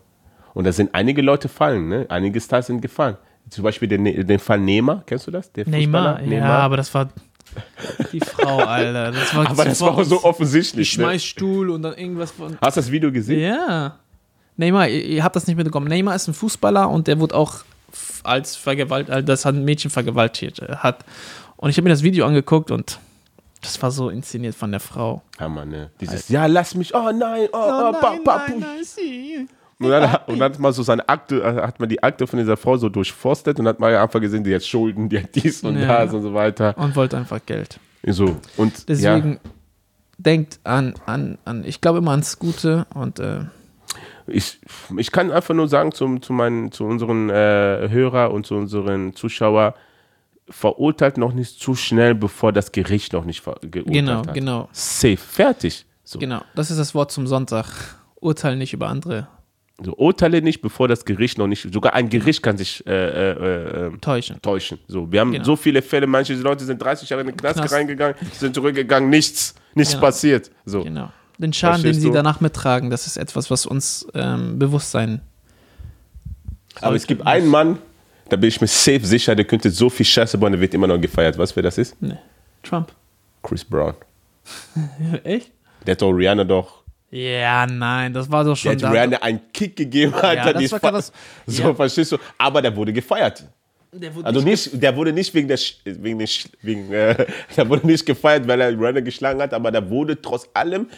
Und 0.54 0.64
da 0.64 0.72
sind 0.72 0.94
einige 0.94 1.22
Leute 1.22 1.48
fallen, 1.48 1.88
ne? 1.88 2.06
Einige 2.08 2.40
Stars 2.40 2.68
sind 2.68 2.80
gefallen. 2.80 3.16
Zum 3.50 3.62
Beispiel 3.62 3.88
den, 3.88 4.04
den 4.04 4.38
Fall 4.38 4.58
Neymar, 4.58 5.02
kennst 5.06 5.26
du 5.26 5.30
das? 5.30 5.52
Der 5.52 5.68
Neymar, 5.68 6.18
Fußballer? 6.18 6.36
ja, 6.38 6.58
aber 6.58 6.76
das 6.76 6.92
war 6.94 7.08
die 8.12 8.21
Frau, 8.21 8.59
Alter. 8.59 9.12
Das 9.12 9.35
war 9.35 9.51
aber 9.51 9.64
das 9.64 9.81
war 9.81 9.97
auch 9.97 10.05
so 10.05 10.16
Ich 10.16 10.25
offensichtlich. 10.25 10.97
Ne? 10.99 11.05
schmeiß 11.05 11.25
Stuhl 11.25 11.71
und 11.71 11.83
dann 11.83 11.95
irgendwas 11.95 12.31
von. 12.31 12.57
Hast 12.61 12.77
du 12.77 12.81
das 12.81 12.90
Video 12.90 13.11
gesehen? 13.12 13.40
Ja. 13.40 13.97
Neymar, 14.57 14.88
ihr, 14.88 15.05
ihr 15.05 15.25
habt 15.25 15.37
das 15.37 15.47
nicht 15.47 15.57
mitbekommen. 15.57 15.88
Neymar 15.88 16.14
ist 16.14 16.29
ein 16.29 16.35
Fußballer 16.35 16.88
und 16.88 17.07
der 17.07 17.21
wurde 17.21 17.35
auch 17.35 17.64
als 18.25 18.57
Vergewalt, 18.57 19.11
also 19.11 19.27
das 19.27 19.45
hat 19.45 19.55
ein 19.55 19.64
Mädchen 19.64 19.90
vergewaltigt 19.90 20.61
äh, 20.61 20.77
hat. 20.77 21.05
Und 21.57 21.71
ich 21.71 21.77
habe 21.77 21.85
mir 21.85 21.90
das 21.90 22.03
Video 22.03 22.27
angeguckt 22.27 22.71
und 22.71 22.99
das 23.62 23.81
war 23.83 23.90
so 23.90 24.11
inszeniert 24.11 24.55
von 24.55 24.71
der 24.71 24.81
Frau. 24.81 25.23
Hammer, 25.38 25.64
ne? 25.64 25.90
Dieses, 26.01 26.29
ja, 26.29 26.47
lass 26.47 26.75
mich, 26.75 26.95
oh 26.95 27.11
nein, 27.12 27.49
oh, 27.53 27.57
oh, 27.57 27.92
pa, 27.92 28.16
pa, 28.23 28.38
pu. 28.40 28.62
sie. 28.83 29.49
Und 29.78 29.90
dann, 29.90 30.10
hat- 30.10 30.28
und 30.28 30.38
dann 30.38 30.52
hat 30.52 30.58
man 30.58 30.72
so 30.72 30.82
seine 30.82 31.06
Akte, 31.08 31.42
äh, 31.42 31.62
hat 31.62 31.78
man 31.80 31.88
die 31.88 32.02
Akte 32.02 32.26
von 32.26 32.38
dieser 32.38 32.56
Frau 32.56 32.76
so 32.78 32.88
durchforstet 32.88 33.58
und 33.60 33.68
hat 33.68 33.78
ja 33.80 34.02
einfach 34.02 34.20
gesehen, 34.20 34.42
die 34.42 34.54
hat 34.54 34.64
Schulden, 34.64 35.08
die 35.08 35.22
hat 35.22 35.34
dies 35.34 35.62
und 35.62 35.78
Ja. 35.78 36.04
das 36.04 36.14
und 36.14 36.22
so 36.22 36.32
weiter. 36.32 36.76
Und 36.78 36.96
wollte 36.96 37.16
einfach 37.18 37.40
Geld. 37.44 37.78
So, 38.08 38.36
und 38.56 38.88
Deswegen 38.88 39.32
ja, 39.34 39.50
denkt 40.18 40.60
an, 40.64 40.94
an, 41.06 41.38
an, 41.44 41.64
ich 41.64 41.80
glaube 41.80 41.98
immer 41.98 42.12
ans 42.12 42.38
Gute 42.38 42.86
und 42.94 43.18
äh, 43.18 43.40
ich, 44.28 44.58
ich 44.96 45.12
kann 45.12 45.30
einfach 45.30 45.54
nur 45.54 45.68
sagen 45.68 45.92
zum, 45.92 46.22
zu, 46.22 46.32
meinen, 46.32 46.72
zu 46.72 46.84
unseren 46.84 47.28
äh, 47.30 47.88
Hörer 47.90 48.30
und 48.32 48.46
zu 48.46 48.54
unseren 48.54 49.14
Zuschauer, 49.14 49.74
verurteilt 50.48 51.18
noch 51.18 51.32
nicht 51.32 51.58
zu 51.60 51.74
schnell, 51.74 52.14
bevor 52.14 52.52
das 52.52 52.72
Gericht 52.72 53.12
noch 53.12 53.24
nicht 53.24 53.44
geurteilt 53.44 53.86
genau, 53.86 54.18
hat. 54.26 54.34
genau, 54.34 54.68
Safe, 54.72 55.16
fertig. 55.16 55.84
So. 56.04 56.18
genau. 56.20 56.40
Das 56.54 56.70
ist 56.70 56.78
das 56.78 56.94
Wort 56.94 57.10
zum 57.10 57.26
Sonntag. 57.26 57.66
Urteil 58.20 58.56
nicht 58.56 58.72
über 58.72 58.88
andere 58.88 59.28
So, 59.82 59.92
urteile 59.94 60.40
nicht, 60.40 60.62
bevor 60.62 60.88
das 60.88 61.04
Gericht 61.04 61.36
noch 61.36 61.46
nicht, 61.46 61.68
sogar 61.72 61.92
ein 61.92 62.08
Gericht 62.08 62.42
kann 62.42 62.56
sich 62.56 62.86
äh, 62.86 62.92
äh, 62.92 63.86
äh, 63.88 63.98
täuschen. 63.98 64.40
täuschen. 64.40 64.78
So, 64.88 65.12
wir 65.12 65.20
haben 65.20 65.32
Genau. 65.32 65.44
so 65.44 65.54
viele 65.56 65.82
Fälle, 65.82 66.06
manche 66.06 66.32
Leute 66.34 66.64
sind 66.64 66.80
30 66.80 67.10
Jahre 67.10 67.20
in 67.20 67.26
den 67.28 67.36
Knast, 67.36 67.56
Knast. 67.58 67.74
reingegangen, 67.74 68.14
sind 68.32 68.54
zurückgegangen, 68.54 69.10
nichts, 69.10 69.54
nichts 69.74 69.92
Genau. 69.92 70.06
passiert. 70.06 70.50
So. 70.64 70.82
Genau. 70.82 71.12
Den 71.38 71.52
Schaden, 71.52 71.76
den 71.76 71.82
Verstehst 71.82 72.00
sie 72.00 72.06
du? 72.08 72.14
danach 72.14 72.40
mittragen, 72.40 72.88
das 72.88 73.06
ist 73.06 73.18
etwas, 73.18 73.50
was 73.50 73.66
uns 73.66 74.06
ähm, 74.14 74.58
bewusst 74.58 74.90
sein. 74.92 75.20
Aber 76.80 76.96
es 76.96 77.06
gibt 77.06 77.26
einen 77.26 77.46
Mann, 77.48 77.78
da 78.30 78.36
bin 78.36 78.48
ich 78.48 78.60
mir 78.62 78.66
safe 78.68 79.04
sicher, 79.04 79.34
der 79.34 79.44
könnte 79.44 79.68
so 79.70 79.90
viel 79.90 80.06
Scheiße 80.06 80.38
bauen, 80.38 80.52
der 80.52 80.60
wird 80.62 80.72
immer 80.72 80.86
noch 80.86 80.98
gefeiert. 80.98 81.36
Weißt 81.36 81.52
du, 81.52 81.56
wer 81.56 81.62
das 81.64 81.76
ist? 81.76 82.00
Nee. 82.00 82.16
Trump. 82.62 82.92
Chris 83.42 83.62
Brown. 83.62 83.92
Echt? 85.24 85.50
Der 85.86 85.92
hat 85.92 86.00
doch 86.02 86.10
Rihanna 86.12 86.44
doch, 86.44 86.82
Ja, 87.18 87.66
nein, 87.66 88.12
das 88.12 88.31
war 88.31 88.44
doch 88.44 88.50
der 88.50 88.57
schon 88.57 88.72
hat 88.72 88.83
da. 88.83 88.90
Rihanna 88.90 89.16
einen 89.18 89.40
Kick 89.52 89.76
gegeben, 89.76 90.12
Alter. 90.14 90.52
das 90.52 90.72
war 90.72 90.81
krass. 90.81 91.12
So, 91.46 91.62
Ja. 91.62 91.74
verstehst 91.74 92.12
du? 92.12 92.18
Aber 92.37 92.61
der 92.61 92.74
wurde 92.76 92.92
gefeiert. 92.92 93.44
Der 93.92 94.14
wurde 94.14 94.26
Also 94.26 94.40
nicht, 94.42 94.83
der 94.83 94.94
wurde 94.94 95.12
nicht 95.12 95.33
wegen 95.33 95.48
der, 95.48 95.57
Sch- 95.59 95.76
wegen 95.85 96.18
der, 96.18 96.29
wegen, 96.61 96.92
äh, 96.92 97.26
der 97.57 97.68
wurde 97.68 97.87
nicht 97.87 98.05
gefeiert, 98.05 98.46
weil 98.46 98.61
er 98.61 98.68
Rihanna 98.79 99.00
geschlagen 99.00 99.40
hat, 99.40 99.55
aber 99.55 99.70
der 99.70 99.88
wurde 99.88 100.20
trotz 100.20 100.46
allem, 100.52 100.88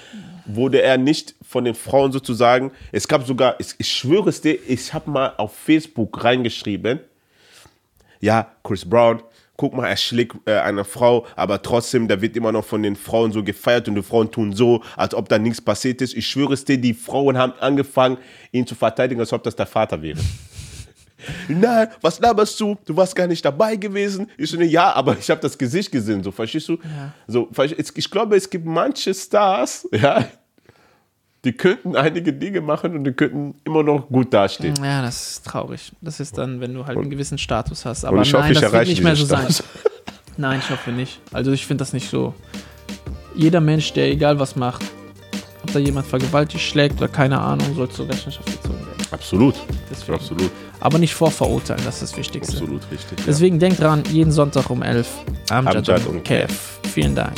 wurde 0.47 0.83
er 0.83 0.99
nicht 0.99 1.35
von 1.49 1.65
den 1.65 1.75
Frauen 1.75 2.11
sozusagen, 2.11 2.73
es 2.91 3.07
gab 3.07 3.25
sogar, 3.25 3.55
ich, 3.61 3.69
ich 3.79 3.93
schwöre 3.93 4.31
es 4.31 4.41
dir, 4.41 4.59
ich 4.67 4.93
habe 4.93 5.11
mal 5.11 5.33
auf 5.37 5.55
Facebook 5.57 6.25
reingeschrieben, 6.25 6.99
ja, 8.21 8.51
Chris 8.65 8.85
Brown, 8.85 9.23
guck 9.59 9.75
mal, 9.75 9.87
er 9.89 9.97
schlägt 9.99 10.37
äh, 10.47 10.55
eine 10.61 10.85
Frau, 10.85 11.27
aber 11.37 11.61
trotzdem, 11.61 12.09
der 12.09 12.23
wird 12.23 12.35
immer 12.37 12.53
noch 12.53 12.65
von 12.65 12.83
den 12.83 12.97
Frauen 12.97 13.33
so 13.33 13.43
gefeiert 13.45 13.89
und 13.89 13.97
die 13.97 14.03
Frauen 14.03 14.31
tun 14.31 14.55
so, 14.55 14.83
als 14.97 15.13
ob 15.15 15.29
da 15.29 15.39
nichts 15.39 15.61
passiert 15.61 16.01
ist. 16.01 16.15
Ich 16.17 16.27
schwöre 16.27 16.55
es 16.55 16.65
dir, 16.65 16.79
die 16.79 16.95
Frauen 16.95 17.37
haben 17.37 17.53
angefangen, 17.61 18.17
ihn 18.53 18.67
zu 18.67 18.75
verteidigen, 18.75 19.21
als 19.21 19.33
ob 19.33 19.43
das 19.43 19.55
der 19.57 19.67
Vater 19.67 20.01
wäre. 20.01 20.19
Nein, 21.49 21.89
was 22.01 22.21
laberst 22.21 22.59
du? 22.61 22.77
Du 22.85 22.97
warst 22.97 23.15
gar 23.17 23.27
nicht 23.27 23.45
dabei 23.45 23.75
gewesen. 23.75 24.31
Ich 24.37 24.51
so, 24.51 24.57
ne, 24.57 24.65
ja, 24.65 24.93
aber 24.93 25.17
ich 25.19 25.29
habe 25.29 25.41
das 25.41 25.59
Gesicht 25.59 25.91
gesehen, 25.91 26.23
so, 26.23 26.31
verstehst 26.31 26.69
du? 26.69 26.79
So, 27.27 27.49
versteh- 27.53 27.75
es- 27.79 27.93
ich 27.97 28.09
glaube, 28.11 28.37
es 28.37 28.49
gibt 28.49 28.65
manche 28.65 29.13
Stars, 29.13 29.89
ja, 29.93 30.25
die 31.45 31.53
könnten 31.53 31.95
einige 31.97 32.33
Dinge 32.33 32.61
machen 32.61 32.97
und 32.97 33.05
die 33.05 33.13
könnten 33.13 33.55
immer 33.65 33.83
noch 33.83 34.09
gut 34.09 34.33
dastehen. 34.35 34.75
Ja, 34.83 35.03
das 35.03 35.31
ist 35.33 35.47
traurig. 35.47 35.93
Das 36.01 36.21
ist 36.21 36.37
dann, 36.37 36.61
wenn 36.61 36.75
du 36.75 36.87
halt 36.87 36.99
einen 36.99 37.11
gewissen 37.11 37.39
Status 37.39 37.85
hast. 37.85 38.05
Aber 38.05 38.23
ich 38.23 38.33
hoffe, 38.35 38.45
nein, 38.45 38.53
ich 38.53 38.61
das 38.61 38.73
wird 38.73 38.89
nicht 38.89 39.03
mehr 39.03 39.15
so 39.17 39.23
diesen 39.23 39.37
sein. 39.37 39.51
Status. 39.53 39.65
Nein, 40.41 40.61
ich 40.63 40.71
hoffe 40.71 40.93
nicht. 40.93 41.21
Also 41.33 41.51
ich 41.51 41.67
finde 41.67 41.83
das 41.83 41.93
nicht 41.93 42.09
so. 42.09 42.33
Jeder 43.35 43.61
Mensch, 43.61 43.93
der 43.93 44.09
egal 44.09 44.39
was 44.39 44.55
macht, 44.55 44.85
ob 45.65 45.73
da 45.73 45.81
jemand 45.81 46.07
vergewaltigt, 46.07 46.63
schlägt 46.63 46.99
oder 46.99 47.09
keine 47.09 47.41
Ahnung, 47.41 47.75
soll 47.75 47.89
zur 47.89 48.09
Rechenschaft 48.09 48.47
gezogen 48.47 48.79
werden. 48.79 49.05
Absolut, 49.11 49.57
Deswegen. 49.91 50.15
absolut, 50.15 50.51
Aber 50.79 50.99
nicht 50.99 51.13
vorverurteilen, 51.15 51.83
das 51.85 52.03
ist 52.03 52.13
das 52.13 52.19
Wichtigste. 52.19 52.53
absolut 52.53 52.83
richtig. 52.93 53.19
Ja. 53.19 53.25
Deswegen 53.27 53.59
denkt 53.59 53.81
dran, 53.81 54.05
jeden 54.13 54.31
Sonntag 54.31 54.71
um 54.71 54.83
11 54.83 55.09
Amjad, 55.51 55.77
Amjad 55.77 56.07
und 56.07 56.17
und 56.17 56.25
Kev. 56.25 56.53
Vielen 56.93 57.17
Dank. 57.17 57.33